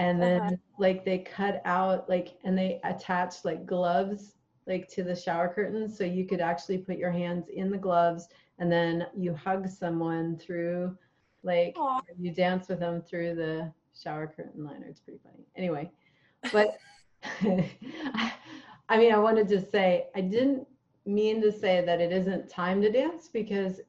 and 0.00 0.20
then 0.20 0.40
uh-huh. 0.40 0.56
like 0.78 1.04
they 1.04 1.18
cut 1.18 1.60
out 1.66 2.08
like 2.08 2.38
and 2.44 2.56
they 2.56 2.80
attached 2.84 3.44
like 3.44 3.66
gloves 3.66 4.34
like 4.66 4.88
to 4.88 5.02
the 5.02 5.14
shower 5.14 5.52
curtains 5.52 5.96
so 5.96 6.04
you 6.04 6.24
could 6.26 6.40
actually 6.40 6.78
put 6.78 6.96
your 6.96 7.10
hands 7.10 7.48
in 7.52 7.70
the 7.70 7.76
gloves 7.76 8.28
and 8.58 8.72
then 8.72 9.06
you 9.14 9.34
hug 9.34 9.68
someone 9.68 10.38
through 10.38 10.96
like 11.42 11.74
Aww. 11.76 12.00
you 12.18 12.32
dance 12.32 12.68
with 12.68 12.80
them 12.80 13.02
through 13.02 13.34
the 13.34 13.70
shower 13.94 14.26
curtain 14.26 14.64
liner 14.64 14.86
it's 14.88 15.00
pretty 15.00 15.20
funny 15.22 15.44
anyway 15.54 15.90
but 16.50 16.78
i 18.88 18.96
mean 18.96 19.12
i 19.12 19.18
wanted 19.18 19.48
to 19.48 19.60
say 19.70 20.06
i 20.14 20.22
didn't 20.22 20.66
mean 21.04 21.42
to 21.42 21.52
say 21.52 21.84
that 21.84 22.00
it 22.00 22.12
isn't 22.12 22.48
time 22.48 22.80
to 22.80 22.90
dance 22.90 23.28
because 23.28 23.80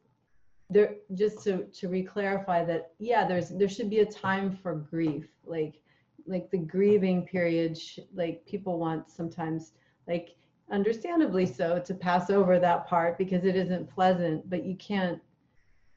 there 0.71 0.95
just 1.15 1.43
to 1.43 1.65
to 1.65 1.89
reclarify 1.89 2.65
that 2.65 2.91
yeah 2.97 3.27
there's 3.27 3.49
there 3.49 3.69
should 3.69 3.89
be 3.89 3.99
a 3.99 4.05
time 4.05 4.57
for 4.63 4.73
grief 4.73 5.27
like 5.45 5.81
like 6.25 6.49
the 6.49 6.57
grieving 6.57 7.25
period 7.25 7.77
like 8.13 8.45
people 8.45 8.79
want 8.79 9.11
sometimes 9.11 9.73
like 10.07 10.35
understandably 10.71 11.45
so 11.45 11.77
to 11.79 11.93
pass 11.93 12.29
over 12.29 12.57
that 12.57 12.87
part 12.87 13.17
because 13.17 13.43
it 13.43 13.55
isn't 13.55 13.89
pleasant 13.93 14.49
but 14.49 14.63
you 14.63 14.75
can't 14.75 15.21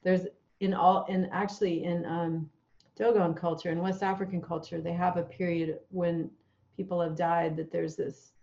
there's 0.03 0.27
in 0.59 0.73
all 0.73 1.05
in 1.05 1.29
actually 1.31 1.85
in 1.85 2.05
um 2.05 2.49
dogon 2.97 3.33
culture 3.33 3.69
and 3.69 3.81
west 3.81 4.03
african 4.03 4.41
culture 4.41 4.81
they 4.81 4.93
have 4.93 5.15
a 5.15 5.23
period 5.23 5.79
when 5.89 6.29
people 6.75 6.99
have 6.99 7.15
died 7.15 7.55
that 7.55 7.71
there's 7.71 7.95
this 7.95 8.33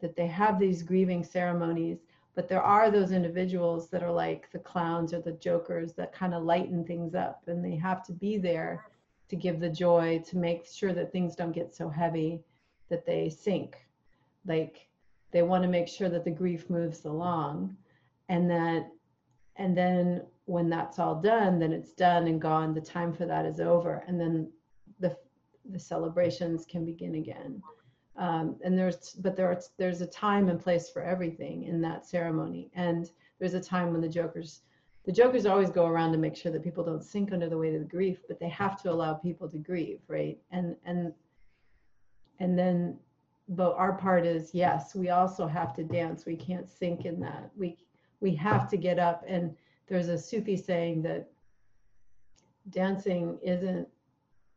that 0.00 0.14
they 0.14 0.28
have 0.28 0.60
these 0.60 0.82
grieving 0.84 1.24
ceremonies 1.24 1.98
but 2.34 2.48
there 2.48 2.62
are 2.62 2.90
those 2.90 3.12
individuals 3.12 3.88
that 3.90 4.02
are 4.02 4.12
like 4.12 4.50
the 4.52 4.58
clowns 4.58 5.12
or 5.12 5.20
the 5.20 5.32
jokers 5.32 5.92
that 5.94 6.14
kind 6.14 6.34
of 6.34 6.44
lighten 6.44 6.84
things 6.84 7.14
up 7.14 7.42
and 7.46 7.64
they 7.64 7.76
have 7.76 8.04
to 8.06 8.12
be 8.12 8.38
there 8.38 8.86
to 9.28 9.36
give 9.36 9.60
the 9.60 9.68
joy 9.68 10.22
to 10.26 10.36
make 10.36 10.66
sure 10.66 10.92
that 10.92 11.12
things 11.12 11.36
don't 11.36 11.52
get 11.52 11.74
so 11.74 11.88
heavy 11.88 12.42
that 12.88 13.06
they 13.06 13.28
sink. 13.28 13.76
Like 14.46 14.88
they 15.30 15.42
want 15.42 15.62
to 15.62 15.68
make 15.68 15.88
sure 15.88 16.08
that 16.08 16.24
the 16.24 16.30
grief 16.30 16.68
moves 16.70 17.04
along 17.04 17.76
and 18.28 18.50
that 18.50 18.88
and 19.56 19.76
then 19.76 20.22
when 20.46 20.68
that's 20.68 20.98
all 20.98 21.20
done 21.20 21.58
then 21.58 21.72
it's 21.72 21.92
done 21.92 22.26
and 22.26 22.40
gone 22.40 22.74
the 22.74 22.80
time 22.80 23.12
for 23.12 23.26
that 23.26 23.44
is 23.44 23.60
over 23.60 24.02
and 24.06 24.20
then 24.20 24.50
the 25.00 25.16
the 25.70 25.78
celebrations 25.78 26.64
can 26.64 26.84
begin 26.84 27.14
again 27.16 27.62
um, 28.16 28.56
and 28.62 28.78
there's 28.78 29.12
but 29.12 29.36
there's 29.36 29.70
there's 29.78 30.00
a 30.00 30.06
time 30.06 30.48
and 30.48 30.60
place 30.60 30.90
for 30.90 31.02
everything 31.02 31.64
in 31.64 31.80
that 31.82 32.06
ceremony. 32.06 32.70
And 32.74 33.10
there's 33.38 33.54
a 33.54 33.60
time 33.60 33.92
when 33.92 34.00
the 34.00 34.08
jokers 34.08 34.60
the 35.04 35.12
jokers 35.12 35.46
always 35.46 35.70
go 35.70 35.86
around 35.86 36.12
to 36.12 36.18
make 36.18 36.36
sure 36.36 36.52
that 36.52 36.62
people 36.62 36.84
don't 36.84 37.02
sink 37.02 37.32
under 37.32 37.48
the 37.48 37.58
weight 37.58 37.74
of 37.74 37.80
the 37.80 37.88
grief 37.88 38.18
but 38.28 38.38
they 38.38 38.48
have 38.48 38.80
to 38.82 38.92
allow 38.92 39.14
people 39.14 39.48
to 39.48 39.58
grieve 39.58 40.00
right? 40.08 40.38
And 40.50 40.76
and 40.84 41.12
and 42.38 42.58
then 42.58 42.98
but 43.48 43.74
our 43.74 43.94
part 43.94 44.26
is 44.26 44.50
yes 44.52 44.94
we 44.94 45.08
also 45.08 45.46
have 45.46 45.74
to 45.76 45.84
dance. 45.84 46.26
We 46.26 46.36
can't 46.36 46.68
sink 46.68 47.06
in 47.06 47.18
that. 47.20 47.50
We 47.56 47.78
we 48.20 48.34
have 48.36 48.68
to 48.68 48.76
get 48.76 48.98
up. 48.98 49.24
And 49.26 49.56
there's 49.88 50.08
a 50.08 50.18
sufi 50.18 50.56
saying 50.56 51.02
that 51.02 51.30
dancing 52.70 53.38
isn't 53.42 53.88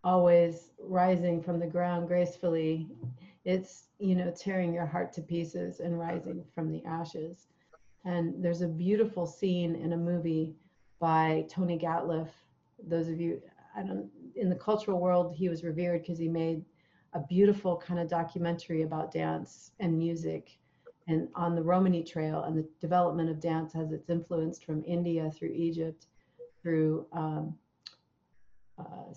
always 0.03 0.71
rising 0.79 1.41
from 1.41 1.59
the 1.59 1.65
ground 1.65 2.07
gracefully 2.07 2.87
it's 3.45 3.89
you 3.99 4.15
know 4.15 4.31
tearing 4.31 4.73
your 4.73 4.85
heart 4.85 5.13
to 5.13 5.21
pieces 5.21 5.79
and 5.79 5.99
rising 5.99 6.43
from 6.53 6.71
the 6.71 6.83
ashes. 6.85 7.47
And 8.03 8.43
there's 8.43 8.61
a 8.61 8.67
beautiful 8.67 9.25
scene 9.25 9.75
in 9.75 9.93
a 9.93 9.97
movie 9.97 10.55
by 10.99 11.45
Tony 11.49 11.77
Gatlif. 11.77 12.29
Those 12.87 13.07
of 13.07 13.19
you 13.19 13.41
i 13.75 13.83
don't 13.83 14.09
in 14.35 14.49
the 14.49 14.55
cultural 14.55 14.99
world 14.99 15.33
he 15.35 15.49
was 15.49 15.63
revered 15.63 16.01
because 16.01 16.17
he 16.17 16.27
made 16.27 16.63
a 17.13 17.19
beautiful 17.19 17.77
kind 17.77 17.99
of 17.99 18.09
documentary 18.09 18.81
about 18.81 19.11
dance 19.11 19.71
and 19.79 19.97
music 19.97 20.57
and 21.07 21.27
on 21.35 21.55
the 21.55 21.61
romani 21.61 22.03
trail 22.03 22.43
and 22.43 22.57
the 22.57 22.67
development 22.81 23.29
of 23.29 23.39
dance 23.39 23.75
as 23.75 23.91
it's 23.91 24.09
influenced 24.09 24.65
from 24.65 24.83
india 24.85 25.31
through 25.31 25.51
egypt 25.53 26.07
through 26.61 27.05
um, 27.11 27.55
uh, 28.79 29.13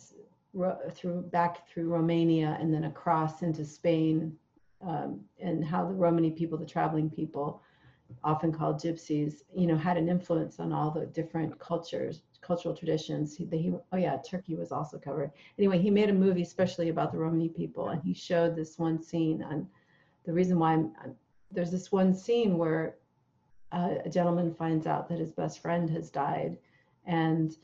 through 0.93 1.23
back 1.23 1.69
through 1.69 1.89
Romania 1.89 2.57
and 2.61 2.73
then 2.73 2.85
across 2.85 3.43
into 3.43 3.65
Spain, 3.65 4.37
um, 4.81 5.21
and 5.41 5.65
how 5.65 5.87
the 5.87 5.95
Romani 5.95 6.31
people, 6.31 6.59
the 6.59 6.67
traveling 6.67 7.11
people, 7.11 7.63
often 8.25 8.53
called 8.53 8.81
gypsies, 8.81 9.43
you 9.55 9.67
know, 9.67 9.77
had 9.77 9.97
an 9.97 10.09
influence 10.09 10.59
on 10.61 10.73
all 10.73 10.91
the 10.91 11.07
different 11.07 11.59
cultures, 11.59 12.23
cultural 12.41 12.75
traditions. 12.75 13.37
He, 13.37 13.47
he, 13.53 13.73
oh 13.93 13.97
yeah, 13.97 14.17
Turkey 14.25 14.55
was 14.55 14.73
also 14.73 14.99
covered. 14.99 15.31
Anyway, 15.59 15.79
he 15.79 15.91
made 15.91 16.11
a 16.11 16.15
movie 16.15 16.43
especially 16.43 16.89
about 16.89 17.13
the 17.13 17.19
Romani 17.19 17.49
people, 17.49 17.91
and 17.91 18.03
he 18.03 18.15
showed 18.15 18.57
this 18.57 18.79
one 18.79 19.03
scene. 19.03 19.45
And 19.51 19.67
the 20.25 20.33
reason 20.33 20.59
why 20.59 20.73
I'm, 20.73 20.93
I'm, 21.03 21.15
there's 21.51 21.71
this 21.71 21.93
one 21.93 22.15
scene 22.15 22.57
where 22.57 22.97
uh, 23.73 23.97
a 24.05 24.09
gentleman 24.09 24.55
finds 24.55 24.87
out 24.87 25.09
that 25.09 25.19
his 25.19 25.33
best 25.33 25.61
friend 25.61 25.91
has 25.91 26.11
died, 26.11 26.57
and 27.07 27.57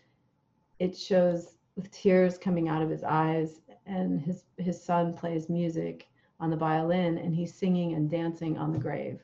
it 0.79 0.97
shows 0.97 1.55
with 1.77 1.91
tears 1.91 2.39
coming 2.39 2.69
out 2.69 2.83
of 2.83 2.91
his 2.91 3.03
eyes 3.03 3.61
and 3.87 4.21
his 4.21 4.45
his 4.59 4.83
son 4.83 5.13
plays 5.13 5.49
music 5.49 6.09
on 6.41 6.51
the 6.51 6.57
violin 6.57 7.19
and 7.19 7.35
he's 7.35 7.55
singing 7.55 7.95
and 7.95 8.11
dancing 8.11 8.57
on 8.57 8.73
the 8.73 8.79
grave. 8.79 9.21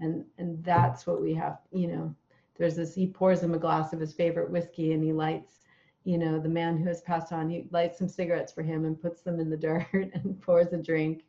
And 0.00 0.24
and 0.38 0.62
that's 0.64 1.06
what 1.06 1.20
we 1.20 1.34
have 1.34 1.58
you 1.72 1.88
know 1.88 2.14
there's 2.56 2.76
this 2.76 2.94
he 2.94 3.06
pours 3.06 3.42
him 3.42 3.54
a 3.54 3.58
glass 3.58 3.92
of 3.92 4.00
his 4.00 4.12
favorite 4.12 4.50
whiskey 4.50 4.92
and 4.92 5.02
he 5.02 5.12
lights 5.12 5.60
you 6.04 6.18
know 6.18 6.38
the 6.38 6.48
man 6.48 6.76
who 6.76 6.86
has 6.86 7.00
passed 7.00 7.32
on 7.32 7.50
he 7.50 7.66
lights 7.70 7.98
some 7.98 8.08
cigarettes 8.08 8.52
for 8.52 8.62
him 8.62 8.84
and 8.84 9.00
puts 9.00 9.22
them 9.22 9.40
in 9.40 9.50
the 9.50 9.56
dirt 9.68 9.88
and 9.92 10.40
pours 10.40 10.72
a 10.72 10.76
drink 10.76 11.24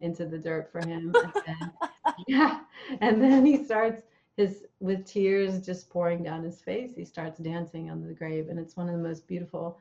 into 0.00 0.24
the 0.24 0.38
dirt 0.38 0.70
for 0.72 0.80
him. 0.80 1.14
And 1.14 1.32
then, 1.46 1.72
yeah 2.26 2.60
and 3.00 3.22
then 3.22 3.46
he 3.46 3.64
starts 3.64 4.02
his 4.36 4.64
with 4.80 5.04
tears 5.06 5.64
just 5.64 5.88
pouring 5.88 6.22
down 6.22 6.42
his 6.42 6.60
face 6.60 6.94
he 6.96 7.04
starts 7.04 7.38
dancing 7.38 7.90
on 7.90 8.04
the 8.04 8.12
grave. 8.14 8.48
And 8.48 8.58
it's 8.58 8.76
one 8.76 8.88
of 8.88 8.94
the 8.96 9.08
most 9.08 9.28
beautiful 9.28 9.78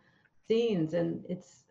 scenes 0.50 0.93
and 0.93 1.24
it's 1.30 1.64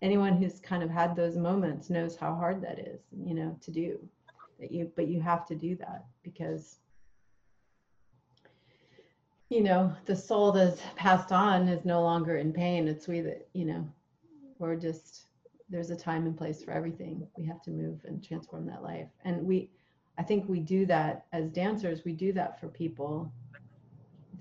anyone 0.00 0.36
who's 0.36 0.58
kind 0.58 0.82
of 0.82 0.90
had 0.90 1.14
those 1.14 1.36
moments 1.36 1.90
knows 1.90 2.16
how 2.16 2.34
hard 2.34 2.60
that 2.62 2.78
is 2.78 3.00
you 3.24 3.34
know 3.34 3.56
to 3.60 3.70
do 3.70 3.98
that 4.58 4.72
you 4.72 4.90
but 4.96 5.06
you 5.06 5.20
have 5.20 5.46
to 5.46 5.54
do 5.54 5.76
that 5.76 6.04
because 6.22 6.78
you 9.52 9.60
know 9.60 9.92
the 10.06 10.16
soul 10.16 10.50
that's 10.50 10.80
passed 10.96 11.30
on 11.30 11.68
is 11.68 11.84
no 11.84 12.00
longer 12.00 12.38
in 12.38 12.54
pain. 12.54 12.88
It's 12.88 13.06
we 13.06 13.20
that 13.20 13.46
you 13.52 13.66
know 13.66 13.86
we're 14.58 14.76
just 14.76 15.26
there's 15.68 15.90
a 15.90 15.96
time 15.96 16.24
and 16.24 16.36
place 16.36 16.62
for 16.64 16.70
everything. 16.70 17.26
We 17.36 17.44
have 17.46 17.60
to 17.62 17.70
move 17.70 18.00
and 18.06 18.24
transform 18.24 18.66
that 18.66 18.82
life. 18.82 19.08
And 19.24 19.44
we 19.44 19.68
i 20.18 20.22
think 20.22 20.46
we 20.46 20.60
do 20.60 20.84
that 20.84 21.24
as 21.32 21.48
dancers 21.48 22.04
we 22.04 22.12
do 22.12 22.34
that 22.34 22.60
for 22.60 22.68
people 22.68 23.32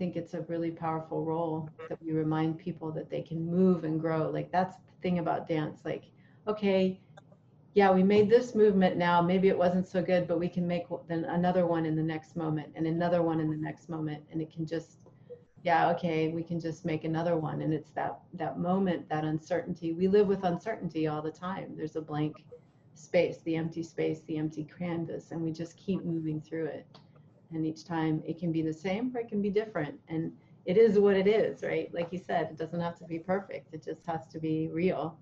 think 0.01 0.15
it's 0.15 0.33
a 0.33 0.41
really 0.47 0.71
powerful 0.71 1.23
role 1.23 1.69
that 1.87 2.01
we 2.01 2.11
remind 2.11 2.57
people 2.57 2.91
that 2.91 3.07
they 3.07 3.21
can 3.21 3.45
move 3.45 3.83
and 3.83 4.01
grow. 4.01 4.31
Like 4.31 4.51
that's 4.51 4.77
the 4.77 4.93
thing 5.03 5.19
about 5.19 5.47
dance. 5.47 5.81
Like, 5.85 6.05
okay, 6.47 6.99
yeah, 7.75 7.91
we 7.91 8.01
made 8.01 8.27
this 8.27 8.55
movement 8.55 8.97
now. 8.97 9.21
Maybe 9.21 9.47
it 9.47 9.55
wasn't 9.55 9.87
so 9.87 10.01
good, 10.01 10.27
but 10.27 10.39
we 10.39 10.49
can 10.49 10.67
make 10.67 10.85
then 11.07 11.25
another 11.25 11.67
one 11.67 11.85
in 11.85 11.95
the 11.95 12.01
next 12.01 12.35
moment 12.35 12.69
and 12.73 12.87
another 12.87 13.21
one 13.21 13.39
in 13.39 13.51
the 13.51 13.55
next 13.55 13.89
moment. 13.89 14.23
And 14.31 14.41
it 14.41 14.51
can 14.51 14.65
just, 14.65 14.97
yeah, 15.61 15.91
okay, 15.91 16.29
we 16.29 16.41
can 16.41 16.59
just 16.59 16.83
make 16.83 17.03
another 17.03 17.37
one. 17.37 17.61
And 17.61 17.71
it's 17.71 17.91
that 17.91 18.21
that 18.33 18.57
moment, 18.57 19.07
that 19.09 19.23
uncertainty. 19.23 19.93
We 19.93 20.07
live 20.07 20.25
with 20.25 20.43
uncertainty 20.43 21.05
all 21.05 21.21
the 21.21 21.29
time. 21.29 21.75
There's 21.77 21.95
a 21.95 22.01
blank 22.01 22.43
space, 22.95 23.37
the 23.45 23.55
empty 23.55 23.83
space, 23.83 24.21
the 24.25 24.37
empty 24.37 24.67
canvas, 24.79 25.29
and 25.29 25.43
we 25.43 25.51
just 25.51 25.77
keep 25.77 26.03
moving 26.03 26.41
through 26.41 26.65
it 26.65 26.87
and 27.53 27.65
each 27.65 27.85
time 27.85 28.21
it 28.25 28.39
can 28.39 28.51
be 28.51 28.61
the 28.61 28.73
same 28.73 29.11
or 29.15 29.21
it 29.21 29.29
can 29.29 29.41
be 29.41 29.49
different. 29.49 29.99
And 30.07 30.31
it 30.65 30.77
is 30.77 30.99
what 30.99 31.15
it 31.15 31.27
is 31.27 31.63
right? 31.63 31.93
Like 31.93 32.09
you 32.11 32.19
said 32.19 32.47
it 32.51 32.57
doesn't 32.57 32.79
have 32.79 32.97
to 32.99 33.05
be 33.05 33.19
perfect. 33.19 33.73
It 33.73 33.83
just 33.83 34.05
has 34.05 34.27
to 34.27 34.39
be 34.39 34.69
real 34.69 35.17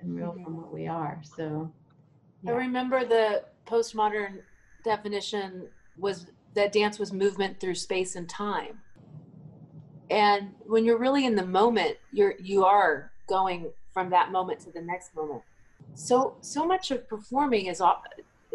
and 0.00 0.14
real 0.14 0.32
mm-hmm. 0.32 0.44
from 0.44 0.56
what 0.56 0.72
we 0.72 0.86
are. 0.86 1.20
So 1.36 1.70
yeah. 2.42 2.52
i 2.52 2.54
remember 2.54 3.04
the 3.04 3.44
postmodern 3.66 4.40
definition 4.84 5.68
was 5.98 6.26
that 6.54 6.72
dance 6.72 6.98
was 6.98 7.12
movement 7.12 7.60
through 7.60 7.74
space 7.74 8.16
and 8.16 8.28
time. 8.28 8.80
And 10.10 10.54
when 10.66 10.84
you're 10.84 10.98
really 10.98 11.24
in 11.24 11.36
the 11.36 11.46
moment 11.46 11.96
you're 12.12 12.34
you 12.40 12.64
are 12.64 13.12
going 13.26 13.70
from 13.92 14.10
that 14.10 14.32
moment 14.32 14.60
to 14.60 14.70
the 14.70 14.82
next 14.82 15.14
moment. 15.14 15.42
So 15.94 16.36
so 16.40 16.66
much 16.66 16.90
of 16.90 17.08
performing 17.08 17.66
is 17.66 17.80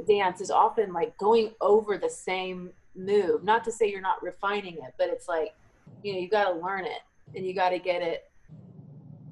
dance 0.04 0.42
is 0.42 0.52
often 0.52 0.94
like 0.94 1.18
going 1.18 1.52
over 1.62 1.98
the 1.98 2.10
same 2.10 2.72
move. 2.96 3.44
Not 3.44 3.64
to 3.66 3.72
say 3.72 3.90
you're 3.90 4.02
not 4.02 4.22
refining 4.22 4.76
it, 4.76 4.94
but 4.98 5.10
it's 5.10 5.28
like, 5.28 5.56
you 6.04 6.14
know, 6.14 6.20
you 6.20 6.30
got 6.30 6.52
to 6.52 6.60
learn 6.60 6.86
it 6.86 7.02
and 7.36 7.46
you 7.46 7.54
got 7.54 7.70
to 7.70 7.80
get 7.80 8.02
it 8.02 8.30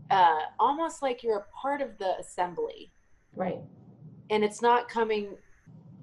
uh, 0.10 0.40
almost 0.60 1.02
like 1.02 1.24
you're 1.24 1.38
a 1.38 1.46
part 1.60 1.82
of 1.82 1.98
the 1.98 2.18
assembly. 2.20 2.92
Right. 3.36 3.60
And 4.30 4.44
it's 4.44 4.62
not 4.62 4.88
coming 4.88 5.30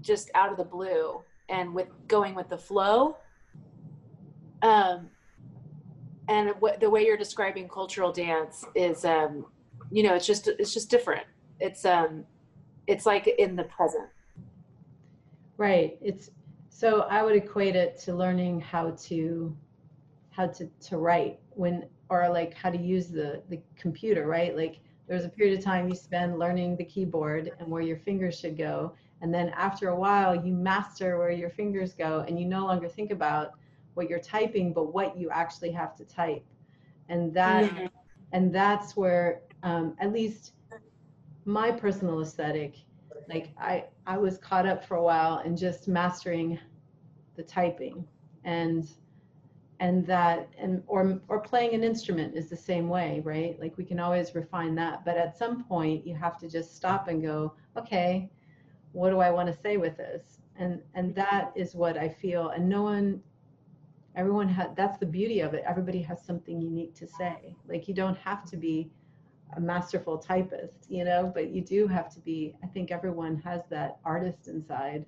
just 0.00 0.30
out 0.34 0.50
of 0.50 0.56
the 0.56 0.64
blue 0.64 1.22
and 1.48 1.74
with 1.74 1.88
going 2.08 2.34
with 2.34 2.48
the 2.48 2.58
flow. 2.58 3.16
Um, 4.62 5.08
and 6.28 6.50
what, 6.60 6.80
the 6.80 6.88
way 6.88 7.04
you're 7.04 7.16
describing 7.16 7.68
cultural 7.68 8.12
dance 8.12 8.64
is, 8.74 9.04
um, 9.04 9.46
you 9.90 10.02
know, 10.02 10.14
it's 10.14 10.26
just, 10.26 10.48
it's 10.48 10.72
just 10.72 10.90
different. 10.90 11.24
It's, 11.58 11.84
um, 11.84 12.24
it's 12.86 13.06
like 13.06 13.26
in 13.26 13.56
the 13.56 13.64
present 13.64 14.08
Right. 15.60 15.98
It's 16.00 16.30
so 16.70 17.02
I 17.02 17.22
would 17.22 17.36
equate 17.36 17.76
it 17.76 17.98
to 18.04 18.14
learning 18.14 18.60
how 18.60 18.92
to 19.08 19.54
how 20.30 20.46
to 20.46 20.66
to 20.88 20.96
write 20.96 21.38
when 21.50 21.84
or 22.08 22.30
like 22.30 22.54
how 22.54 22.70
to 22.70 22.78
use 22.78 23.08
the 23.08 23.42
the 23.50 23.60
computer, 23.76 24.26
right? 24.26 24.56
Like 24.56 24.80
there's 25.06 25.26
a 25.26 25.28
period 25.28 25.58
of 25.58 25.62
time 25.62 25.86
you 25.86 25.94
spend 25.94 26.38
learning 26.38 26.76
the 26.76 26.84
keyboard 26.84 27.52
and 27.58 27.68
where 27.68 27.82
your 27.82 27.98
fingers 27.98 28.40
should 28.40 28.56
go 28.56 28.94
and 29.20 29.34
then 29.34 29.50
after 29.50 29.88
a 29.88 29.94
while 29.94 30.34
you 30.34 30.54
master 30.54 31.18
where 31.18 31.32
your 31.32 31.50
fingers 31.50 31.92
go 31.92 32.24
and 32.28 32.38
you 32.38 32.46
no 32.46 32.64
longer 32.64 32.88
think 32.88 33.10
about 33.10 33.54
what 33.94 34.08
you're 34.08 34.20
typing 34.20 34.72
but 34.72 34.94
what 34.94 35.18
you 35.18 35.28
actually 35.30 35.72
have 35.72 35.96
to 35.96 36.04
type 36.04 36.44
and 37.08 37.34
that 37.34 37.64
mm-hmm. 37.64 37.86
and 38.32 38.54
that's 38.54 38.96
where 38.96 39.42
um, 39.64 39.96
at 40.00 40.12
least 40.12 40.52
my 41.44 41.72
personal 41.72 42.20
aesthetic 42.20 42.76
like 43.30 43.50
I 43.58 43.84
I 44.06 44.18
was 44.18 44.38
caught 44.38 44.66
up 44.66 44.84
for 44.84 44.96
a 44.96 45.02
while 45.02 45.38
in 45.40 45.56
just 45.56 45.88
mastering 45.88 46.58
the 47.36 47.42
typing 47.42 48.04
and 48.44 48.88
and 49.78 50.06
that 50.06 50.48
and 50.58 50.82
or 50.86 51.20
or 51.28 51.40
playing 51.40 51.74
an 51.74 51.84
instrument 51.84 52.36
is 52.36 52.50
the 52.50 52.56
same 52.56 52.88
way 52.88 53.22
right? 53.24 53.58
Like 53.60 53.76
we 53.78 53.84
can 53.84 54.00
always 54.00 54.34
refine 54.34 54.74
that 54.74 55.04
but 55.04 55.16
at 55.16 55.38
some 55.38 55.64
point 55.64 56.06
you 56.06 56.14
have 56.14 56.38
to 56.38 56.48
just 56.48 56.76
stop 56.76 57.08
and 57.08 57.22
go 57.22 57.54
okay 57.76 58.28
what 58.92 59.10
do 59.10 59.20
i 59.20 59.30
want 59.30 59.46
to 59.48 59.62
say 59.62 59.76
with 59.76 59.96
this? 59.96 60.40
And 60.56 60.82
and 60.94 61.14
that 61.14 61.52
is 61.54 61.74
what 61.74 61.96
i 61.96 62.08
feel 62.08 62.48
and 62.50 62.68
no 62.68 62.82
one 62.82 63.22
everyone 64.16 64.48
had 64.48 64.74
that's 64.76 64.98
the 64.98 65.06
beauty 65.06 65.40
of 65.40 65.54
it. 65.54 65.62
Everybody 65.66 66.02
has 66.02 66.20
something 66.24 66.60
unique 66.60 66.94
to 66.96 67.06
say. 67.06 67.54
Like 67.68 67.86
you 67.88 67.94
don't 67.94 68.18
have 68.18 68.44
to 68.46 68.56
be 68.56 68.90
a 69.56 69.60
masterful 69.60 70.18
typist, 70.18 70.86
you 70.88 71.04
know, 71.04 71.30
but 71.34 71.50
you 71.50 71.60
do 71.60 71.86
have 71.86 72.12
to 72.14 72.20
be, 72.20 72.54
I 72.62 72.66
think 72.66 72.90
everyone 72.90 73.36
has 73.44 73.62
that 73.70 73.98
artist 74.04 74.48
inside. 74.48 75.04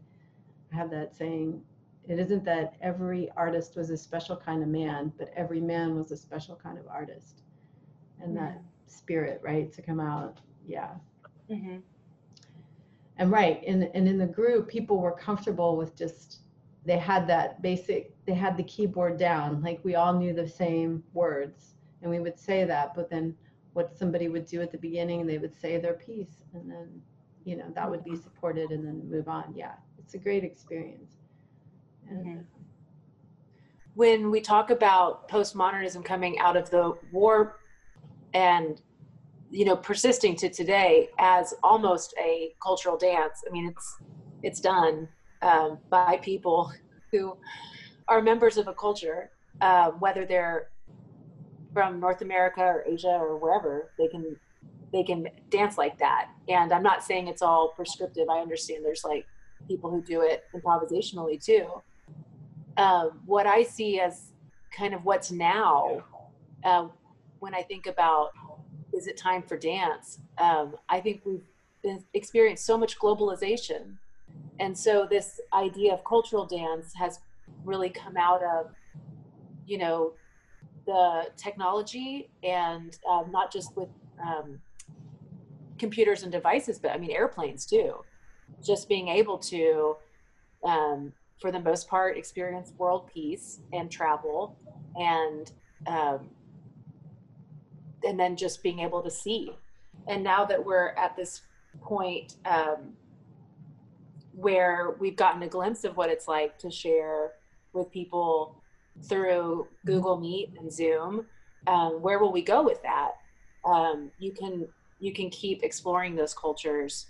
I 0.73 0.77
have 0.77 0.91
that 0.91 1.15
saying, 1.15 1.61
it 2.09 2.19
isn't 2.19 2.45
that 2.45 2.75
every 2.81 3.31
artist 3.37 3.77
was 3.77 3.91
a 3.91 3.97
special 3.97 4.37
kind 4.37 4.63
of 4.63 4.69
man, 4.69 5.13
but 5.19 5.33
every 5.37 5.61
man 5.61 5.95
was 5.95 6.11
a 6.11 6.17
special 6.17 6.57
kind 6.57 6.79
of 6.79 6.87
artist. 6.89 7.43
And 8.21 8.37
that 8.37 8.61
spirit, 8.87 9.41
right, 9.43 9.73
to 9.73 9.83
come 9.83 10.01
out. 10.01 10.39
Yeah. 10.67 10.91
Mm-hmm. 11.51 11.79
And 13.19 13.31
right, 13.31 13.63
and, 13.67 13.91
and 13.95 14.09
in 14.09 14.19
the 14.19 14.27
group, 14.27 14.69
people 14.69 14.99
were 14.99 15.13
comfortable 15.13 15.77
with 15.77 15.97
just 15.97 16.43
they 16.85 16.99
had 16.99 17.27
that 17.29 17.63
basic 17.63 18.13
they 18.27 18.35
had 18.35 18.57
the 18.57 18.63
keyboard 18.65 19.19
down 19.19 19.63
like 19.63 19.81
we 19.85 19.95
all 19.95 20.13
knew 20.13 20.33
the 20.33 20.49
same 20.49 21.03
words 21.13 21.75
and 22.01 22.11
we 22.11 22.19
would 22.19 22.39
say 22.39 22.65
that 22.65 22.95
but 22.95 23.09
then 23.09 23.35
what 23.73 23.97
somebody 23.97 24.29
would 24.29 24.47
do 24.47 24.61
at 24.61 24.71
the 24.71 24.79
beginning 24.79 25.27
they 25.27 25.39
would 25.39 25.57
say 25.57 25.79
their 25.79 25.95
piece 25.95 26.45
and 26.55 26.71
then 26.71 26.89
you 27.45 27.57
know 27.57 27.71
that 27.75 27.89
would 27.91 28.05
be 28.05 28.15
supported 28.17 28.71
and 28.71 28.87
then 28.87 29.03
move 29.11 29.29
on 29.29 29.53
yeah 29.55 29.73
it's 29.99 30.15
a 30.15 30.19
great 30.19 30.45
experience 30.45 31.17
and, 32.09 32.27
Mhm. 32.27 32.45
when 33.95 34.31
we 34.31 34.41
talk 34.41 34.71
about 34.71 35.29
postmodernism 35.29 36.05
coming 36.05 36.39
out 36.39 36.57
of 36.57 36.71
the 36.71 36.97
war 37.11 37.61
and 38.35 38.81
you 39.51 39.65
know 39.65 39.77
persisting 39.77 40.35
to 40.37 40.49
today 40.49 41.09
as 41.19 41.55
almost 41.63 42.15
a 42.19 42.55
cultural 42.63 42.97
dance 42.97 43.45
i 43.47 43.51
mean 43.53 43.69
it's 43.69 43.99
it's 44.43 44.61
done 44.61 45.09
um, 45.43 45.79
by 45.91 46.17
people 46.23 46.73
who 47.11 47.37
are 48.09 48.23
members 48.23 48.57
of 48.57 48.67
a 48.69 48.75
culture 48.75 49.31
uh, 49.61 49.91
whether 49.93 50.25
they're 50.25 50.72
from 51.73 52.01
north 52.01 52.23
america 52.23 52.61
or 52.61 52.85
asia 52.87 53.09
or 53.09 53.37
wherever 53.37 53.91
they 53.99 54.09
can 54.09 54.37
they 54.93 55.03
can 55.03 55.27
dance 55.51 55.79
like 55.79 55.99
that 55.99 56.29
and 56.49 56.73
i'm 56.73 56.83
not 56.83 57.03
saying 57.03 57.29
it's 57.29 57.43
all 57.43 57.73
prescriptive 57.77 58.29
i 58.29 58.39
understand 58.39 58.85
there's 58.85 59.05
like 59.05 59.27
people 59.69 59.91
who 59.91 60.03
do 60.03 60.23
it 60.23 60.45
improvisationally 60.55 61.43
too 61.43 61.67
um, 62.77 63.21
what 63.27 63.47
I 63.47 63.63
see 63.63 64.01
as 64.01 64.33
kind 64.71 64.95
of 64.95 65.05
what's 65.05 65.31
now 65.31 66.03
uh, 66.65 66.89
when 67.41 67.55
I 67.55 67.63
think 67.63 67.87
about 67.87 68.31
is 68.93 69.07
it 69.07 69.17
time 69.17 69.43
for 69.43 69.57
dance? 69.57 70.19
Um, 70.39 70.77
I 70.89 71.01
think 71.01 71.23
we've 71.25 71.45
been 71.83 72.05
experienced 72.15 72.65
so 72.65 72.77
much 72.79 72.99
globalization. 72.99 73.97
And 74.61 74.77
so 74.77 75.07
this 75.09 75.41
idea 75.53 75.93
of 75.93 76.05
cultural 76.05 76.47
dance 76.47 76.95
has 76.95 77.21
really 77.65 77.91
come 77.91 78.17
out 78.17 78.43
of, 78.43 78.71
you 79.67 79.79
know, 79.79 80.13
the 80.87 81.31
technology 81.37 82.31
and 82.43 82.99
um, 83.09 83.31
not 83.31 83.53
just 83.53 83.77
with 83.77 83.89
um, 84.23 84.59
computers 85.79 86.23
and 86.23 86.33
devices, 86.33 86.79
but 86.79 86.91
I 86.91 86.99
mean, 86.99 87.11
airplanes 87.11 87.67
too. 87.67 87.97
Just 88.63 88.89
being 88.89 89.09
able 89.09 89.39
to 89.39 89.97
um, 90.65 91.13
for 91.43 91.51
the 91.51 91.61
most 91.61 91.89
part, 91.89 92.17
experience 92.17 92.73
world 92.79 93.11
peace 93.13 93.59
and 93.73 93.91
travel, 93.91 94.57
and 94.95 95.51
um, 95.87 96.31
and 98.05 98.19
then 98.19 98.37
just 98.37 98.63
being 98.63 98.79
able 98.79 99.03
to 99.03 99.11
see. 99.11 99.53
And 100.07 100.23
now 100.23 100.45
that 100.45 100.65
we're 100.65 100.91
at 100.91 101.17
this 101.17 101.43
point 101.81 102.37
um, 102.45 102.95
where 104.33 104.95
we've 104.99 105.17
gotten 105.17 105.43
a 105.43 105.49
glimpse 105.49 105.85
of 105.85 105.97
what 105.97 106.11
it's 106.11 106.29
like 106.29 106.59
to 106.59 106.71
share 106.71 107.33
with 107.73 107.91
people 107.91 108.62
through 109.05 109.69
Google 109.85 110.19
Meet 110.19 110.55
and 110.59 110.73
Zoom, 110.73 111.27
um, 111.67 112.03
where 112.03 112.19
will 112.19 112.33
we 112.33 112.43
go 112.43 112.63
with 112.63 112.83
that? 112.83 113.13
Um, 113.65 114.11
you 114.19 114.33
can 114.33 114.67
you 114.99 115.13
can 115.13 115.31
keep 115.31 115.63
exploring 115.63 116.15
those 116.15 116.35
cultures, 116.35 117.07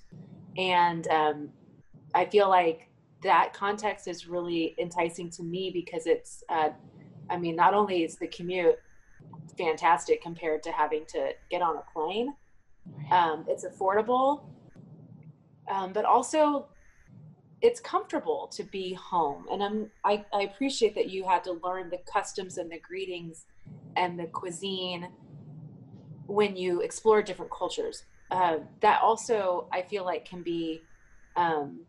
and 0.56 1.06
um, 1.08 1.50
I 2.14 2.24
feel 2.26 2.48
like 2.48 2.92
that 3.22 3.52
context 3.52 4.08
is 4.08 4.26
really 4.26 4.74
enticing 4.78 5.30
to 5.30 5.42
me 5.42 5.70
because 5.72 6.06
it's 6.06 6.42
uh, 6.48 6.70
i 7.30 7.36
mean 7.36 7.56
not 7.56 7.74
only 7.74 8.02
is 8.02 8.16
the 8.16 8.26
commute 8.28 8.78
fantastic 9.56 10.22
compared 10.22 10.62
to 10.62 10.70
having 10.72 11.04
to 11.06 11.30
get 11.50 11.62
on 11.62 11.76
a 11.76 11.82
plane 11.92 12.34
um, 13.10 13.44
it's 13.48 13.64
affordable 13.64 14.44
um, 15.70 15.92
but 15.92 16.04
also 16.04 16.66
it's 17.62 17.80
comfortable 17.80 18.48
to 18.52 18.64
be 18.64 18.92
home 18.94 19.46
and 19.50 19.62
I'm, 19.62 19.90
I, 20.04 20.24
I 20.34 20.42
appreciate 20.42 20.94
that 20.96 21.08
you 21.08 21.24
had 21.26 21.44
to 21.44 21.52
learn 21.64 21.90
the 21.90 21.98
customs 22.12 22.58
and 22.58 22.70
the 22.70 22.78
greetings 22.78 23.46
and 23.96 24.18
the 24.18 24.26
cuisine 24.26 25.08
when 26.26 26.56
you 26.56 26.80
explore 26.80 27.22
different 27.22 27.50
cultures 27.50 28.04
uh, 28.30 28.58
that 28.80 29.00
also 29.02 29.68
i 29.72 29.82
feel 29.82 30.04
like 30.04 30.24
can 30.24 30.42
be 30.42 30.82
um, 31.36 31.80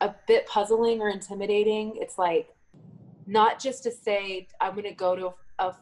a 0.00 0.14
bit 0.26 0.46
puzzling 0.46 1.00
or 1.00 1.08
intimidating. 1.08 1.94
It's 1.96 2.18
like 2.18 2.54
not 3.26 3.60
just 3.60 3.82
to 3.84 3.90
say 3.90 4.48
I'm 4.60 4.72
going 4.72 4.84
to 4.84 4.94
go 4.94 5.14
to 5.14 5.32
a, 5.58 5.74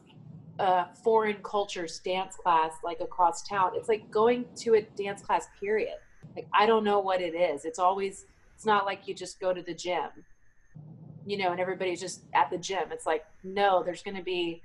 a, 0.59 0.89
foreign 1.03 1.37
cultures 1.41 1.99
dance 1.99 2.35
class 2.35 2.73
like 2.83 2.99
across 2.99 3.47
town. 3.47 3.71
It's 3.75 3.89
like 3.89 4.09
going 4.11 4.45
to 4.57 4.75
a 4.75 4.81
dance 4.81 5.21
class. 5.21 5.47
Period. 5.59 5.95
Like 6.35 6.47
I 6.53 6.65
don't 6.65 6.83
know 6.83 6.99
what 6.99 7.21
it 7.21 7.35
is. 7.35 7.65
It's 7.65 7.79
always. 7.79 8.25
It's 8.59 8.65
not 8.65 8.85
like 8.85 9.07
you 9.07 9.13
just 9.13 9.39
go 9.39 9.53
to 9.53 9.61
the 9.61 9.73
gym, 9.73 10.09
you 11.25 11.37
know, 11.37 11.53
and 11.53 11.61
everybody's 11.61 12.01
just 12.01 12.25
at 12.33 12.49
the 12.49 12.57
gym. 12.57 12.91
It's 12.91 13.05
like 13.05 13.23
no, 13.41 13.83
there's 13.85 14.03
going 14.03 14.17
to 14.17 14.21
be 14.21 14.61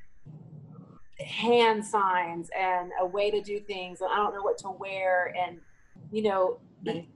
hand 1.20 1.86
signs 1.86 2.50
and 2.58 2.90
a 3.00 3.06
way 3.06 3.30
to 3.30 3.40
do 3.40 3.60
things 3.60 4.00
and 4.00 4.10
I 4.12 4.16
don't 4.16 4.34
know 4.34 4.42
what 4.42 4.58
to 4.58 4.70
wear 4.70 5.32
and 5.40 5.60
you 6.10 6.22
know 6.22 6.58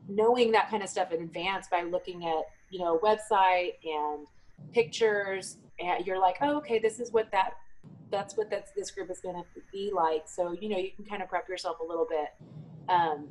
knowing 0.09 0.53
that 0.53 0.71
kind 0.71 0.85
of 0.85 0.89
stuff 0.89 1.11
in 1.11 1.21
advance 1.21 1.67
by 1.69 1.83
looking 1.83 2.25
at 2.25 2.45
you 2.71 2.79
know 2.79 3.01
website 3.03 3.73
and 3.85 4.29
pictures 4.73 5.57
and 5.81 6.07
you're 6.07 6.21
like 6.21 6.37
oh 6.43 6.59
okay 6.59 6.79
this 6.79 7.01
is 7.01 7.11
what 7.11 7.29
that 7.33 7.55
that's 8.13 8.37
what 8.37 8.51
that's 8.51 8.71
this 8.77 8.93
group 8.93 9.11
is 9.11 9.19
going 9.19 9.35
to 9.35 9.43
be 9.73 9.91
like 9.93 10.23
so 10.27 10.53
you 10.53 10.69
know 10.69 10.79
you 10.79 10.93
can 10.95 11.05
kind 11.05 11.21
of 11.21 11.29
prep 11.29 11.49
yourself 11.49 11.81
a 11.81 11.85
little 11.85 12.07
bit 12.09 12.29
um, 12.89 13.27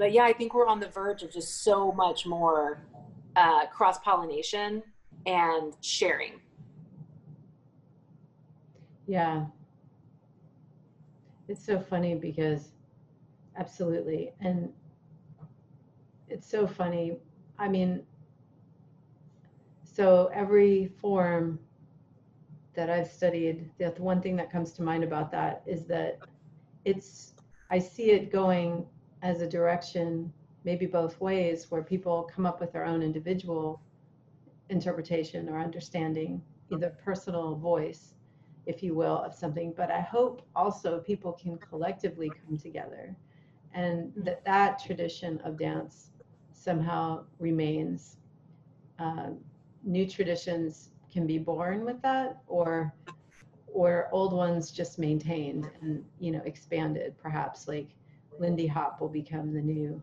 but 0.00 0.12
yeah 0.12 0.24
i 0.24 0.32
think 0.32 0.54
we're 0.54 0.66
on 0.66 0.80
the 0.80 0.88
verge 0.88 1.22
of 1.22 1.30
just 1.30 1.62
so 1.62 1.92
much 1.92 2.26
more 2.26 2.82
uh, 3.36 3.66
cross 3.66 3.98
pollination 4.00 4.82
and 5.26 5.76
sharing 5.80 6.40
yeah 9.06 9.44
it's 11.48 11.64
so 11.64 11.78
funny 11.78 12.14
because 12.14 12.70
absolutely 13.56 14.32
and 14.40 14.72
it's 16.30 16.48
so 16.48 16.66
funny. 16.66 17.18
I 17.58 17.68
mean, 17.68 18.02
so 19.82 20.30
every 20.32 20.92
form 21.00 21.58
that 22.74 22.88
I've 22.88 23.10
studied, 23.10 23.68
the 23.78 23.90
one 23.98 24.22
thing 24.22 24.36
that 24.36 24.50
comes 24.50 24.72
to 24.74 24.82
mind 24.82 25.02
about 25.02 25.32
that 25.32 25.62
is 25.66 25.86
that 25.86 26.20
it's, 26.84 27.34
I 27.68 27.80
see 27.80 28.12
it 28.12 28.32
going 28.32 28.86
as 29.22 29.40
a 29.40 29.48
direction, 29.48 30.32
maybe 30.64 30.86
both 30.86 31.20
ways, 31.20 31.70
where 31.70 31.82
people 31.82 32.30
come 32.34 32.46
up 32.46 32.60
with 32.60 32.72
their 32.72 32.84
own 32.84 33.02
individual 33.02 33.80
interpretation 34.68 35.48
or 35.48 35.58
understanding, 35.58 36.42
either 36.70 36.90
personal 37.04 37.56
voice, 37.56 38.14
if 38.66 38.82
you 38.82 38.94
will, 38.94 39.18
of 39.18 39.34
something. 39.34 39.72
But 39.76 39.90
I 39.90 40.00
hope 40.00 40.42
also 40.54 41.00
people 41.00 41.32
can 41.32 41.58
collectively 41.58 42.30
come 42.46 42.56
together 42.58 43.16
and 43.74 44.12
that 44.16 44.44
that 44.44 44.82
tradition 44.82 45.40
of 45.44 45.58
dance 45.58 46.10
somehow 46.52 47.24
remains. 47.38 48.16
Uh, 48.98 49.30
new 49.84 50.06
traditions 50.06 50.90
can 51.12 51.26
be 51.26 51.38
born 51.38 51.84
with 51.84 52.00
that, 52.02 52.40
or 52.46 52.92
or 53.72 54.08
old 54.12 54.32
ones 54.32 54.72
just 54.72 54.98
maintained 54.98 55.70
and 55.80 56.04
you 56.18 56.32
know 56.32 56.42
expanded. 56.44 57.16
Perhaps 57.18 57.68
like 57.68 57.88
Lindy 58.40 58.66
Hop 58.66 59.00
will 59.00 59.08
become 59.08 59.52
the 59.52 59.60
new, 59.60 60.02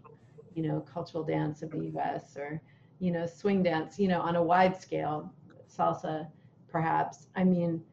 you 0.53 0.63
know, 0.63 0.79
cultural 0.81 1.23
dance 1.23 1.63
of 1.63 1.71
the 1.71 1.79
U.S. 1.93 2.37
or 2.37 2.61
you 2.99 3.11
know 3.11 3.25
swing 3.25 3.63
dance, 3.63 3.99
you 3.99 4.07
know, 4.07 4.21
on 4.21 4.35
a 4.35 4.43
wide 4.43 4.79
scale, 4.79 5.33
salsa, 5.67 6.27
perhaps. 6.69 7.27
I 7.35 7.43
mean, 7.43 7.83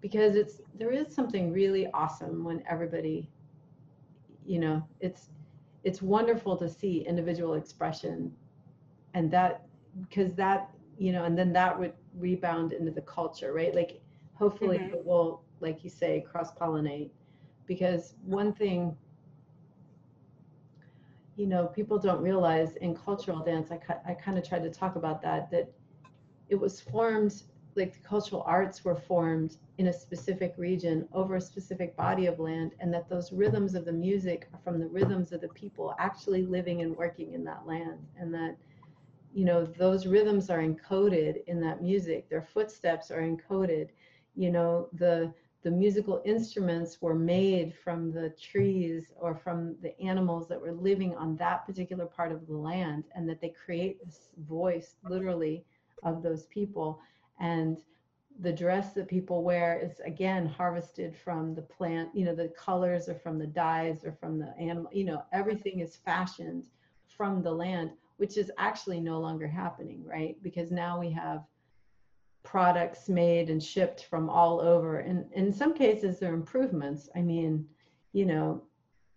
because 0.00 0.36
it's 0.36 0.60
there 0.78 0.92
is 0.92 1.14
something 1.14 1.52
really 1.52 1.88
awesome 1.92 2.44
when 2.44 2.62
everybody, 2.68 3.28
you 4.46 4.60
know, 4.60 4.82
it's 5.00 5.28
it's 5.84 6.00
wonderful 6.00 6.56
to 6.56 6.68
see 6.68 7.04
individual 7.06 7.54
expression 7.54 8.32
and 9.14 9.30
that 9.30 9.66
because 10.08 10.34
that 10.34 10.70
you 10.98 11.12
know 11.12 11.24
and 11.24 11.36
then 11.36 11.52
that 11.52 11.78
would 11.78 11.92
rebound 12.18 12.72
into 12.72 12.90
the 12.90 13.00
culture 13.02 13.52
right 13.52 13.74
like 13.74 14.00
hopefully 14.34 14.78
mm-hmm. 14.78 14.94
it 14.94 15.04
will 15.04 15.42
like 15.60 15.82
you 15.82 15.90
say 15.90 16.24
cross 16.30 16.52
pollinate 16.52 17.10
because 17.66 18.14
one 18.24 18.52
thing 18.52 18.96
you 21.36 21.46
know 21.46 21.66
people 21.66 21.98
don't 21.98 22.20
realize 22.22 22.76
in 22.76 22.94
cultural 22.94 23.40
dance 23.40 23.70
i, 23.70 23.78
I 24.06 24.14
kind 24.14 24.38
of 24.38 24.46
tried 24.48 24.62
to 24.62 24.70
talk 24.70 24.96
about 24.96 25.22
that 25.22 25.50
that 25.50 25.72
it 26.48 26.56
was 26.56 26.80
formed 26.80 27.42
like 27.76 27.92
the 27.94 28.00
cultural 28.00 28.42
arts 28.46 28.84
were 28.84 28.96
formed 28.96 29.56
in 29.78 29.86
a 29.86 29.92
specific 29.92 30.54
region 30.56 31.08
over 31.12 31.36
a 31.36 31.40
specific 31.40 31.96
body 31.96 32.26
of 32.26 32.38
land 32.38 32.72
and 32.80 32.92
that 32.92 33.08
those 33.08 33.32
rhythms 33.32 33.74
of 33.74 33.84
the 33.84 33.92
music 33.92 34.48
are 34.52 34.60
from 34.64 34.78
the 34.80 34.88
rhythms 34.88 35.32
of 35.32 35.40
the 35.40 35.48
people 35.48 35.94
actually 35.98 36.42
living 36.42 36.82
and 36.82 36.96
working 36.96 37.32
in 37.32 37.44
that 37.44 37.66
land 37.66 37.98
and 38.18 38.34
that 38.34 38.56
you 39.32 39.44
know 39.44 39.64
those 39.64 40.06
rhythms 40.06 40.50
are 40.50 40.58
encoded 40.60 41.44
in 41.46 41.60
that 41.60 41.80
music 41.82 42.28
their 42.28 42.42
footsteps 42.42 43.10
are 43.10 43.22
encoded 43.22 43.90
you 44.34 44.50
know 44.50 44.88
the 44.94 45.32
the 45.62 45.70
musical 45.70 46.22
instruments 46.24 47.02
were 47.02 47.14
made 47.14 47.74
from 47.74 48.12
the 48.12 48.30
trees 48.30 49.12
or 49.16 49.34
from 49.34 49.76
the 49.82 49.98
animals 50.00 50.48
that 50.48 50.60
were 50.60 50.72
living 50.72 51.14
on 51.16 51.36
that 51.36 51.66
particular 51.66 52.06
part 52.06 52.32
of 52.32 52.46
the 52.46 52.56
land 52.56 53.04
and 53.14 53.28
that 53.28 53.40
they 53.40 53.52
create 53.64 54.02
this 54.04 54.30
voice 54.48 54.96
literally 55.04 55.64
of 56.02 56.22
those 56.22 56.46
people. 56.46 57.00
And 57.38 57.78
the 58.40 58.52
dress 58.52 58.94
that 58.94 59.08
people 59.08 59.42
wear 59.42 59.78
is 59.78 60.00
again 60.00 60.46
harvested 60.46 61.14
from 61.14 61.54
the 61.54 61.62
plant 61.62 62.08
you 62.14 62.24
know 62.24 62.34
the 62.34 62.48
colors 62.48 63.08
are 63.08 63.18
from 63.18 63.38
the 63.38 63.46
dyes 63.46 64.04
or 64.04 64.12
from 64.12 64.38
the 64.38 64.56
animal 64.56 64.88
you 64.92 65.04
know 65.04 65.22
everything 65.32 65.80
is 65.80 65.96
fashioned 65.96 66.64
from 67.06 67.42
the 67.42 67.50
land 67.50 67.90
which 68.16 68.36
is 68.36 68.50
actually 68.58 69.00
no 69.00 69.18
longer 69.18 69.48
happening 69.48 70.02
right? 70.06 70.36
Because 70.42 70.70
now 70.70 70.98
we 70.98 71.10
have 71.10 71.42
products 72.50 73.08
made 73.08 73.48
and 73.48 73.62
shipped 73.62 74.06
from 74.06 74.28
all 74.28 74.60
over. 74.60 74.98
And 74.98 75.24
in 75.34 75.52
some 75.52 75.72
cases 75.72 76.18
there 76.18 76.32
are 76.32 76.34
improvements. 76.34 77.08
I 77.14 77.22
mean 77.22 77.64
you 78.12 78.26
know 78.26 78.62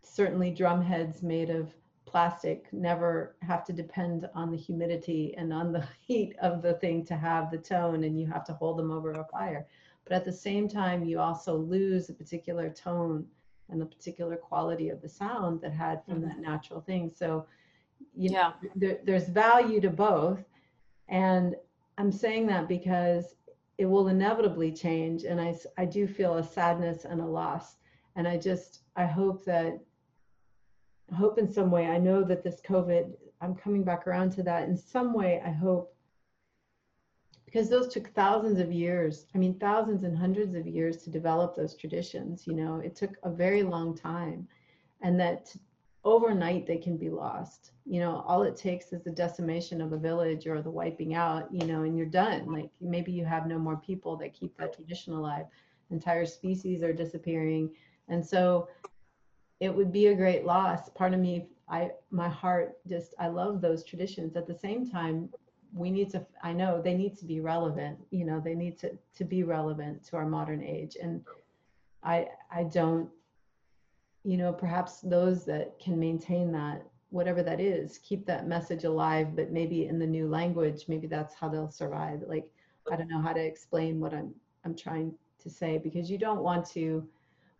certainly 0.03 0.51
drum 0.51 0.83
heads 0.83 1.23
made 1.23 1.49
of 1.49 1.73
plastic 2.05 2.71
never 2.71 3.35
have 3.41 3.65
to 3.65 3.73
depend 3.73 4.29
on 4.35 4.51
the 4.51 4.57
humidity 4.57 5.33
and 5.35 5.51
on 5.51 5.73
the 5.73 5.83
heat 5.99 6.35
of 6.43 6.61
the 6.61 6.75
thing 6.75 7.03
to 7.05 7.15
have 7.15 7.49
the 7.49 7.57
tone 7.57 8.03
and 8.03 8.19
you 8.19 8.27
have 8.27 8.45
to 8.45 8.53
hold 8.53 8.77
them 8.77 8.91
over 8.91 9.11
a 9.13 9.25
fire. 9.25 9.65
But 10.03 10.13
at 10.13 10.25
the 10.25 10.31
same 10.31 10.67
time 10.67 11.03
you 11.03 11.19
also 11.19 11.57
lose 11.57 12.09
a 12.09 12.13
particular 12.13 12.69
tone 12.69 13.25
and 13.69 13.81
the 13.81 13.85
particular 13.87 14.35
quality 14.35 14.89
of 14.89 15.01
the 15.01 15.09
sound 15.09 15.61
that 15.61 15.73
had 15.73 16.05
from 16.05 16.19
mm-hmm. 16.19 16.27
that 16.27 16.39
natural 16.39 16.81
thing. 16.81 17.09
So 17.09 17.47
you 18.15 18.29
yeah. 18.31 18.51
know, 18.61 18.69
there, 18.75 18.99
there's 19.03 19.27
value 19.27 19.81
to 19.81 19.89
both. 19.89 20.43
And 21.09 21.55
i'm 21.97 22.11
saying 22.11 22.47
that 22.47 22.67
because 22.67 23.35
it 23.77 23.85
will 23.85 24.07
inevitably 24.07 24.71
change 24.71 25.23
and 25.23 25.39
i 25.39 25.55
i 25.77 25.85
do 25.85 26.07
feel 26.07 26.37
a 26.37 26.43
sadness 26.43 27.05
and 27.05 27.21
a 27.21 27.25
loss 27.25 27.77
and 28.15 28.27
i 28.27 28.37
just 28.37 28.81
i 28.95 29.05
hope 29.05 29.43
that 29.45 29.79
I 31.11 31.15
hope 31.15 31.37
in 31.37 31.51
some 31.51 31.69
way. 31.69 31.85
I 31.85 31.97
know 31.99 32.23
that 32.23 32.43
this 32.43 32.61
COVID, 32.61 33.13
I'm 33.41 33.55
coming 33.55 33.83
back 33.83 34.07
around 34.07 34.31
to 34.33 34.43
that. 34.43 34.67
In 34.67 34.77
some 34.77 35.13
way, 35.13 35.41
I 35.45 35.51
hope, 35.51 35.95
because 37.45 37.69
those 37.69 37.93
took 37.93 38.09
thousands 38.13 38.59
of 38.59 38.71
years. 38.71 39.27
I 39.35 39.37
mean, 39.37 39.59
thousands 39.59 40.03
and 40.03 40.17
hundreds 40.17 40.55
of 40.55 40.65
years 40.65 40.97
to 41.03 41.11
develop 41.11 41.55
those 41.55 41.75
traditions. 41.75 42.47
You 42.47 42.55
know, 42.55 42.77
it 42.77 42.95
took 42.95 43.11
a 43.23 43.29
very 43.29 43.63
long 43.63 43.95
time, 43.95 44.47
and 45.01 45.19
that 45.19 45.55
overnight 46.03 46.67
they 46.67 46.77
can 46.77 46.97
be 46.97 47.09
lost. 47.09 47.71
You 47.85 47.99
know, 47.99 48.23
all 48.27 48.43
it 48.43 48.55
takes 48.55 48.91
is 48.93 49.03
the 49.03 49.11
decimation 49.11 49.81
of 49.81 49.93
a 49.93 49.97
village 49.97 50.47
or 50.47 50.61
the 50.61 50.71
wiping 50.71 51.13
out. 51.13 51.53
You 51.53 51.65
know, 51.65 51.83
and 51.83 51.97
you're 51.97 52.05
done. 52.05 52.51
Like 52.51 52.69
maybe 52.81 53.11
you 53.11 53.25
have 53.25 53.47
no 53.47 53.57
more 53.57 53.77
people 53.77 54.15
that 54.17 54.33
keep 54.33 54.57
that 54.57 54.73
tradition 54.73 55.13
alive. 55.13 55.45
Entire 55.91 56.25
species 56.25 56.81
are 56.83 56.93
disappearing, 56.93 57.69
and 58.07 58.25
so 58.25 58.67
it 59.59 59.73
would 59.73 59.91
be 59.91 60.07
a 60.07 60.15
great 60.15 60.45
loss. 60.45 60.89
Part 60.89 61.13
of 61.13 61.19
me, 61.19 61.47
I 61.69 61.91
my 62.11 62.29
heart 62.29 62.77
just 62.87 63.13
I 63.19 63.27
love 63.27 63.61
those 63.61 63.83
traditions. 63.83 64.35
At 64.35 64.47
the 64.47 64.57
same 64.57 64.89
time, 64.89 65.29
we 65.73 65.89
need 65.89 66.09
to 66.11 66.25
I 66.43 66.53
know 66.53 66.81
they 66.81 66.93
need 66.93 67.17
to 67.19 67.25
be 67.25 67.39
relevant. 67.39 67.97
You 68.11 68.25
know, 68.25 68.39
they 68.39 68.55
need 68.55 68.77
to 68.79 68.97
to 69.15 69.23
be 69.23 69.43
relevant 69.43 70.03
to 70.07 70.17
our 70.17 70.25
modern 70.25 70.63
age. 70.63 70.97
And 71.01 71.23
I 72.03 72.27
I 72.51 72.63
don't 72.63 73.09
you 74.23 74.37
know, 74.37 74.53
perhaps 74.53 75.01
those 75.01 75.45
that 75.45 75.77
can 75.79 75.99
maintain 75.99 76.51
that 76.53 76.85
whatever 77.09 77.43
that 77.43 77.59
is, 77.59 77.99
keep 77.99 78.25
that 78.25 78.47
message 78.47 78.85
alive, 78.85 79.35
but 79.35 79.51
maybe 79.51 79.85
in 79.85 79.99
the 79.99 80.07
new 80.07 80.27
language, 80.27 80.85
maybe 80.87 81.05
that's 81.05 81.35
how 81.35 81.47
they'll 81.47 81.69
survive. 81.69 82.23
Like 82.27 82.49
I 82.91 82.95
don't 82.95 83.09
know 83.09 83.21
how 83.21 83.33
to 83.33 83.43
explain 83.43 83.99
what 83.99 84.13
I'm 84.13 84.33
I'm 84.65 84.75
trying 84.75 85.13
to 85.41 85.49
say 85.49 85.77
because 85.77 86.09
you 86.09 86.17
don't 86.17 86.41
want 86.41 86.65
to 86.71 87.07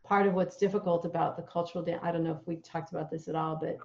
part 0.04 0.28
of 0.28 0.34
what's 0.34 0.58
difficult 0.58 1.06
about 1.06 1.38
the 1.38 1.44
cultural 1.44 1.84
dance, 1.84 2.02
I 2.04 2.12
don't 2.12 2.24
know 2.24 2.38
if 2.40 2.46
we 2.48 2.58
talked 2.58 2.92
about 2.92 3.10
this 3.10 3.28
at 3.28 3.36
all, 3.36 3.56
but 3.56 3.78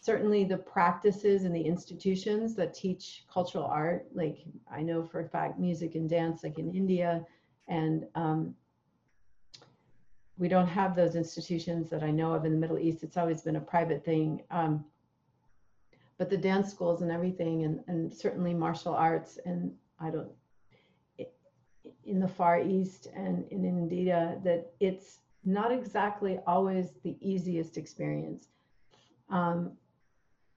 certainly 0.00 0.44
the 0.44 0.56
practices 0.56 1.44
and 1.44 1.54
the 1.54 1.60
institutions 1.60 2.54
that 2.56 2.74
teach 2.74 3.24
cultural 3.32 3.64
art, 3.64 4.06
like 4.14 4.38
I 4.70 4.82
know 4.82 5.04
for 5.04 5.20
a 5.20 5.28
fact 5.28 5.58
music 5.58 5.94
and 5.94 6.08
dance, 6.08 6.42
like 6.42 6.58
in 6.58 6.74
India, 6.74 7.24
and 7.68 8.04
um, 8.14 8.54
we 10.40 10.48
don't 10.48 10.66
have 10.66 10.96
those 10.96 11.16
institutions 11.16 11.90
that 11.90 12.02
I 12.02 12.10
know 12.10 12.32
of 12.32 12.46
in 12.46 12.52
the 12.52 12.58
Middle 12.58 12.78
East. 12.78 13.02
It's 13.02 13.18
always 13.18 13.42
been 13.42 13.56
a 13.56 13.60
private 13.60 14.02
thing. 14.02 14.42
Um, 14.50 14.86
but 16.16 16.30
the 16.30 16.36
dance 16.38 16.70
schools 16.70 17.02
and 17.02 17.12
everything, 17.12 17.64
and, 17.64 17.80
and 17.88 18.12
certainly 18.12 18.54
martial 18.54 18.94
arts, 18.94 19.38
and 19.44 19.70
I 20.00 20.08
don't, 20.08 20.30
in 22.04 22.20
the 22.20 22.28
Far 22.28 22.58
East 22.58 23.08
and 23.14 23.44
in 23.50 23.66
India, 23.66 24.38
that 24.42 24.72
it's 24.80 25.18
not 25.44 25.72
exactly 25.72 26.40
always 26.46 26.92
the 27.04 27.16
easiest 27.20 27.76
experience. 27.76 28.48
Um, 29.28 29.72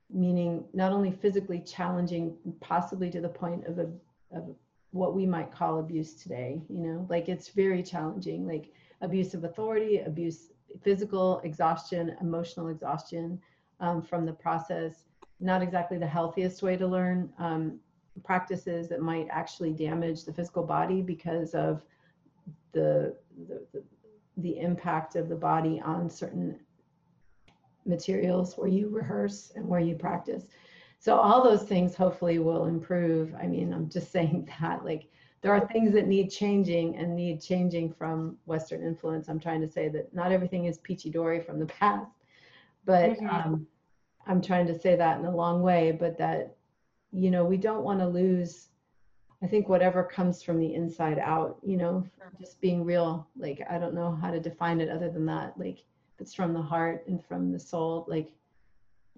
meaning 0.09 0.63
not 0.73 0.93
only 0.93 1.11
physically 1.11 1.59
challenging, 1.59 2.37
possibly 2.61 3.09
to 3.09 3.19
the 3.19 3.27
point 3.27 3.65
of, 3.67 3.79
a, 3.79 3.89
of 4.31 4.55
what 4.91 5.13
we 5.13 5.25
might 5.25 5.51
call 5.51 5.79
abuse 5.79 6.13
today, 6.13 6.61
you 6.69 6.79
know, 6.79 7.05
like 7.09 7.27
it's 7.27 7.49
very 7.49 7.83
challenging, 7.83 8.47
like 8.47 8.71
abuse 9.03 9.35
of 9.35 9.43
authority, 9.43 9.99
abuse, 9.99 10.51
physical 10.81 11.39
exhaustion, 11.43 12.15
emotional 12.19 12.69
exhaustion 12.69 13.39
um, 13.79 14.01
from 14.01 14.25
the 14.25 14.33
process, 14.33 15.05
not 15.39 15.61
exactly 15.61 15.99
the 15.99 16.07
healthiest 16.07 16.63
way 16.63 16.75
to 16.75 16.87
learn. 16.87 17.31
Um, 17.37 17.79
practices 18.23 18.89
that 18.89 19.01
might 19.01 19.27
actually 19.29 19.71
damage 19.71 20.23
the 20.23 20.33
physical 20.33 20.63
body 20.63 21.01
because 21.01 21.53
of 21.53 21.83
the, 22.71 23.15
the, 23.47 23.65
the 23.73 23.83
the 24.37 24.59
impact 24.59 25.15
of 25.15 25.29
the 25.29 25.35
body 25.35 25.81
on 25.83 26.09
certain 26.09 26.59
materials 27.85 28.57
where 28.57 28.67
you 28.67 28.89
rehearse 28.89 29.51
and 29.55 29.67
where 29.67 29.79
you 29.79 29.95
practice. 29.95 30.45
So 30.99 31.17
all 31.17 31.43
those 31.43 31.63
things 31.63 31.95
hopefully 31.95 32.39
will 32.39 32.65
improve. 32.65 33.35
I 33.35 33.45
mean, 33.45 33.73
I'm 33.73 33.89
just 33.89 34.11
saying 34.17 34.49
that 34.59 34.83
like 34.85 35.09
there 35.43 35.53
are 35.53 35.67
things 35.67 35.93
that 35.93 36.07
need 36.07 36.31
changing 36.31 36.95
and 36.95 37.15
need 37.15 37.41
changing 37.41 37.93
from 37.93 38.37
Western 38.45 38.81
influence. 38.81 39.27
I'm 39.27 39.39
trying 39.39 39.61
to 39.61 39.69
say 39.69 39.89
that 39.89 40.13
not 40.13 40.31
everything 40.31 40.65
is 40.65 40.79
peachy 40.79 41.11
dory 41.11 41.41
from 41.41 41.59
the 41.59 41.67
past, 41.67 42.09
but 42.85 43.11
mm-hmm. 43.11 43.29
um, 43.29 43.67
I'm 44.25 44.41
trying 44.41 44.65
to 44.67 44.79
say 44.79 44.95
that 44.95 45.19
in 45.19 45.25
a 45.25 45.35
long 45.35 45.61
way, 45.61 45.91
but 45.91 46.17
that, 46.17 46.55
you 47.11 47.29
know, 47.29 47.45
we 47.45 47.57
don't 47.57 47.83
want 47.83 47.99
to 47.99 48.07
lose 48.07 48.69
I 49.43 49.47
think 49.47 49.67
whatever 49.67 50.03
comes 50.05 50.41
from 50.41 50.57
the 50.57 50.73
inside 50.73 51.19
out, 51.19 51.57
you 51.61 51.75
know, 51.75 52.07
just 52.39 52.61
being 52.61 52.85
real. 52.85 53.27
Like, 53.37 53.61
I 53.69 53.77
don't 53.77 53.93
know 53.93 54.15
how 54.15 54.31
to 54.31 54.39
define 54.39 54.79
it 54.79 54.89
other 54.89 55.09
than 55.09 55.25
that. 55.25 55.59
Like, 55.59 55.79
it's 56.17 56.33
from 56.33 56.53
the 56.53 56.61
heart 56.61 57.03
and 57.07 57.21
from 57.21 57.51
the 57.51 57.59
soul, 57.59 58.05
like, 58.07 58.31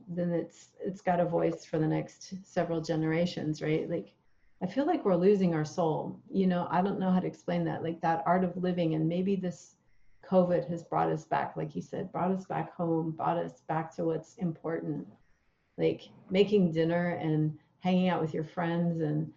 then 0.09 0.31
it's 0.31 0.69
it's 0.83 1.01
got 1.01 1.19
a 1.19 1.25
voice 1.25 1.63
for 1.63 1.77
the 1.77 1.87
next 1.87 2.33
several 2.43 2.81
generations, 2.81 3.61
right? 3.61 3.87
Like, 3.87 4.13
I 4.61 4.67
feel 4.67 4.85
like 4.85 5.03
we're 5.03 5.15
losing 5.15 5.53
our 5.53 5.65
soul. 5.65 6.19
You 6.31 6.47
know, 6.47 6.67
I 6.71 6.81
don't 6.81 6.99
know 6.99 7.11
how 7.11 7.19
to 7.19 7.27
explain 7.27 7.65
that. 7.65 7.83
Like 7.83 8.01
that 8.01 8.23
art 8.25 8.43
of 8.43 8.55
living, 8.57 8.95
and 8.95 9.07
maybe 9.07 9.35
this 9.35 9.75
COVID 10.29 10.67
has 10.69 10.83
brought 10.83 11.11
us 11.11 11.25
back, 11.25 11.55
like 11.55 11.75
you 11.75 11.81
said, 11.81 12.11
brought 12.11 12.31
us 12.31 12.45
back 12.45 12.73
home, 12.73 13.11
brought 13.11 13.37
us 13.37 13.61
back 13.67 13.95
to 13.95 14.05
what's 14.05 14.35
important, 14.35 15.05
like 15.77 16.01
making 16.29 16.71
dinner 16.71 17.09
and 17.21 17.57
hanging 17.79 18.09
out 18.09 18.21
with 18.21 18.33
your 18.33 18.43
friends 18.43 19.01
and 19.01 19.31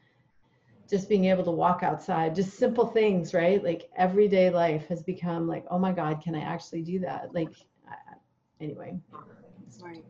just 0.88 1.08
being 1.08 1.26
able 1.26 1.44
to 1.44 1.50
walk 1.50 1.82
outside, 1.82 2.34
just 2.34 2.56
simple 2.56 2.86
things, 2.86 3.34
right? 3.34 3.62
Like 3.62 3.90
everyday 3.96 4.48
life 4.48 4.88
has 4.88 5.02
become 5.02 5.46
like, 5.46 5.64
oh 5.70 5.78
my 5.78 5.92
God, 5.92 6.22
can 6.22 6.34
I 6.34 6.40
actually 6.40 6.80
do 6.82 7.00
that? 7.00 7.34
Like, 7.34 7.50
anyway. 8.60 8.98
Right. 9.82 10.04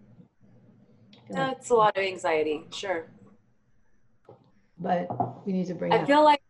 That's 1.30 1.70
a 1.70 1.74
lot 1.74 1.96
of 1.96 2.04
anxiety, 2.04 2.64
sure. 2.70 3.06
But 4.81 5.47
we 5.47 5.53
need 5.53 5.66
to 5.66 5.74
bring. 5.74 5.93
I 5.93 6.05
feel 6.05 6.24
like 6.24 6.41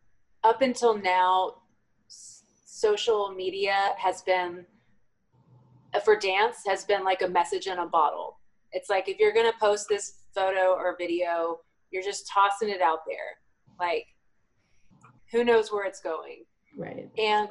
up 0.45 0.63
until 0.63 0.97
now, 0.97 1.55
social 2.09 3.31
media 3.31 3.95
has 3.97 4.23
been 4.23 4.67
uh, 5.95 6.01
for 6.01 6.17
dance 6.17 6.59
has 6.67 6.85
been 6.85 7.05
like 7.05 7.23
a 7.23 7.29
message 7.29 7.67
in 7.67 7.79
a 7.79 7.87
bottle. 7.87 8.39
It's 8.73 8.91
like 8.91 9.09
if 9.09 9.19
you're 9.19 9.33
gonna 9.33 9.53
post 9.59 9.89
this 9.89 10.21
photo 10.35 10.75
or 10.75 10.95
video, 10.99 11.61
you're 11.91 12.03
just 12.03 12.29
tossing 12.29 12.69
it 12.69 12.83
out 12.83 13.01
there. 13.07 13.39
Like 13.81 14.07
who 15.31 15.45
knows 15.45 15.71
where 15.71 15.85
it's 15.85 16.01
going 16.01 16.45
right 16.77 17.09
and 17.19 17.49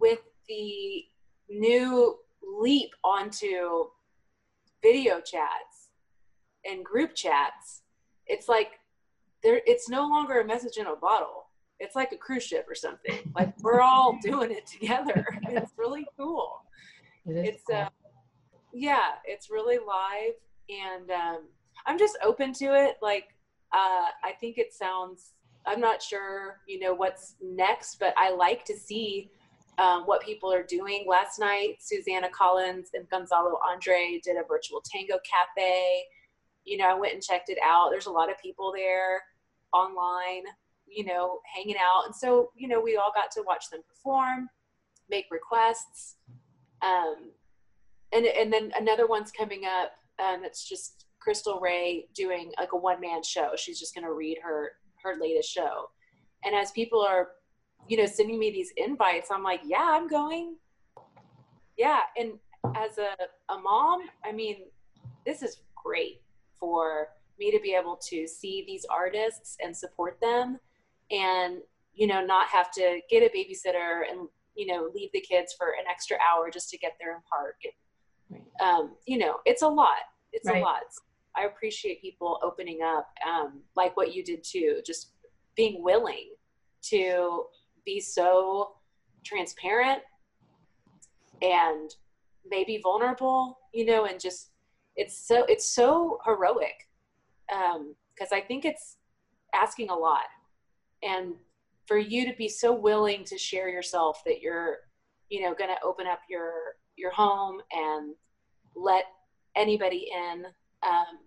with 0.00 0.20
the 0.48 1.04
new 1.48 2.16
leap 2.60 2.90
onto 3.04 3.84
video 4.82 5.20
chats 5.20 5.90
and 6.64 6.84
group 6.84 7.14
chats 7.14 7.82
it's 8.26 8.48
like 8.48 8.80
there 9.42 9.60
it's 9.66 9.88
no 9.88 10.02
longer 10.02 10.40
a 10.40 10.44
message 10.44 10.76
in 10.76 10.86
a 10.86 10.96
bottle 10.96 11.46
it's 11.78 11.96
like 11.96 12.12
a 12.12 12.16
cruise 12.16 12.44
ship 12.44 12.66
or 12.68 12.74
something 12.74 13.18
like 13.34 13.52
we're 13.62 13.80
all 13.80 14.18
doing 14.22 14.50
it 14.50 14.66
together 14.66 15.26
it's 15.48 15.72
really 15.76 16.06
cool 16.18 16.62
it 17.26 17.36
it's 17.36 17.64
cool. 17.68 17.76
uh 17.76 17.88
yeah 18.72 19.12
it's 19.24 19.50
really 19.50 19.78
live 19.78 20.34
and 20.68 21.10
um 21.10 21.40
i'm 21.86 21.98
just 21.98 22.16
open 22.22 22.52
to 22.52 22.66
it 22.66 22.96
like 23.02 23.28
uh 23.72 24.08
i 24.24 24.32
think 24.40 24.58
it 24.58 24.72
sounds 24.72 25.34
I'm 25.66 25.80
not 25.80 26.02
sure, 26.02 26.60
you 26.66 26.80
know, 26.80 26.94
what's 26.94 27.36
next, 27.40 27.98
but 28.00 28.14
I 28.16 28.34
like 28.34 28.64
to 28.66 28.76
see 28.76 29.30
um, 29.78 30.02
what 30.04 30.22
people 30.22 30.52
are 30.52 30.64
doing. 30.64 31.04
Last 31.08 31.38
night, 31.38 31.76
Susanna 31.80 32.28
Collins 32.30 32.90
and 32.94 33.08
Gonzalo 33.10 33.58
Andre 33.68 34.20
did 34.22 34.36
a 34.36 34.46
virtual 34.46 34.82
tango 34.84 35.18
cafe. 35.28 36.04
You 36.64 36.78
know, 36.78 36.88
I 36.88 36.94
went 36.94 37.14
and 37.14 37.22
checked 37.22 37.48
it 37.48 37.58
out. 37.64 37.90
There's 37.90 38.06
a 38.06 38.10
lot 38.10 38.30
of 38.30 38.38
people 38.38 38.72
there 38.74 39.22
online. 39.72 40.44
you 40.92 41.04
know, 41.04 41.40
hanging 41.54 41.76
out. 41.76 42.04
And 42.06 42.14
so, 42.14 42.50
you 42.56 42.68
know, 42.68 42.80
we 42.80 42.96
all 42.96 43.12
got 43.14 43.30
to 43.32 43.42
watch 43.46 43.70
them 43.70 43.80
perform, 43.88 44.48
make 45.08 45.26
requests. 45.30 46.16
Um, 46.82 47.30
and, 48.12 48.26
and 48.26 48.52
then 48.52 48.72
another 48.78 49.06
one's 49.06 49.30
coming 49.30 49.62
up 49.64 49.92
um, 50.22 50.42
that's 50.42 50.68
just 50.68 51.06
Crystal 51.18 51.58
Ray 51.60 52.08
doing 52.14 52.52
like 52.58 52.72
a 52.72 52.76
one 52.76 53.00
man 53.00 53.22
show. 53.22 53.50
She's 53.56 53.80
just 53.80 53.94
going 53.94 54.06
to 54.06 54.12
read 54.12 54.38
her, 54.42 54.72
her 55.02 55.14
latest 55.20 55.50
show. 55.50 55.88
And 56.44 56.54
as 56.54 56.72
people 56.72 57.00
are, 57.00 57.28
you 57.88 57.96
know, 57.96 58.06
sending 58.06 58.38
me 58.38 58.50
these 58.50 58.72
invites, 58.76 59.30
I'm 59.32 59.42
like, 59.42 59.60
yeah, 59.64 59.88
I'm 59.92 60.08
going. 60.08 60.56
Yeah. 61.78 62.00
And 62.18 62.32
as 62.76 62.98
a, 62.98 63.14
a 63.52 63.58
mom, 63.58 64.02
I 64.24 64.32
mean, 64.32 64.64
this 65.24 65.42
is 65.42 65.62
great 65.74 66.20
for 66.58 67.08
me 67.38 67.50
to 67.50 67.60
be 67.60 67.76
able 67.78 67.98
to 68.08 68.26
see 68.26 68.64
these 68.66 68.84
artists 68.90 69.56
and 69.62 69.76
support 69.76 70.18
them 70.20 70.58
and 71.10 71.58
you 71.94 72.06
know 72.06 72.24
not 72.24 72.48
have 72.48 72.70
to 72.72 73.00
get 73.10 73.22
a 73.22 73.36
babysitter 73.36 74.02
and 74.10 74.28
you 74.54 74.66
know 74.66 74.90
leave 74.94 75.10
the 75.12 75.20
kids 75.20 75.54
for 75.56 75.68
an 75.78 75.84
extra 75.90 76.16
hour 76.30 76.50
just 76.50 76.70
to 76.70 76.78
get 76.78 76.92
there 77.00 77.14
in 77.14 77.20
park 77.30 77.56
and, 77.64 78.40
right. 78.60 78.68
um, 78.68 78.94
you 79.06 79.18
know 79.18 79.36
it's 79.44 79.62
a 79.62 79.68
lot 79.68 80.04
it's 80.32 80.48
right. 80.48 80.58
a 80.58 80.64
lot 80.64 80.82
i 81.36 81.44
appreciate 81.44 82.00
people 82.00 82.38
opening 82.42 82.80
up 82.82 83.08
um, 83.26 83.60
like 83.76 83.96
what 83.96 84.14
you 84.14 84.24
did 84.24 84.42
too 84.42 84.80
just 84.84 85.12
being 85.56 85.82
willing 85.82 86.30
to 86.82 87.44
be 87.84 88.00
so 88.00 88.72
transparent 89.24 90.00
and 91.42 91.94
maybe 92.48 92.80
vulnerable 92.82 93.58
you 93.72 93.84
know 93.84 94.04
and 94.04 94.20
just 94.20 94.50
it's 94.96 95.26
so 95.26 95.44
it's 95.44 95.66
so 95.66 96.18
heroic 96.24 96.88
because 98.14 98.32
um, 98.32 98.38
I 98.38 98.40
think 98.40 98.64
it's 98.64 98.96
asking 99.54 99.90
a 99.90 99.94
lot, 99.94 100.24
and 101.02 101.34
for 101.86 101.98
you 101.98 102.24
to 102.30 102.36
be 102.36 102.48
so 102.48 102.72
willing 102.72 103.24
to 103.24 103.36
share 103.36 103.68
yourself 103.68 104.22
that 104.24 104.40
you're, 104.40 104.78
you 105.28 105.42
know, 105.42 105.54
going 105.54 105.70
to 105.70 105.82
open 105.84 106.06
up 106.06 106.20
your 106.28 106.52
your 106.96 107.10
home 107.12 107.60
and 107.72 108.14
let 108.76 109.04
anybody 109.56 110.10
in. 110.14 110.44
Um, 110.82 111.18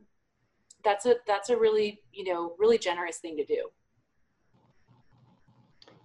that's 0.83 1.05
a 1.05 1.15
that's 1.27 1.49
a 1.49 1.57
really 1.57 2.01
you 2.13 2.31
know 2.31 2.55
really 2.59 2.77
generous 2.77 3.17
thing 3.17 3.37
to 3.37 3.45
do. 3.45 3.69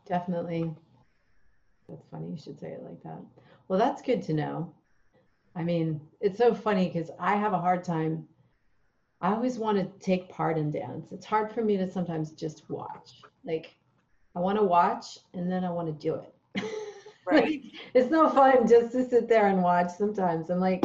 Definitely. 0.06 0.74
That's 1.88 2.06
funny 2.10 2.30
you 2.30 2.38
should 2.38 2.58
say 2.58 2.68
it 2.68 2.82
like 2.82 3.02
that. 3.02 3.20
Well, 3.68 3.78
that's 3.78 4.02
good 4.02 4.22
to 4.24 4.32
know. 4.32 4.74
I 5.54 5.62
mean, 5.62 6.00
it's 6.20 6.38
so 6.38 6.54
funny 6.54 6.88
because 6.88 7.10
I 7.18 7.36
have 7.36 7.52
a 7.52 7.58
hard 7.58 7.84
time 7.84 8.26
I 9.22 9.34
always 9.34 9.58
want 9.58 9.76
to 9.78 9.84
take 10.04 10.30
part 10.30 10.56
in 10.56 10.70
dance. 10.70 11.12
It's 11.12 11.26
hard 11.26 11.52
for 11.52 11.62
me 11.62 11.76
to 11.76 11.90
sometimes 11.90 12.32
just 12.32 12.68
watch. 12.70 13.20
Like, 13.44 13.74
I 14.34 14.40
want 14.40 14.58
to 14.58 14.64
watch 14.64 15.18
and 15.34 15.50
then 15.50 15.62
I 15.62 15.70
want 15.70 15.88
to 15.88 15.92
do 15.92 16.14
it. 16.14 16.64
Right. 17.26 17.44
like, 17.44 17.62
it's 17.94 18.10
no 18.10 18.28
fun 18.30 18.66
just 18.66 18.92
to 18.92 19.08
sit 19.08 19.28
there 19.28 19.48
and 19.48 19.62
watch 19.62 19.90
sometimes. 19.90 20.50
I'm 20.50 20.58
like, 20.58 20.82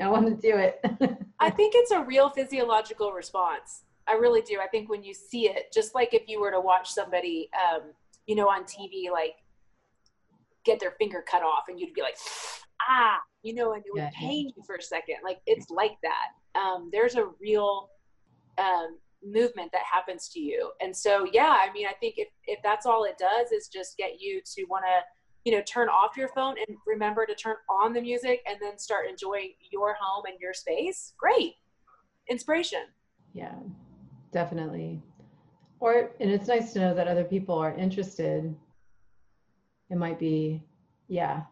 I 0.00 0.08
want 0.08 0.26
to 0.26 0.34
do 0.34 0.56
it. 0.56 0.80
I 1.40 1.50
think 1.50 1.74
it's 1.76 1.90
a 1.90 2.02
real 2.04 2.30
physiological 2.30 3.12
response. 3.12 3.82
I 4.06 4.12
really 4.14 4.40
do. 4.40 4.60
I 4.62 4.68
think 4.68 4.88
when 4.88 5.02
you 5.02 5.12
see 5.12 5.48
it, 5.50 5.70
just 5.74 5.94
like 5.94 6.14
if 6.14 6.22
you 6.26 6.40
were 6.40 6.52
to 6.52 6.60
watch 6.60 6.90
somebody, 6.90 7.50
um, 7.54 7.90
you 8.26 8.34
know, 8.34 8.48
on 8.48 8.64
TV, 8.64 9.10
like 9.12 9.34
get 10.64 10.80
their 10.80 10.92
finger 10.92 11.22
cut 11.28 11.42
off 11.42 11.64
and 11.68 11.78
you'd 11.78 11.92
be 11.92 12.02
like, 12.02 12.16
ah, 12.88 13.18
you 13.42 13.52
know, 13.52 13.74
and 13.74 13.82
it 13.84 13.92
would 13.92 14.02
yeah, 14.02 14.10
pain 14.14 14.46
yeah. 14.46 14.52
you 14.56 14.62
for 14.64 14.76
a 14.76 14.82
second. 14.82 15.16
Like 15.22 15.40
it's 15.44 15.68
like 15.70 15.98
that 16.02 16.28
um, 16.54 16.90
there's 16.92 17.14
a 17.16 17.26
real 17.40 17.90
um, 18.58 18.98
movement 19.24 19.70
that 19.72 19.82
happens 19.90 20.28
to 20.28 20.40
you. 20.40 20.70
And 20.80 20.96
so, 20.96 21.26
yeah, 21.32 21.56
I 21.60 21.72
mean, 21.72 21.86
I 21.86 21.94
think 22.00 22.14
if, 22.18 22.28
if 22.44 22.60
that's 22.62 22.86
all 22.86 23.04
it 23.04 23.18
does 23.18 23.52
is 23.52 23.68
just 23.68 23.96
get 23.96 24.20
you 24.20 24.40
to 24.54 24.64
want 24.64 24.84
to, 24.84 25.04
you 25.44 25.56
know, 25.56 25.62
turn 25.62 25.88
off 25.88 26.16
your 26.16 26.28
phone 26.28 26.56
and 26.66 26.76
remember 26.86 27.26
to 27.26 27.34
turn 27.34 27.56
on 27.70 27.92
the 27.92 28.00
music 28.00 28.40
and 28.48 28.58
then 28.60 28.78
start 28.78 29.08
enjoying 29.08 29.52
your 29.70 29.96
home 30.00 30.24
and 30.26 30.36
your 30.40 30.52
space, 30.52 31.14
great. 31.18 31.54
Inspiration. 32.28 32.82
Yeah, 33.32 33.54
definitely. 34.32 35.02
Or, 35.80 36.10
and 36.20 36.30
it's 36.30 36.48
nice 36.48 36.72
to 36.72 36.80
know 36.80 36.94
that 36.94 37.08
other 37.08 37.24
people 37.24 37.56
are 37.56 37.74
interested. 37.74 38.54
It 39.90 39.96
might 39.96 40.18
be, 40.18 40.62
yeah. 41.06 41.42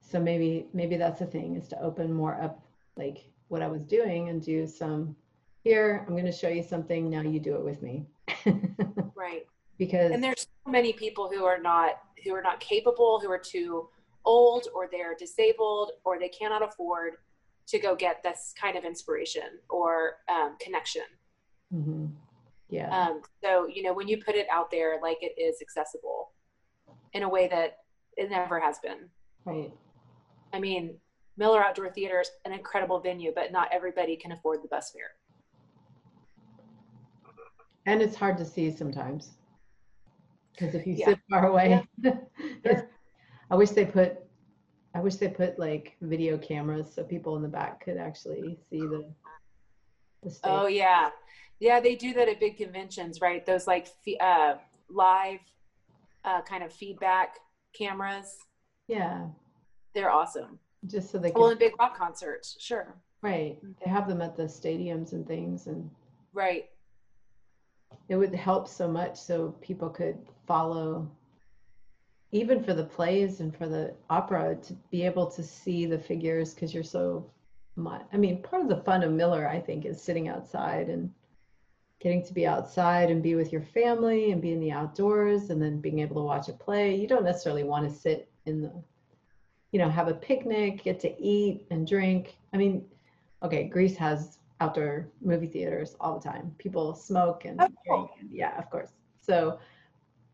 So 0.00 0.18
maybe, 0.18 0.66
maybe 0.72 0.96
that's 0.96 1.20
the 1.20 1.26
thing 1.26 1.56
is 1.56 1.68
to 1.68 1.80
open 1.80 2.12
more 2.12 2.40
up, 2.42 2.64
like 2.96 3.30
what 3.50 3.62
I 3.62 3.68
was 3.68 3.82
doing 3.82 4.28
and 4.28 4.40
do 4.40 4.66
some 4.66 5.16
here, 5.62 6.04
I'm 6.06 6.14
going 6.14 6.24
to 6.24 6.32
show 6.32 6.48
you 6.48 6.62
something. 6.62 7.10
Now 7.10 7.20
you 7.20 7.40
do 7.40 7.54
it 7.54 7.64
with 7.64 7.82
me. 7.82 8.06
right. 9.14 9.46
Because 9.76 10.12
and 10.12 10.22
there's 10.22 10.46
so 10.64 10.70
many 10.70 10.92
people 10.92 11.28
who 11.30 11.44
are 11.44 11.58
not 11.58 12.00
who 12.24 12.34
are 12.34 12.42
not 12.42 12.60
capable, 12.60 13.18
who 13.20 13.30
are 13.30 13.38
too 13.38 13.88
old 14.24 14.68
or 14.74 14.88
they're 14.90 15.14
disabled 15.18 15.92
or 16.04 16.18
they 16.18 16.28
cannot 16.28 16.62
afford 16.62 17.14
to 17.66 17.78
go 17.78 17.94
get 17.94 18.22
this 18.22 18.54
kind 18.60 18.76
of 18.76 18.84
inspiration 18.84 19.58
or 19.68 20.16
um, 20.28 20.56
connection. 20.60 21.02
Mm-hmm. 21.74 22.06
Yeah. 22.68 22.88
Um, 22.94 23.22
so 23.42 23.66
you 23.66 23.82
know 23.82 23.92
when 23.92 24.06
you 24.06 24.22
put 24.22 24.34
it 24.34 24.46
out 24.52 24.70
there, 24.70 24.98
like 25.02 25.18
it 25.22 25.40
is 25.40 25.60
accessible 25.60 26.30
in 27.12 27.22
a 27.22 27.28
way 27.28 27.48
that 27.48 27.78
it 28.16 28.30
never 28.30 28.60
has 28.60 28.78
been. 28.78 29.08
Right. 29.44 29.72
I 30.52 30.60
mean, 30.60 30.96
Miller 31.40 31.64
Outdoor 31.64 31.88
Theater 31.88 32.20
is 32.20 32.30
an 32.44 32.52
incredible 32.52 33.00
venue, 33.00 33.32
but 33.34 33.50
not 33.50 33.68
everybody 33.72 34.14
can 34.14 34.30
afford 34.30 34.62
the 34.62 34.68
bus 34.68 34.90
fare. 34.90 35.12
And 37.86 38.02
it's 38.02 38.14
hard 38.14 38.36
to 38.36 38.44
see 38.44 38.70
sometimes. 38.70 39.30
Because 40.52 40.74
if 40.74 40.86
you 40.86 40.96
yeah. 40.96 41.06
sit 41.06 41.18
far 41.30 41.46
away, 41.46 41.82
yeah. 42.04 42.12
I 43.50 43.56
wish 43.56 43.70
they 43.70 43.86
put 43.86 44.18
I 44.94 45.00
wish 45.00 45.14
they 45.14 45.28
put 45.28 45.58
like 45.58 45.96
video 46.02 46.36
cameras 46.36 46.92
so 46.94 47.04
people 47.04 47.36
in 47.36 47.42
the 47.42 47.48
back 47.48 47.82
could 47.82 47.96
actually 47.96 48.58
see 48.68 48.80
the 48.80 49.10
the 50.22 50.30
stage. 50.30 50.42
Oh 50.44 50.66
yeah. 50.66 51.08
Yeah, 51.58 51.80
they 51.80 51.94
do 51.94 52.12
that 52.14 52.28
at 52.28 52.38
big 52.38 52.58
conventions, 52.58 53.22
right? 53.22 53.46
Those 53.46 53.66
like 53.66 53.88
uh, 54.20 54.56
live 54.90 55.40
uh, 56.22 56.42
kind 56.42 56.62
of 56.62 56.70
feedback 56.70 57.36
cameras. 57.72 58.36
Yeah. 58.88 59.28
They're 59.94 60.10
awesome 60.10 60.58
just 60.86 61.10
so 61.10 61.18
they 61.18 61.30
can 61.30 61.40
well 61.40 61.50
in 61.50 61.58
big 61.58 61.72
rock 61.78 61.96
concerts 61.96 62.56
sure. 62.58 62.94
Right. 63.22 63.58
They 63.84 63.90
have 63.90 64.08
them 64.08 64.22
at 64.22 64.34
the 64.34 64.44
stadiums 64.44 65.12
and 65.12 65.26
things 65.26 65.66
and 65.66 65.90
right. 66.32 66.64
it 68.08 68.16
would 68.16 68.34
help 68.34 68.66
so 68.66 68.88
much 68.88 69.18
so 69.18 69.54
people 69.60 69.90
could 69.90 70.18
follow 70.46 71.10
even 72.32 72.62
for 72.62 72.72
the 72.72 72.84
plays 72.84 73.40
and 73.40 73.54
for 73.54 73.68
the 73.68 73.94
opera 74.08 74.56
to 74.62 74.72
be 74.90 75.02
able 75.04 75.26
to 75.26 75.42
see 75.42 75.84
the 75.84 75.98
figures 75.98 76.54
because 76.54 76.72
you're 76.72 76.82
so 76.82 77.30
i 78.12 78.16
mean 78.16 78.42
part 78.42 78.62
of 78.62 78.68
the 78.68 78.82
fun 78.82 79.02
of 79.02 79.10
miller 79.10 79.48
i 79.48 79.58
think 79.58 79.86
is 79.86 80.02
sitting 80.02 80.28
outside 80.28 80.88
and 80.88 81.10
getting 82.00 82.24
to 82.24 82.32
be 82.32 82.46
outside 82.46 83.10
and 83.10 83.22
be 83.22 83.34
with 83.34 83.52
your 83.52 83.62
family 83.62 84.32
and 84.32 84.40
be 84.40 84.52
in 84.52 84.60
the 84.60 84.72
outdoors 84.72 85.50
and 85.50 85.60
then 85.60 85.80
being 85.80 86.00
able 86.00 86.16
to 86.16 86.22
watch 86.22 86.48
a 86.48 86.52
play. 86.52 86.96
You 86.96 87.06
don't 87.06 87.24
necessarily 87.24 87.62
want 87.62 87.88
to 87.88 87.94
sit 87.94 88.28
in 88.46 88.62
the 88.62 88.72
you 89.72 89.78
know, 89.78 89.88
have 89.88 90.08
a 90.08 90.14
picnic, 90.14 90.82
get 90.82 91.00
to 91.00 91.20
eat 91.20 91.66
and 91.70 91.86
drink. 91.86 92.36
I 92.52 92.56
mean, 92.56 92.84
okay, 93.42 93.64
Greece 93.64 93.96
has 93.96 94.38
outdoor 94.60 95.08
movie 95.22 95.46
theaters 95.46 95.96
all 96.00 96.18
the 96.18 96.28
time. 96.28 96.54
People 96.58 96.94
smoke 96.94 97.44
and, 97.44 97.60
oh. 97.60 97.68
drink. 97.86 98.10
yeah, 98.30 98.58
of 98.58 98.70
course. 98.70 98.90
So, 99.20 99.58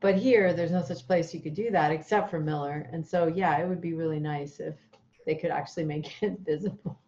but 0.01 0.16
here 0.16 0.53
there's 0.53 0.70
no 0.70 0.82
such 0.82 1.07
place 1.07 1.32
you 1.34 1.41
could 1.41 1.55
do 1.55 1.70
that 1.70 1.91
except 1.91 2.30
for 2.30 2.41
Miller. 2.41 2.89
And 2.93 3.07
so, 3.07 3.26
yeah, 3.26 3.57
it 3.59 3.68
would 3.68 3.80
be 3.80 3.95
really 3.95 4.20
nice 4.20 4.61
if 4.61 4.74
they 5.26 5.34
could 5.34 5.51
actually 5.51 5.84
make 5.84 6.11
it 6.22 6.39
visible. 6.41 6.99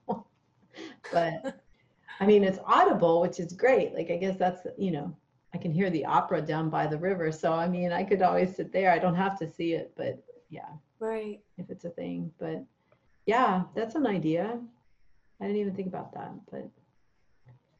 but 1.12 1.61
I 2.20 2.26
mean, 2.26 2.45
it's 2.45 2.59
audible, 2.64 3.20
which 3.20 3.41
is 3.41 3.53
great. 3.53 3.95
Like, 3.95 4.11
I 4.11 4.16
guess 4.16 4.37
that's, 4.37 4.66
you 4.76 4.91
know, 4.91 5.14
I 5.55 5.59
can 5.59 5.72
hear 5.72 5.89
the 5.89 6.05
opera 6.05 6.43
down 6.43 6.68
by 6.68 6.87
the 6.87 6.99
river. 6.99 7.33
So, 7.33 7.53
I 7.53 7.68
mean, 7.68 7.93
I 7.93 8.05
could 8.05 8.22
always 8.22 8.55
sit 8.55 8.72
there. 8.72 8.91
I 8.91 8.99
don't 8.99 9.14
have 9.14 9.39
to 9.39 9.51
see 9.51 9.72
it, 9.72 9.93
but 9.97 10.22
yeah. 10.51 10.68
Right. 11.01 11.40
If 11.57 11.70
it's 11.70 11.84
a 11.84 11.90
thing. 11.90 12.32
But 12.38 12.64
yeah, 13.26 13.64
that's 13.74 13.94
an 13.94 14.07
idea. 14.07 14.59
I 15.40 15.44
didn't 15.44 15.61
even 15.61 15.74
think 15.74 15.88
about 15.88 16.12
that, 16.14 16.32
but 16.51 16.68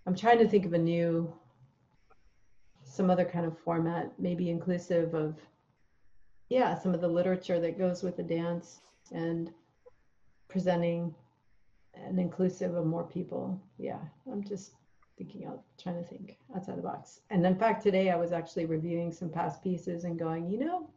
I'm 0.07 0.15
trying 0.15 0.39
to 0.39 0.49
think 0.49 0.65
of 0.65 0.75
a 0.75 0.79
new, 0.79 1.33
some 2.85 3.11
other 3.11 3.25
kind 3.25 3.45
of 3.45 3.59
format, 3.59 4.13
maybe 4.19 4.49
inclusive 4.49 5.15
of, 5.15 5.37
yeah, 6.49 6.79
some 6.79 6.95
of 6.95 7.01
the 7.01 7.09
literature 7.09 7.61
that 7.61 7.79
goes 7.79 8.03
with 8.03 8.17
the 8.17 8.23
dance 8.23 8.81
and 9.13 9.53
presenting 10.49 11.15
and 11.95 12.19
inclusive 12.19 12.75
of 12.75 12.87
more 12.87 13.05
people. 13.05 13.61
Yeah, 13.77 13.99
I'm 14.31 14.45
just 14.45 14.73
thinking 15.17 15.47
out, 15.47 15.63
trying 15.83 15.97
to 15.97 16.09
think 16.09 16.39
outside 16.55 16.79
the 16.79 16.83
box. 16.83 17.21
And 17.31 17.45
in 17.45 17.57
fact, 17.57 17.83
today 17.83 18.11
I 18.11 18.17
was 18.17 18.33
actually 18.33 18.67
reviewing 18.67 19.13
some 19.13 19.29
past 19.29 19.63
pieces 19.63 20.05
and 20.05 20.19
going, 20.19 20.49
you 20.49 20.59
know, 20.59 20.89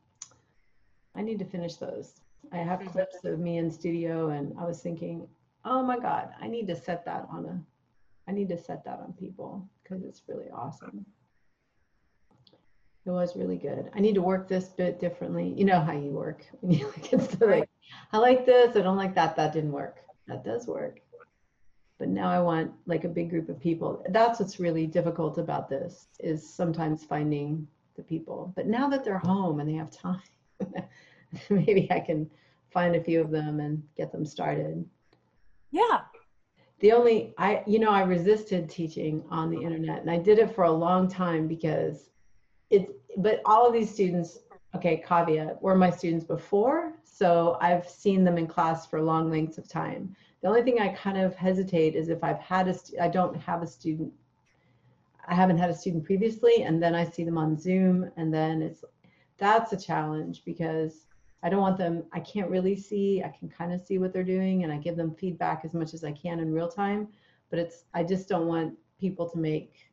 I 1.15 1.21
need 1.21 1.39
to 1.39 1.45
finish 1.45 1.75
those. 1.75 2.21
I 2.51 2.57
have 2.57 2.79
mm-hmm. 2.79 2.89
clips 2.89 3.23
of 3.23 3.39
me 3.39 3.57
in 3.57 3.71
studio, 3.71 4.29
and 4.29 4.53
I 4.59 4.65
was 4.65 4.81
thinking, 4.81 5.27
oh 5.65 5.83
my 5.83 5.99
God, 5.99 6.29
I 6.39 6.47
need 6.47 6.67
to 6.67 6.75
set 6.75 7.05
that 7.05 7.27
on 7.29 7.45
a, 7.45 7.61
I 8.29 8.33
need 8.33 8.49
to 8.49 8.57
set 8.57 8.83
that 8.85 8.99
on 8.99 9.13
people 9.13 9.67
because 9.83 10.03
it's 10.03 10.23
really 10.27 10.49
awesome. 10.53 11.05
It 13.05 13.09
was 13.09 13.35
really 13.35 13.57
good. 13.57 13.89
I 13.95 13.99
need 13.99 14.15
to 14.15 14.21
work 14.21 14.47
this 14.47 14.69
bit 14.69 14.99
differently. 14.99 15.53
You 15.57 15.65
know 15.65 15.79
how 15.79 15.93
you 15.93 16.11
work. 16.11 16.45
When 16.61 16.71
you 16.79 16.87
like, 16.87 17.13
it's 17.13 17.41
like, 17.41 17.69
I 18.11 18.17
like 18.17 18.45
this, 18.45 18.75
I 18.75 18.81
don't 18.81 18.97
like 18.97 19.15
that. 19.15 19.35
That 19.35 19.53
didn't 19.53 19.71
work. 19.71 19.97
That 20.27 20.43
does 20.43 20.67
work. 20.67 21.01
But 21.97 22.09
now 22.09 22.29
I 22.29 22.39
want 22.39 22.71
like 22.85 23.03
a 23.03 23.09
big 23.09 23.29
group 23.29 23.49
of 23.49 23.59
people. 23.59 24.03
That's 24.09 24.39
what's 24.39 24.59
really 24.59 24.87
difficult 24.87 25.37
about 25.37 25.69
this 25.69 26.07
is 26.19 26.47
sometimes 26.47 27.03
finding 27.03 27.67
the 27.95 28.03
people. 28.03 28.53
But 28.55 28.67
now 28.67 28.87
that 28.89 29.03
they're 29.03 29.19
home 29.19 29.59
and 29.59 29.69
they 29.69 29.75
have 29.75 29.91
time, 29.91 30.21
maybe 31.49 31.87
I 31.91 31.99
can 31.99 32.29
find 32.71 32.95
a 32.95 33.03
few 33.03 33.21
of 33.21 33.31
them 33.31 33.59
and 33.59 33.83
get 33.97 34.11
them 34.11 34.25
started. 34.25 34.85
Yeah. 35.71 36.01
The 36.79 36.91
only 36.93 37.33
I 37.37 37.63
you 37.67 37.79
know 37.79 37.91
I 37.91 38.03
resisted 38.03 38.69
teaching 38.69 39.23
on 39.29 39.51
the 39.51 39.61
internet 39.61 40.01
and 40.01 40.09
I 40.09 40.17
did 40.17 40.39
it 40.39 40.55
for 40.55 40.63
a 40.63 40.71
long 40.71 41.07
time 41.07 41.47
because 41.47 42.09
it's 42.69 42.91
but 43.17 43.41
all 43.45 43.67
of 43.67 43.73
these 43.73 43.93
students 43.93 44.39
okay 44.75 45.03
caveat 45.07 45.61
were 45.61 45.75
my 45.75 45.91
students 45.91 46.25
before 46.25 46.93
so 47.03 47.57
I've 47.61 47.87
seen 47.87 48.23
them 48.23 48.37
in 48.37 48.47
class 48.47 48.87
for 48.87 49.01
long 49.01 49.29
lengths 49.29 49.59
of 49.59 49.67
time. 49.67 50.15
The 50.41 50.47
only 50.47 50.63
thing 50.63 50.79
I 50.79 50.89
kind 50.89 51.19
of 51.19 51.35
hesitate 51.35 51.95
is 51.95 52.09
if 52.09 52.23
I've 52.23 52.39
had 52.39 52.67
a 52.67 52.75
I 52.99 53.09
don't 53.09 53.35
have 53.37 53.61
a 53.61 53.67
student 53.67 54.11
I 55.27 55.35
haven't 55.35 55.59
had 55.59 55.69
a 55.69 55.75
student 55.75 56.03
previously 56.03 56.63
and 56.63 56.81
then 56.81 56.95
I 56.95 57.05
see 57.05 57.23
them 57.23 57.37
on 57.37 57.59
Zoom 57.59 58.09
and 58.17 58.33
then 58.33 58.63
it's 58.63 58.83
that's 59.41 59.73
a 59.73 59.77
challenge 59.77 60.43
because 60.45 61.07
I 61.43 61.49
don't 61.49 61.61
want 61.61 61.77
them, 61.77 62.03
I 62.13 62.19
can't 62.19 62.49
really 62.49 62.75
see, 62.75 63.23
I 63.23 63.35
can 63.37 63.49
kind 63.49 63.73
of 63.73 63.81
see 63.81 63.97
what 63.97 64.13
they're 64.13 64.23
doing 64.23 64.63
and 64.63 64.71
I 64.71 64.77
give 64.77 64.95
them 64.95 65.15
feedback 65.15 65.65
as 65.65 65.73
much 65.73 65.93
as 65.95 66.03
I 66.03 66.11
can 66.11 66.39
in 66.39 66.53
real 66.53 66.69
time. 66.69 67.07
But 67.49 67.59
it's, 67.59 67.83
I 67.93 68.03
just 68.03 68.29
don't 68.29 68.47
want 68.47 68.75
people 68.99 69.27
to 69.31 69.37
make 69.39 69.89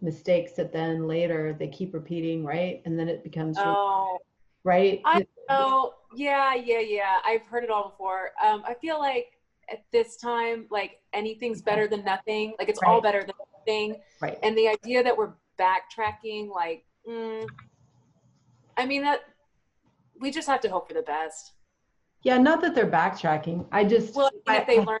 mistakes 0.00 0.52
that 0.52 0.72
then 0.72 1.08
later 1.08 1.54
they 1.58 1.66
keep 1.66 1.92
repeating, 1.92 2.44
right? 2.44 2.80
And 2.84 2.96
then 2.96 3.08
it 3.08 3.24
becomes, 3.24 3.58
Oh, 3.58 4.18
right? 4.62 5.00
I 5.04 5.26
know. 5.50 5.94
Yeah, 6.14 6.54
yeah, 6.54 6.78
yeah. 6.78 7.16
I've 7.26 7.44
heard 7.46 7.64
it 7.64 7.70
all 7.70 7.90
before. 7.90 8.30
Um, 8.42 8.62
I 8.64 8.74
feel 8.74 9.00
like 9.00 9.32
at 9.70 9.84
this 9.90 10.16
time, 10.16 10.66
like 10.70 11.00
anything's 11.12 11.60
better 11.60 11.88
than 11.88 12.04
nothing. 12.04 12.54
Like 12.60 12.68
it's 12.68 12.80
all 12.86 13.00
better 13.00 13.20
than 13.20 13.34
nothing. 13.58 13.96
Right. 14.20 14.38
And 14.44 14.56
the 14.56 14.68
idea 14.68 15.02
that 15.02 15.16
we're 15.16 15.32
backtracking, 15.58 16.48
like, 16.54 16.84
mm, 17.08 17.48
I 18.76 18.86
mean, 18.86 19.02
that 19.02 19.20
we 20.20 20.30
just 20.30 20.48
have 20.48 20.60
to 20.62 20.68
hope 20.68 20.88
for 20.88 20.94
the 20.94 21.02
best. 21.02 21.52
Yeah, 22.22 22.38
not 22.38 22.60
that 22.62 22.74
they're 22.74 22.90
backtracking. 22.90 23.66
I 23.72 23.84
just, 23.84 24.14
Well, 24.14 24.26
and 24.28 24.36
if 24.58 24.62
I- 24.62 24.64
they 24.64 24.78
I- 24.78 24.84
learn 24.84 25.00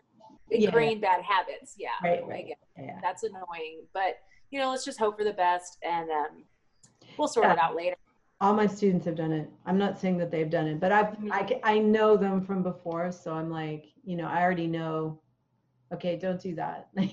yeah. 0.50 0.66
ingrained 0.68 1.00
bad 1.00 1.22
habits, 1.22 1.76
yeah, 1.78 1.90
right, 2.02 2.26
right. 2.26 2.46
Yeah. 2.78 2.98
that's 3.02 3.22
annoying. 3.22 3.86
But 3.94 4.18
you 4.50 4.58
know, 4.58 4.70
let's 4.70 4.84
just 4.84 4.98
hope 4.98 5.16
for 5.16 5.24
the 5.24 5.32
best, 5.32 5.78
and 5.82 6.10
um, 6.10 6.44
we'll 7.16 7.28
sort 7.28 7.46
it 7.50 7.58
out 7.58 7.74
later. 7.74 7.96
all 8.42 8.52
my 8.52 8.66
students 8.66 9.06
have 9.06 9.14
done 9.14 9.32
it. 9.32 9.48
I'm 9.66 9.78
not 9.78 9.98
saying 10.00 10.18
that 10.18 10.30
they've 10.30 10.50
done 10.50 10.66
it, 10.66 10.80
but 10.80 10.90
I've, 10.92 11.16
Mhm. 11.16 11.30
I, 11.30 11.60
I 11.62 11.78
know 11.78 12.16
them 12.16 12.44
from 12.44 12.62
before. 12.64 13.12
So 13.12 13.32
I'm 13.32 13.48
like, 13.50 13.86
you 14.04 14.16
know, 14.16 14.26
I 14.26 14.42
already 14.42 14.66
know, 14.66 15.20
okay, 15.94 16.16
don't 16.16 16.40
do 16.40 16.54
that. 16.56 16.88
Like, 16.96 17.12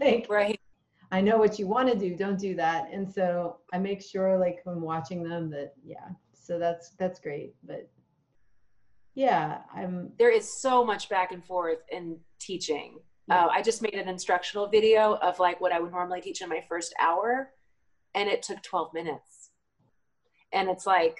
like 0.00 0.26
Right. 0.30 0.59
I 1.12 1.20
know 1.20 1.38
what 1.38 1.58
you 1.58 1.66
want 1.66 1.90
to 1.90 1.98
do. 1.98 2.14
Don't 2.14 2.38
do 2.38 2.54
that. 2.54 2.88
And 2.92 3.10
so 3.10 3.58
I 3.72 3.78
make 3.78 4.00
sure 4.00 4.38
like 4.38 4.60
when 4.64 4.80
watching 4.80 5.22
them 5.22 5.50
that, 5.50 5.72
yeah, 5.84 6.08
so 6.32 6.58
that's, 6.58 6.90
that's 6.90 7.18
great. 7.18 7.54
But 7.64 7.90
yeah, 9.14 9.58
I'm, 9.74 10.12
there 10.18 10.30
is 10.30 10.60
so 10.60 10.84
much 10.84 11.08
back 11.08 11.32
and 11.32 11.44
forth 11.44 11.80
in 11.90 12.18
teaching. 12.38 12.98
Yeah. 13.28 13.46
Uh, 13.46 13.48
I 13.48 13.62
just 13.62 13.82
made 13.82 13.94
an 13.94 14.08
instructional 14.08 14.68
video 14.68 15.16
of 15.16 15.38
like 15.40 15.60
what 15.60 15.72
I 15.72 15.80
would 15.80 15.90
normally 15.90 16.20
teach 16.20 16.42
in 16.42 16.48
my 16.48 16.62
first 16.68 16.94
hour, 17.00 17.50
and 18.14 18.28
it 18.28 18.42
took 18.42 18.62
12 18.62 18.94
minutes. 18.94 19.50
And 20.52 20.68
it's 20.68 20.86
like 20.86 21.18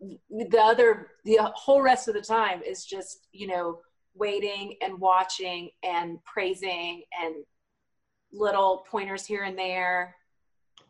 the 0.00 0.60
other, 0.60 1.08
the 1.24 1.38
whole 1.54 1.82
rest 1.82 2.08
of 2.08 2.14
the 2.14 2.20
time 2.20 2.62
is 2.62 2.84
just, 2.84 3.28
you 3.32 3.46
know, 3.46 3.78
waiting 4.14 4.76
and 4.82 4.98
watching 4.98 5.70
and 5.82 6.18
praising 6.24 7.02
and 7.20 7.34
little 8.32 8.84
pointers 8.90 9.26
here 9.26 9.42
and 9.44 9.58
there. 9.58 10.14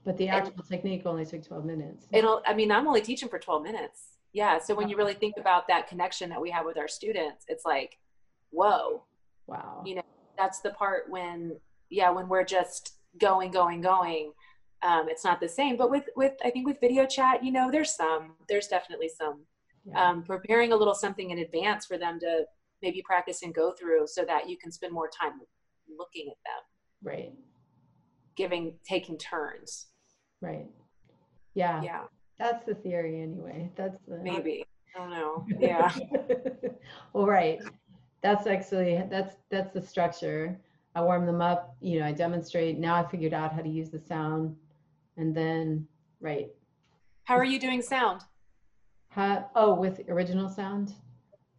but 0.04 0.16
the 0.16 0.28
actual 0.28 0.62
technique 0.62 1.02
only 1.06 1.24
took 1.26 1.42
12 1.46 1.64
minutes. 1.64 2.06
It'll, 2.12 2.42
I 2.46 2.54
mean, 2.54 2.70
I'm 2.72 2.86
only 2.86 3.00
teaching 3.02 3.28
for 3.28 3.38
12 3.38 3.62
minutes. 3.62 4.16
Yeah. 4.32 4.58
So 4.58 4.74
when 4.74 4.88
you 4.88 4.96
really 4.96 5.14
think 5.14 5.34
about 5.38 5.66
that 5.68 5.88
connection 5.88 6.30
that 6.30 6.40
we 6.40 6.50
have 6.50 6.64
with 6.64 6.78
our 6.78 6.88
students, 6.88 7.44
it's 7.48 7.64
like, 7.64 7.98
whoa, 8.50 9.04
Wow. 9.46 9.82
you 9.84 9.96
know 9.96 10.02
that's 10.38 10.60
the 10.60 10.70
part 10.70 11.10
when 11.10 11.56
yeah 11.90 12.08
when 12.10 12.28
we're 12.28 12.44
just 12.44 12.94
going 13.20 13.50
going 13.50 13.80
going 13.80 14.32
um, 14.82 15.08
it's 15.08 15.24
not 15.24 15.40
the 15.40 15.48
same 15.48 15.76
but 15.76 15.90
with 15.90 16.04
with 16.14 16.34
i 16.44 16.50
think 16.50 16.66
with 16.68 16.78
video 16.80 17.04
chat 17.04 17.42
you 17.42 17.50
know 17.50 17.68
there's 17.68 17.94
some 17.96 18.36
there's 18.48 18.68
definitely 18.68 19.08
some 19.08 19.44
Yeah. 19.84 20.10
um, 20.10 20.22
preparing 20.22 20.72
a 20.72 20.76
little 20.76 20.94
something 20.94 21.30
in 21.30 21.38
advance 21.40 21.84
for 21.84 21.98
them 21.98 22.20
to 22.20 22.44
maybe 22.80 23.02
practice 23.04 23.42
and 23.42 23.52
go 23.52 23.72
through 23.72 24.06
so 24.06 24.24
that 24.24 24.48
you 24.48 24.56
can 24.56 24.70
spend 24.70 24.92
more 24.92 25.10
time 25.20 25.32
looking 25.98 26.28
at 26.28 26.38
them 26.48 26.62
right. 27.02 27.32
giving 28.36 28.74
taking 28.84 29.18
turns 29.18 29.86
Right. 30.40 30.66
Yeah. 31.54 31.82
yeah 31.82 32.02
That's 32.38 32.64
the 32.64 32.74
theory 32.74 33.20
anyway. 33.20 33.70
That's 33.76 33.98
the, 34.08 34.18
maybe 34.18 34.64
i 34.96 34.98
don't 34.98 35.10
know 35.10 35.46
yeah 35.60 35.92
well, 37.12 37.26
right. 37.26 37.58
That's 38.22 38.46
actually 38.46 39.02
that's 39.10 39.36
that's 39.50 39.72
the 39.72 39.80
structure. 39.80 40.58
I 40.94 41.02
warm 41.02 41.24
them 41.24 41.40
up, 41.40 41.76
you 41.80 42.00
know, 42.00 42.06
I 42.06 42.12
demonstrate. 42.12 42.78
Now 42.78 42.96
I 42.96 43.08
figured 43.08 43.32
out 43.32 43.52
how 43.52 43.62
to 43.62 43.68
use 43.68 43.90
the 43.90 44.00
sound. 44.00 44.56
And 45.16 45.34
then 45.34 45.86
right. 46.20 46.48
how 47.24 47.36
are 47.36 47.44
you 47.44 47.60
doing 47.60 47.82
sound 47.82 48.22
How, 49.08 49.48
oh, 49.54 49.74
with 49.74 50.00
original 50.08 50.48
sound. 50.48 50.94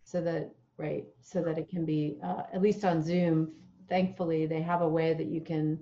So 0.03 0.21
that 0.21 0.51
right, 0.77 1.05
so 1.21 1.41
that 1.43 1.57
it 1.57 1.69
can 1.69 1.85
be 1.85 2.17
uh, 2.23 2.43
at 2.53 2.61
least 2.61 2.83
on 2.83 3.01
Zoom, 3.01 3.51
thankfully 3.91 4.45
they 4.45 4.61
have 4.61 4.81
a 4.81 4.87
way 4.87 5.13
that 5.13 5.27
you 5.27 5.41
can 5.41 5.77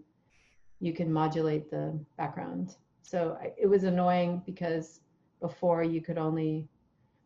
you 0.79 0.93
can 0.93 1.13
modulate 1.13 1.69
the 1.69 1.97
background. 2.17 2.75
So 3.03 3.37
I, 3.39 3.53
it 3.55 3.67
was 3.67 3.83
annoying 3.83 4.41
because 4.45 5.01
before 5.39 5.83
you 5.83 6.01
could 6.01 6.17
only 6.17 6.67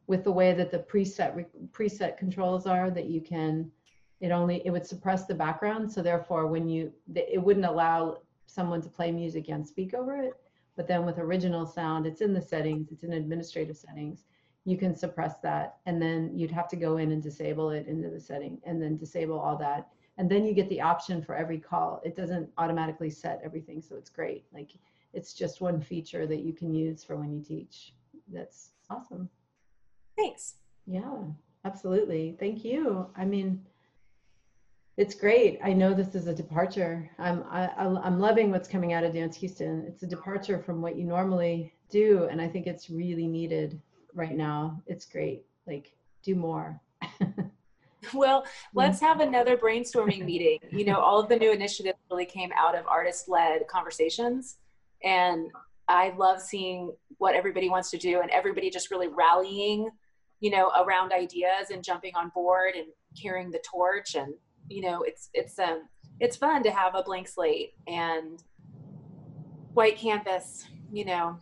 with 0.08 0.26
the 0.26 0.32
way 0.32 0.54
that 0.54 0.72
the 0.72 0.80
preset 0.80 1.34
re- 1.36 1.46
preset 1.72 2.18
controls 2.18 2.68
are 2.68 2.92
that 2.92 3.06
you 3.06 3.22
can 3.22 3.72
it 4.20 4.32
only 4.32 4.62
it 4.66 4.72
would 4.72 4.86
suppress 4.86 5.26
the 5.26 5.34
background. 5.34 5.90
So 5.90 6.02
therefore 6.02 6.48
when 6.48 6.68
you 6.68 6.92
it 7.16 7.42
wouldn't 7.42 7.66
allow 7.66 8.18
someone 8.46 8.82
to 8.82 8.90
play 8.90 9.10
music 9.10 9.48
and 9.48 9.66
speak 9.66 9.94
over 9.94 10.18
it. 10.18 10.34
But 10.76 10.88
then 10.90 11.06
with 11.06 11.18
original 11.18 11.66
sound 11.66 12.06
it's 12.06 12.20
in 12.20 12.34
the 12.34 12.42
settings 12.42 12.92
it's 12.92 13.06
in 13.06 13.14
administrative 13.14 13.78
settings. 13.78 14.26
You 14.66 14.78
can 14.78 14.96
suppress 14.96 15.36
that 15.44 15.78
and 15.86 16.02
then 16.02 16.38
you'd 16.38 16.58
have 16.60 16.68
to 16.70 16.76
go 16.76 16.98
in 16.98 17.14
and 17.14 17.24
disable 17.24 17.70
it 17.70 17.88
into 17.88 18.10
the 18.10 18.20
setting 18.20 18.60
and 18.66 18.82
then 18.82 18.98
disable 18.98 19.40
all 19.40 19.58
that 19.60 19.88
and 20.18 20.30
then 20.30 20.45
you 20.45 20.53
get 20.53 20.70
the 20.70 20.82
option 20.82 21.22
for 21.22 21.36
every 21.36 21.57
call 21.57 22.01
it 22.03 22.16
doesn't 22.16 22.49
automatically 22.57 23.09
set 23.09 23.41
everything 23.43 23.82
so 23.82 23.95
it's 23.95 24.09
great 24.09 24.45
like 24.53 24.72
it's 25.14 25.34
just 25.34 25.61
one 25.61 25.80
feature 25.82 26.26
that 26.26 26.41
you 26.41 26.53
can 26.53 26.74
use 26.74 27.03
for 27.03 27.16
when 27.16 27.32
you 27.32 27.41
teach 27.41 27.93
that's 28.32 28.72
awesome 28.89 29.30
thanks 30.18 30.55
yeah, 30.86 31.24
absolutely. 31.66 32.36
Thank 32.39 32.64
you. 32.64 33.07
I 33.16 33.26
mean, 33.26 33.64
it's 34.97 35.16
great. 35.16 35.59
I 35.64 35.74
know 35.74 35.93
this 35.93 36.14
is 36.14 36.28
a 36.28 36.34
departure. 36.34 37.09
I'm 37.18 37.43
I, 37.49 37.70
I'm 37.78 38.20
loving 38.20 38.51
what's 38.51 38.68
coming 38.68 38.93
out 38.93 39.03
of 39.03 39.14
Dance 39.14 39.36
Houston. 39.38 39.86
It's 39.88 40.03
a 40.03 40.07
departure 40.07 40.59
from 40.59 40.82
what 40.82 40.95
you 40.95 41.05
normally 41.05 41.74
do, 41.89 42.28
and 42.30 42.41
I 42.41 42.47
think 42.47 42.68
it's 42.68 42.89
really 42.89 43.28
needed 43.28 43.82
right 44.14 44.36
now. 44.36 44.82
It's 44.86 45.05
great. 45.05 45.45
Like, 45.66 45.95
do 46.22 46.36
more. 46.36 46.80
Well, 48.14 48.45
let's 48.74 48.99
have 49.01 49.20
another 49.20 49.58
brainstorming 49.58 50.26
meeting. 50.26 50.60
You 50.72 50.86
know, 50.86 50.99
all 50.99 51.20
of 51.20 51.30
the 51.30 51.36
new 51.36 51.51
initiatives 51.51 51.97
really 52.10 52.26
came 52.26 52.51
out 52.56 52.76
of 52.76 52.88
artist 52.88 53.30
led 53.30 53.68
conversations. 53.68 54.58
And 55.04 55.47
I 55.88 56.14
love 56.18 56.41
seeing 56.41 56.93
what 57.18 57.36
everybody 57.36 57.70
wants 57.70 57.91
to 57.91 57.97
do 57.97 58.22
and 58.22 58.30
everybody 58.32 58.70
just 58.70 58.91
really 58.91 59.08
rallying, 59.08 59.89
you 60.39 60.49
know, 60.49 60.72
around 60.78 61.12
ideas 61.12 61.70
and 61.72 61.84
jumping 61.84 62.16
on 62.16 62.30
board 62.30 62.76
and 62.76 62.88
carrying 63.22 63.51
the 63.51 63.60
torch. 63.60 64.16
And, 64.16 64.34
you 64.70 64.82
know, 64.82 65.04
it's, 65.04 65.30
it's, 65.34 65.60
um, 65.60 65.84
it's 66.20 66.38
fun 66.38 66.64
to 66.64 66.72
have 66.72 66.95
a 66.95 67.04
blank 67.04 67.28
slate 67.28 67.74
and 67.88 68.41
white 69.74 69.97
canvas, 69.97 70.66
you 70.91 71.06
know. 71.06 71.38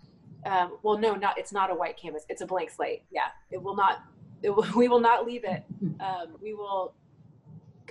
Um, 0.45 0.77
well, 0.81 0.97
no, 0.97 1.13
not, 1.13 1.37
it's 1.37 1.53
not 1.53 1.69
a 1.69 1.75
white 1.75 1.97
canvas. 1.97 2.25
It's 2.27 2.41
a 2.41 2.47
blank 2.47 2.71
slate. 2.71 3.03
Yeah. 3.11 3.27
It 3.51 3.61
will 3.61 3.75
not, 3.75 4.03
it 4.43 4.75
we 4.75 4.87
will 4.87 4.99
not 4.99 5.25
leave 5.25 5.43
it 5.43 5.63
um, 5.99 6.37
we 6.41 6.53
will 6.53 6.93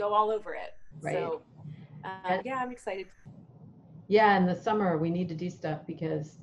go 0.01 0.15
all 0.15 0.31
over 0.31 0.55
it. 0.55 0.75
Right. 1.03 1.15
So, 1.15 1.43
uh, 2.05 2.39
yeah, 2.45 2.57
I'm 2.57 2.71
excited. 2.71 3.07
Yeah, 4.09 4.37
in 4.39 4.47
the 4.47 4.57
summer 4.57 4.97
we 4.99 5.11
need 5.11 5.29
to 5.29 5.35
do 5.35 5.51
stuff 5.51 5.81
because 5.87 6.39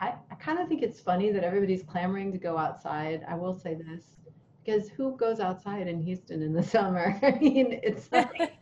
I, 0.00 0.14
I 0.30 0.34
kind 0.36 0.58
of 0.58 0.68
think 0.68 0.82
it's 0.82 1.00
funny 1.00 1.30
that 1.32 1.44
everybody's 1.44 1.82
clamoring 1.82 2.32
to 2.32 2.38
go 2.38 2.56
outside. 2.56 3.24
I 3.28 3.34
will 3.34 3.54
say 3.54 3.74
this 3.74 4.04
because 4.64 4.88
who 4.88 5.16
goes 5.16 5.40
outside 5.40 5.88
in 5.88 6.00
Houston 6.00 6.42
in 6.42 6.52
the 6.52 6.62
summer? 6.74 7.18
I 7.22 7.32
mean, 7.32 7.80
it's 7.82 8.08
like 8.12 8.52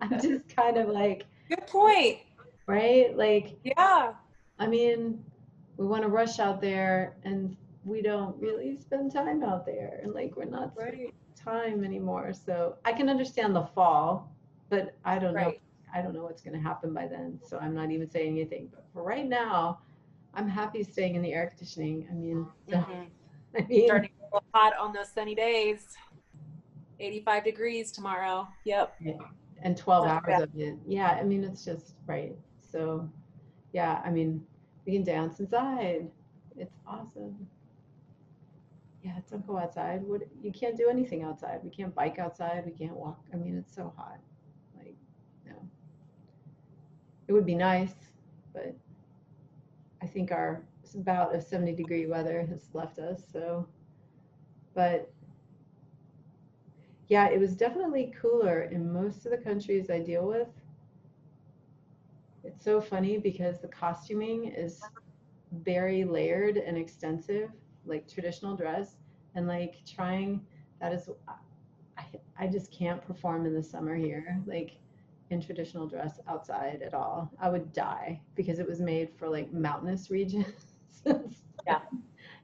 I'm 0.00 0.20
just 0.20 0.54
kind 0.54 0.76
of 0.76 0.88
like, 0.88 1.24
Good 1.48 1.66
point. 1.66 2.18
right? 2.66 3.16
Like 3.16 3.58
Yeah. 3.64 4.12
I 4.58 4.66
mean, 4.66 5.22
we 5.76 5.86
want 5.86 6.02
to 6.02 6.08
rush 6.08 6.38
out 6.38 6.60
there 6.60 7.16
and 7.24 7.56
we 7.86 8.02
don't 8.02 8.36
really 8.40 8.76
spend 8.76 9.12
time 9.12 9.42
out 9.44 9.64
there 9.64 10.00
and 10.02 10.12
like 10.12 10.36
we're 10.36 10.44
not 10.44 10.76
Right. 10.76 11.14
time 11.36 11.84
anymore. 11.84 12.32
So 12.32 12.76
I 12.84 12.92
can 12.92 13.08
understand 13.08 13.54
the 13.54 13.62
fall, 13.62 14.34
but 14.68 14.96
I 15.04 15.18
don't 15.20 15.34
know. 15.34 15.54
I 15.94 16.02
don't 16.02 16.12
know 16.12 16.24
what's 16.24 16.42
going 16.42 16.54
to 16.54 16.60
happen 16.60 16.92
by 16.92 17.06
then. 17.06 17.38
So 17.46 17.58
I'm 17.58 17.74
not 17.74 17.90
even 17.92 18.10
saying 18.10 18.32
anything. 18.32 18.68
But 18.74 18.84
for 18.92 19.02
right 19.04 19.26
now, 19.26 19.78
I'm 20.34 20.48
happy 20.48 20.82
staying 20.82 21.14
in 21.14 21.22
the 21.22 21.32
air 21.32 21.46
conditioning. 21.46 22.06
I 22.10 22.14
mean, 22.14 22.46
Mhm. 22.68 23.06
I 23.56 23.62
mean, 23.62 23.86
Starting 23.86 24.10
to 24.10 24.16
get 24.32 24.42
hot 24.52 24.76
on 24.78 24.92
those 24.92 25.10
sunny 25.12 25.34
days. 25.36 25.96
85 26.98 27.44
degrees 27.44 27.92
tomorrow. 27.92 28.48
Yep. 28.64 28.96
and 29.62 29.76
12 29.76 30.04
Not 30.06 30.12
hours 30.14 30.22
bad. 30.26 30.42
of 30.42 30.50
it. 30.56 30.76
Yeah, 30.86 31.10
I 31.12 31.22
mean, 31.22 31.44
it's 31.44 31.64
just 31.64 31.94
right. 32.06 32.36
So, 32.60 33.08
yeah, 33.72 34.02
I 34.04 34.10
mean, 34.10 34.44
we 34.84 34.92
can 34.94 35.04
dance 35.04 35.38
inside. 35.40 36.10
It's 36.58 36.74
awesome. 36.86 37.46
Yeah, 39.06 39.20
don't 39.30 39.46
go 39.46 39.56
outside. 39.56 40.02
What 40.02 40.22
you 40.42 40.50
can't 40.50 40.76
do 40.76 40.88
anything 40.88 41.22
outside. 41.22 41.60
We 41.62 41.70
can't 41.70 41.94
bike 41.94 42.18
outside. 42.18 42.64
We 42.66 42.72
can't 42.72 42.96
walk. 42.96 43.20
I 43.32 43.36
mean, 43.36 43.56
it's 43.56 43.72
so 43.72 43.92
hot. 43.96 44.18
Like, 44.76 44.96
no. 45.46 45.52
It 47.28 47.32
would 47.32 47.46
be 47.46 47.54
nice, 47.54 47.94
but 48.52 48.74
I 50.02 50.06
think 50.08 50.32
our 50.32 50.64
bout 50.96 51.32
of 51.36 51.44
70 51.44 51.74
degree 51.74 52.06
weather 52.06 52.44
has 52.50 52.68
left 52.72 52.98
us. 52.98 53.22
So, 53.32 53.68
but 54.74 55.08
yeah, 57.06 57.28
it 57.28 57.38
was 57.38 57.54
definitely 57.54 58.12
cooler 58.20 58.62
in 58.72 58.92
most 58.92 59.24
of 59.24 59.30
the 59.30 59.38
countries 59.38 59.88
I 59.88 60.00
deal 60.00 60.26
with. 60.26 60.48
It's 62.42 62.64
so 62.64 62.80
funny 62.80 63.18
because 63.18 63.60
the 63.60 63.68
costuming 63.68 64.46
is 64.46 64.82
very 65.52 66.02
layered 66.02 66.56
and 66.56 66.76
extensive, 66.76 67.50
like 67.86 68.12
traditional 68.12 68.56
dress, 68.56 68.96
and 69.34 69.46
like 69.46 69.76
trying 69.86 70.40
that 70.80 70.92
is, 70.92 71.08
I, 71.96 72.04
I 72.38 72.46
just 72.46 72.70
can't 72.72 73.04
perform 73.06 73.46
in 73.46 73.54
the 73.54 73.62
summer 73.62 73.94
here, 73.94 74.40
like 74.46 74.72
in 75.30 75.40
traditional 75.40 75.86
dress 75.86 76.20
outside 76.28 76.82
at 76.82 76.94
all. 76.94 77.30
I 77.40 77.48
would 77.48 77.72
die 77.72 78.20
because 78.34 78.58
it 78.58 78.68
was 78.68 78.80
made 78.80 79.10
for 79.18 79.28
like 79.28 79.52
mountainous 79.52 80.10
regions. 80.10 80.46
Yeah. 81.66 81.80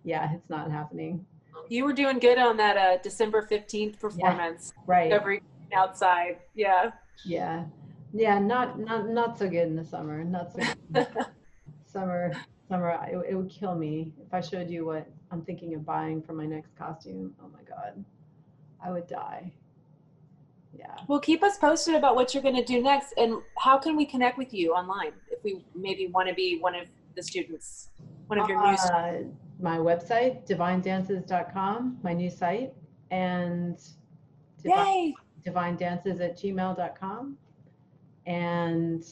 Yeah, 0.05 0.33
it's 0.35 0.51
not 0.51 0.71
happening. 0.71 1.25
You 1.69 1.85
were 1.85 1.93
doing 1.93 2.19
good 2.19 2.39
on 2.39 2.57
that 2.57 2.77
uh, 2.77 2.97
December 3.03 3.47
15th 3.49 4.01
performance. 4.01 4.73
Right. 4.87 5.13
Every 5.13 5.43
outside. 5.73 6.39
Yeah. 6.55 6.91
Yeah. 7.25 7.65
Yeah, 8.13 8.39
not 8.39 8.79
not 8.79 9.09
not 9.09 9.39
so 9.39 9.49
good 9.49 9.69
in 9.69 9.77
the 9.77 9.85
summer. 9.85 10.23
Not 10.23 10.53
so 10.53 10.61
good. 10.93 11.07
summer 11.87 12.33
summer 12.69 12.99
it, 13.07 13.31
it 13.31 13.35
would 13.35 13.51
kill 13.51 13.75
me 13.75 14.13
if 14.27 14.33
I 14.33 14.41
showed 14.41 14.71
you 14.71 14.87
what 14.87 15.09
I'm 15.33 15.43
thinking 15.43 15.75
of 15.75 15.85
buying 15.85 16.23
for 16.23 16.35
my 16.35 16.45
next 16.45 16.77
costume. 16.77 17.35
Oh 17.43 17.49
my 17.53 17.63
god. 17.63 18.05
I 18.85 18.91
would 18.91 19.07
die. 19.07 19.51
Yeah. 20.77 20.95
Well, 21.09 21.21
keep 21.21 21.43
us 21.43 21.57
posted 21.57 21.95
about 21.95 22.15
what 22.15 22.35
you're 22.35 22.43
going 22.43 22.57
to 22.57 22.65
do 22.65 22.83
next 22.83 23.15
and 23.17 23.41
how 23.59 23.79
can 23.79 23.97
we 23.97 24.05
connect 24.05 24.39
with 24.39 24.53
you 24.53 24.73
online 24.73 25.13
if 25.31 25.43
we 25.43 25.65
maybe 25.75 26.07
want 26.09 26.29
to 26.29 26.35
be 26.35 26.59
one 26.61 26.75
of 26.75 26.87
the 27.15 27.23
students, 27.23 27.89
one 28.27 28.39
of 28.39 28.49
your 28.49 28.61
new 28.63 28.77
students. 28.77 28.93
Uh, 28.95 29.23
my 29.61 29.79
website, 29.79 30.47
divinedances.com, 30.47 31.99
my 32.03 32.13
new 32.13 32.31
site, 32.31 32.73
and 33.11 33.79
divine, 34.63 34.87
Yay! 34.87 35.15
divinedances 35.47 36.21
at 36.21 36.39
gmail.com. 36.39 37.37
And 38.27 39.05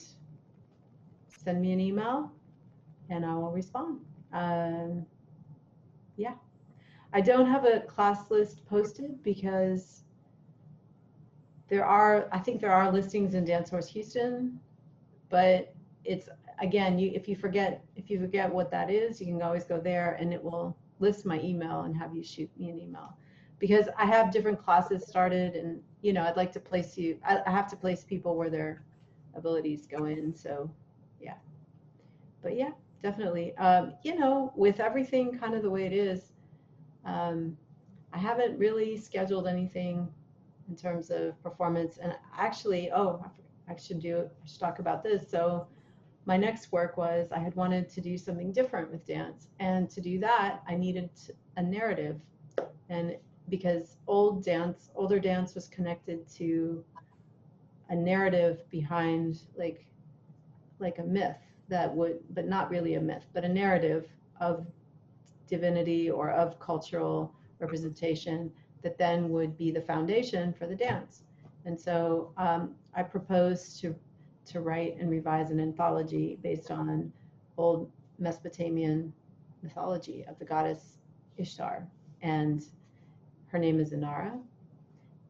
send 1.44 1.60
me 1.60 1.72
an 1.72 1.80
email 1.80 2.30
and 3.10 3.24
I 3.26 3.34
will 3.34 3.52
respond. 3.52 4.00
Um, 4.32 5.04
yeah. 6.20 6.34
I 7.12 7.20
don't 7.20 7.46
have 7.46 7.64
a 7.64 7.80
class 7.80 8.30
list 8.30 8.64
posted 8.66 9.22
because 9.22 10.04
there 11.68 11.84
are, 11.84 12.28
I 12.30 12.38
think 12.38 12.60
there 12.60 12.72
are 12.72 12.92
listings 12.92 13.34
in 13.34 13.44
Dance 13.44 13.70
Source 13.70 13.88
Houston, 13.88 14.60
but 15.30 15.74
it's 16.04 16.28
again, 16.60 16.98
you 16.98 17.10
if 17.14 17.26
you 17.28 17.36
forget 17.36 17.82
if 17.96 18.10
you 18.10 18.20
forget 18.20 18.52
what 18.52 18.70
that 18.70 18.90
is, 18.90 19.20
you 19.20 19.26
can 19.28 19.42
always 19.42 19.64
go 19.64 19.80
there 19.80 20.16
and 20.20 20.32
it 20.32 20.42
will 20.42 20.76
list 20.98 21.24
my 21.24 21.40
email 21.40 21.82
and 21.82 21.96
have 21.96 22.14
you 22.14 22.22
shoot 22.22 22.50
me 22.58 22.68
an 22.68 22.78
email 22.78 23.16
because 23.58 23.86
I 23.96 24.04
have 24.04 24.30
different 24.30 24.62
classes 24.62 25.06
started 25.06 25.54
and 25.54 25.80
you 26.02 26.12
know 26.12 26.22
I'd 26.22 26.36
like 26.36 26.52
to 26.52 26.60
place 26.60 26.98
you. 26.98 27.18
I, 27.24 27.40
I 27.46 27.50
have 27.50 27.68
to 27.70 27.76
place 27.76 28.04
people 28.04 28.36
where 28.36 28.50
their 28.50 28.84
abilities 29.34 29.86
go 29.86 30.04
in. 30.04 30.34
So 30.34 30.70
yeah, 31.20 31.38
but 32.42 32.56
yeah, 32.56 32.72
definitely. 33.03 33.57
Um, 33.57 33.94
you 34.03 34.18
know, 34.18 34.53
with 34.57 34.80
everything 34.80 35.38
kind 35.38 35.55
of 35.55 35.62
the 35.62 35.70
way 35.70 35.86
it 35.86 35.92
is, 35.92 36.32
um, 37.05 37.57
I 38.12 38.18
haven't 38.18 38.59
really 38.59 38.96
scheduled 38.96 39.46
anything 39.46 40.09
in 40.68 40.76
terms 40.76 41.11
of 41.11 41.40
performance. 41.42 41.98
And 41.98 42.14
actually, 42.36 42.90
oh, 42.92 43.24
I 43.68 43.76
should 43.76 44.01
do. 44.01 44.28
I 44.42 44.46
should 44.46 44.61
talk 44.61 44.78
about 44.78 45.03
this. 45.03 45.28
So 45.30 45.66
my 46.26 46.36
next 46.36 46.70
work 46.72 46.96
was 46.96 47.32
I 47.32 47.38
had 47.38 47.55
wanted 47.57 47.88
to 47.90 48.01
do 48.01 48.18
something 48.18 48.53
different 48.53 48.90
with 48.90 49.07
dance, 49.07 49.48
and 49.59 49.88
to 49.90 50.01
do 50.01 50.18
that, 50.20 50.61
I 50.68 50.74
needed 50.74 51.11
a 51.57 51.62
narrative, 51.62 52.20
and 52.88 53.16
because 53.48 53.96
old 54.07 54.44
dance, 54.44 54.90
older 54.94 55.18
dance 55.18 55.55
was 55.55 55.66
connected 55.68 56.28
to 56.34 56.84
a 57.88 57.96
narrative 57.96 58.62
behind 58.70 59.40
like 59.57 59.86
like 60.78 60.98
a 60.98 61.03
myth 61.03 61.49
that 61.70 61.94
would 61.94 62.18
but 62.30 62.46
not 62.46 62.70
really 62.70 62.94
a 62.94 63.00
myth 63.00 63.24
but 63.32 63.44
a 63.44 63.48
narrative 63.48 64.06
of 64.40 64.66
divinity 65.46 66.10
or 66.10 66.30
of 66.30 66.58
cultural 66.60 67.34
representation 67.58 68.50
that 68.82 68.98
then 68.98 69.28
would 69.28 69.56
be 69.58 69.70
the 69.70 69.80
foundation 69.82 70.54
for 70.54 70.66
the 70.66 70.74
dance. 70.74 71.22
And 71.64 71.78
so 71.78 72.32
um, 72.36 72.74
i 72.94 73.02
proposed 73.02 73.80
to 73.80 73.94
to 74.46 74.60
write 74.60 74.96
and 74.98 75.10
revise 75.10 75.50
an 75.50 75.60
anthology 75.60 76.38
based 76.42 76.70
on 76.70 77.12
old 77.56 77.90
mesopotamian 78.18 79.12
mythology 79.62 80.24
of 80.28 80.38
the 80.38 80.44
goddess 80.44 80.98
ishtar 81.36 81.86
and 82.22 82.64
her 83.48 83.58
name 83.58 83.78
is 83.80 83.92
inara. 83.92 84.40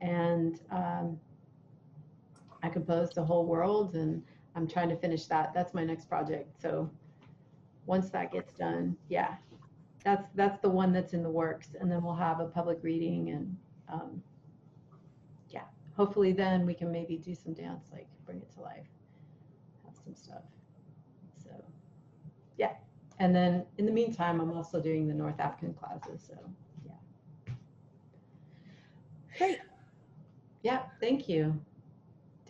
And 0.01 0.61
um, 0.71 1.19
I 2.63 2.69
composed 2.69 3.15
the 3.15 3.25
whole 3.25 3.47
world 3.47 3.95
and 3.95 4.23
I'm 4.55 4.67
trying 4.67 4.89
to 4.89 4.97
finish 4.97 5.27
that. 5.27 5.53
That's 5.55 5.75
my 5.75 5.85
next 5.85 6.09
project. 6.09 6.61
So 6.61 6.91
once 7.87 8.11
that 8.11 8.33
gets 8.33 8.53
done, 8.55 8.97
yeah, 9.09 9.35
that's 10.05 10.29
that's 10.35 10.61
the 10.61 10.69
one 10.69 10.93
that's 10.93 11.13
in 11.13 11.23
the 11.23 11.31
works. 11.31 11.69
And 11.81 11.91
then 11.91 12.03
we'll 12.03 12.15
have 12.15 12.41
a 12.41 12.47
public 12.47 12.79
reading 12.83 13.31
and 13.31 13.57
um, 13.93 14.23
yeah, 15.49 15.65
hopefully 15.97 16.33
then 16.33 16.67
we 16.67 16.75
can 16.75 16.91
maybe 16.91 17.17
do 17.17 17.35
some 17.35 17.53
dance, 17.53 17.85
like 17.93 18.07
bring 18.27 18.39
it 18.39 18.53
to 18.55 18.61
life, 18.61 18.87
have 19.85 19.95
some 20.05 20.15
stuff. 20.15 20.43
So 21.43 21.51
yeah, 22.59 22.73
and 23.19 23.35
then 23.35 23.65
in 23.79 23.87
the 23.87 23.93
meantime, 23.93 24.41
I'm 24.41 24.53
also 24.53 24.81
doing 24.81 25.07
the 25.07 25.15
North 25.15 25.41
African 25.41 25.75
classes. 25.75 26.23
So 26.27 26.39
yeah. 26.87 27.55
Great. 29.39 29.59
Yeah, 30.63 30.83
thank 31.01 31.29
you. 31.29 31.59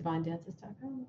DivineDances.com. 0.02 1.06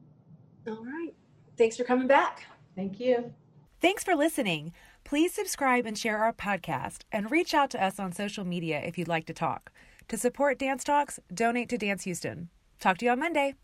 All 0.68 0.84
right. 0.86 1.14
Thanks 1.58 1.78
for 1.78 1.84
coming 1.84 2.08
back. 2.08 2.46
Thank 2.76 3.00
you. 3.00 3.34
Thanks 3.82 4.04
for 4.04 4.16
listening. 4.16 4.74
Please 5.04 5.34
subscribe 5.34 5.86
and 5.86 5.98
share 5.98 6.20
our 6.20 6.34
podcast 6.34 7.00
and 7.12 7.32
reach 7.32 7.54
out 7.54 7.72
to 7.72 7.84
us 7.84 8.00
on 8.00 8.12
social 8.12 8.46
media 8.46 8.80
if 8.80 8.98
you'd 8.98 9.08
like 9.08 9.26
to 9.26 9.34
talk. 9.34 9.72
To 10.08 10.18
support 10.18 10.60
Dance 10.60 10.84
Talks, 10.84 11.20
donate 11.34 11.70
to 11.70 11.78
Dance 11.78 12.04
Houston. 12.04 12.50
Talk 12.80 12.98
to 13.00 13.06
you 13.06 13.12
on 13.12 13.20
Monday. 13.20 13.56